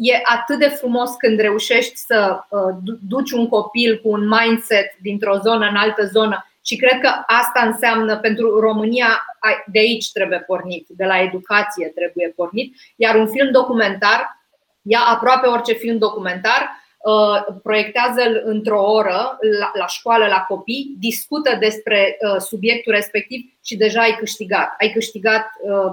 e 0.00 0.20
atât 0.24 0.58
de 0.58 0.68
frumos 0.68 1.10
când 1.10 1.40
reușești 1.40 1.96
să 1.96 2.40
uh, 2.48 2.60
duci 3.08 3.30
un 3.30 3.48
copil 3.48 4.00
cu 4.02 4.08
un 4.08 4.28
mindset 4.28 4.96
dintr-o 5.02 5.36
zonă 5.36 5.66
în 5.68 5.76
altă 5.76 6.06
zonă 6.06 6.44
și 6.64 6.76
cred 6.76 7.00
că 7.00 7.10
asta 7.26 7.62
înseamnă 7.66 8.16
pentru 8.16 8.60
România, 8.60 9.24
de 9.66 9.78
aici 9.78 10.12
trebuie 10.12 10.38
pornit, 10.38 10.86
de 10.88 11.04
la 11.04 11.20
educație 11.20 11.86
trebuie 11.86 12.32
pornit, 12.36 12.76
iar 12.96 13.14
un 13.14 13.28
film 13.28 13.50
documentar 13.50 14.38
ia 14.82 15.00
aproape 15.00 15.46
orice 15.46 15.72
film 15.72 15.98
documentar, 15.98 16.70
uh, 16.98 17.54
proiectează 17.62 18.20
într-o 18.44 18.92
oră 18.92 19.38
la, 19.78 19.86
școală, 19.86 20.26
la 20.26 20.44
copii, 20.48 20.96
discută 20.98 21.56
despre 21.60 22.16
uh, 22.20 22.40
subiectul 22.40 22.92
respectiv 22.92 23.40
și 23.64 23.76
deja 23.76 24.00
ai 24.00 24.16
câștigat. 24.18 24.74
Ai 24.78 24.90
câștigat 24.92 25.46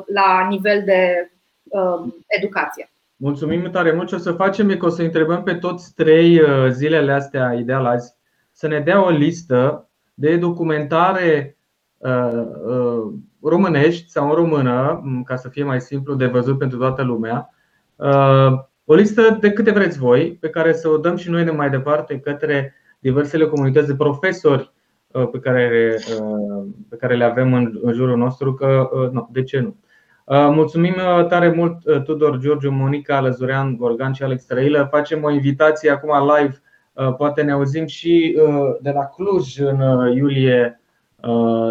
la 0.05 0.47
nivel 0.49 0.83
de 0.83 1.31
educație. 2.27 2.89
Mulțumim 3.19 3.69
tare 3.71 3.91
mult. 3.91 4.07
Ce 4.07 4.15
o 4.15 4.17
să 4.17 4.31
facem 4.31 4.69
e 4.69 4.75
că 4.75 4.85
o 4.85 4.89
să 4.89 5.01
întrebăm 5.01 5.43
pe 5.43 5.53
toți 5.53 5.93
trei 5.93 6.41
uh, 6.41 6.67
zilele 6.69 7.11
astea, 7.11 7.53
ideal 7.53 7.85
azi, 7.85 8.15
să 8.51 8.67
ne 8.67 8.79
dea 8.79 9.05
o 9.05 9.09
listă 9.09 9.89
de 10.13 10.37
documentare 10.37 11.57
uh, 11.97 12.43
uh, 12.65 13.13
românești 13.41 14.09
sau 14.09 14.29
în 14.29 14.35
română, 14.35 15.01
ca 15.25 15.35
să 15.35 15.49
fie 15.49 15.63
mai 15.63 15.81
simplu 15.81 16.15
de 16.15 16.25
văzut 16.25 16.57
pentru 16.57 16.77
toată 16.77 17.03
lumea. 17.03 17.49
O 18.85 18.93
listă 18.93 19.37
de 19.39 19.51
câte 19.51 19.71
vreți 19.71 19.97
voi, 19.97 20.37
pe 20.39 20.49
care 20.49 20.73
să 20.73 20.89
o 20.89 20.97
dăm 20.97 21.15
și 21.15 21.29
noi 21.29 21.43
de 21.43 21.51
mai 21.51 21.69
departe 21.69 22.19
către 22.19 22.73
diversele 22.99 23.45
comunități 23.45 23.87
de 23.87 23.95
profesori 23.95 24.73
pe 25.31 25.39
care, 25.39 25.97
pe 26.89 26.95
care 26.95 27.15
le 27.15 27.23
avem 27.23 27.53
în 27.53 27.93
jurul 27.93 28.17
nostru, 28.17 28.53
că 28.53 28.89
nu, 29.11 29.29
de 29.31 29.43
ce 29.43 29.59
nu? 29.59 29.75
Uh, 30.27 30.49
mulțumim 30.51 30.93
uh, 30.93 31.25
tare 31.25 31.51
mult 31.51 31.85
uh, 31.85 32.01
Tudor, 32.01 32.37
Giorgio, 32.37 32.71
Monica, 32.71 33.21
Lăzurean, 33.21 33.75
Gorgan 33.75 34.13
și 34.13 34.23
Alex 34.23 34.45
Trăilă. 34.45 34.87
Facem 34.91 35.23
o 35.23 35.31
invitație 35.31 35.89
acum 35.89 36.11
live. 36.35 36.61
Poate 37.17 37.41
ne 37.41 37.51
auzim 37.51 37.85
și 37.85 38.37
de 38.81 38.91
la 38.91 39.05
Cluj 39.05 39.59
în 39.59 39.79
iulie 40.15 40.79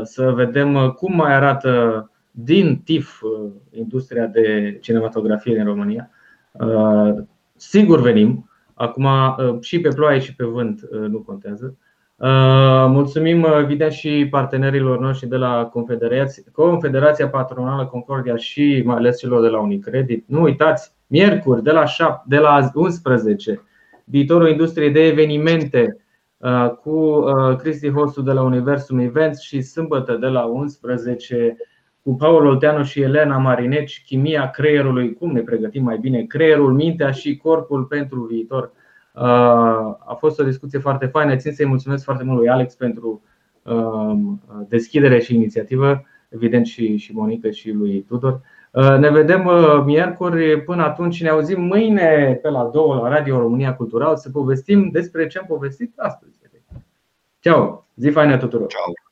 să 0.03 0.33
vedem 0.35 0.91
cum 0.91 1.17
mai 1.17 1.35
arată 1.35 2.11
din 2.31 2.81
TIF 2.85 3.23
industria 3.71 4.27
de 4.27 4.79
cinematografie 4.81 5.55
din 5.55 5.65
România. 5.65 6.11
Sigur 7.57 8.01
venim. 8.01 8.51
Acum 8.75 9.07
și 9.61 9.81
pe 9.81 9.89
ploaie 9.89 10.19
și 10.19 10.35
pe 10.35 10.45
vânt 10.45 10.81
nu 10.91 11.19
contează. 11.19 11.77
Uh, 12.19 12.87
mulțumim, 12.89 13.43
uh, 13.43 13.59
evident, 13.59 13.93
și 13.93 14.27
partenerilor 14.31 14.99
noștri 14.99 15.29
de 15.29 15.37
la 15.37 15.67
Confederația, 15.67 16.43
Confederația 16.53 17.29
Patronală 17.29 17.87
Concordia 17.87 18.37
și 18.37 18.83
mai 18.85 18.97
ales 18.97 19.19
celor 19.19 19.43
de 19.43 19.49
la 19.49 19.61
Unicredit. 19.61 20.25
Nu 20.29 20.43
uitați, 20.43 20.93
miercuri 21.07 21.63
de 21.63 21.71
la, 21.71 21.85
7, 21.85 22.23
de 22.27 22.39
la 22.39 22.71
11, 22.75 23.63
viitorul 24.05 24.49
industriei 24.49 24.91
de 24.91 25.01
evenimente 25.01 25.97
uh, 26.37 26.71
cu 26.71 27.25
Cristi 27.59 27.91
Hostu 27.91 28.23
de 28.23 28.33
la 28.33 28.43
Universum 28.43 28.99
Events 28.99 29.41
și 29.41 29.61
sâmbătă 29.61 30.17
de 30.17 30.27
la 30.27 30.45
11 30.45 31.57
cu 32.03 32.15
Paul 32.15 32.47
Olteanu 32.47 32.83
și 32.83 33.01
Elena 33.01 33.39
Marineci, 33.39 34.03
chimia 34.07 34.51
creierului, 34.51 35.15
cum 35.15 35.33
ne 35.33 35.41
pregătim 35.41 35.83
mai 35.83 35.99
bine 35.99 36.23
creierul, 36.23 36.73
mintea 36.73 37.11
și 37.11 37.37
corpul 37.37 37.85
pentru 37.85 38.21
viitor. 38.21 38.73
A 40.07 40.17
fost 40.19 40.41
o 40.41 40.45
discuție 40.45 40.79
foarte 40.79 41.07
faină. 41.07 41.37
Țin 41.37 41.53
să-i 41.53 41.67
mulțumesc 41.67 42.05
foarte 42.05 42.25
mult 42.25 42.39
lui 42.39 42.49
Alex 42.49 42.75
pentru 42.75 43.23
um, 43.63 44.43
deschidere 44.69 45.21
și 45.21 45.35
inițiativă, 45.35 46.03
evident 46.29 46.67
și, 46.67 46.97
și 46.97 47.13
Monica 47.13 47.51
și 47.51 47.71
lui 47.71 48.01
Tudor. 48.09 48.41
Ne 48.99 49.11
vedem 49.11 49.47
uh, 49.47 49.83
miercuri, 49.85 50.63
până 50.63 50.83
atunci 50.83 51.23
ne 51.23 51.29
auzim 51.29 51.63
mâine 51.63 52.39
pe 52.43 52.49
la 52.49 52.65
2 52.65 52.83
la 53.03 53.09
Radio 53.09 53.39
România 53.39 53.75
Cultural 53.75 54.17
să 54.17 54.31
povestim 54.31 54.91
despre 54.91 55.27
ce 55.27 55.39
am 55.39 55.47
povestit 55.47 55.93
astăzi. 55.97 56.39
Ceau! 57.39 57.87
Zi 57.97 58.11
faină 58.11 58.37
tuturor! 58.37 58.67
Ciao. 58.69 59.06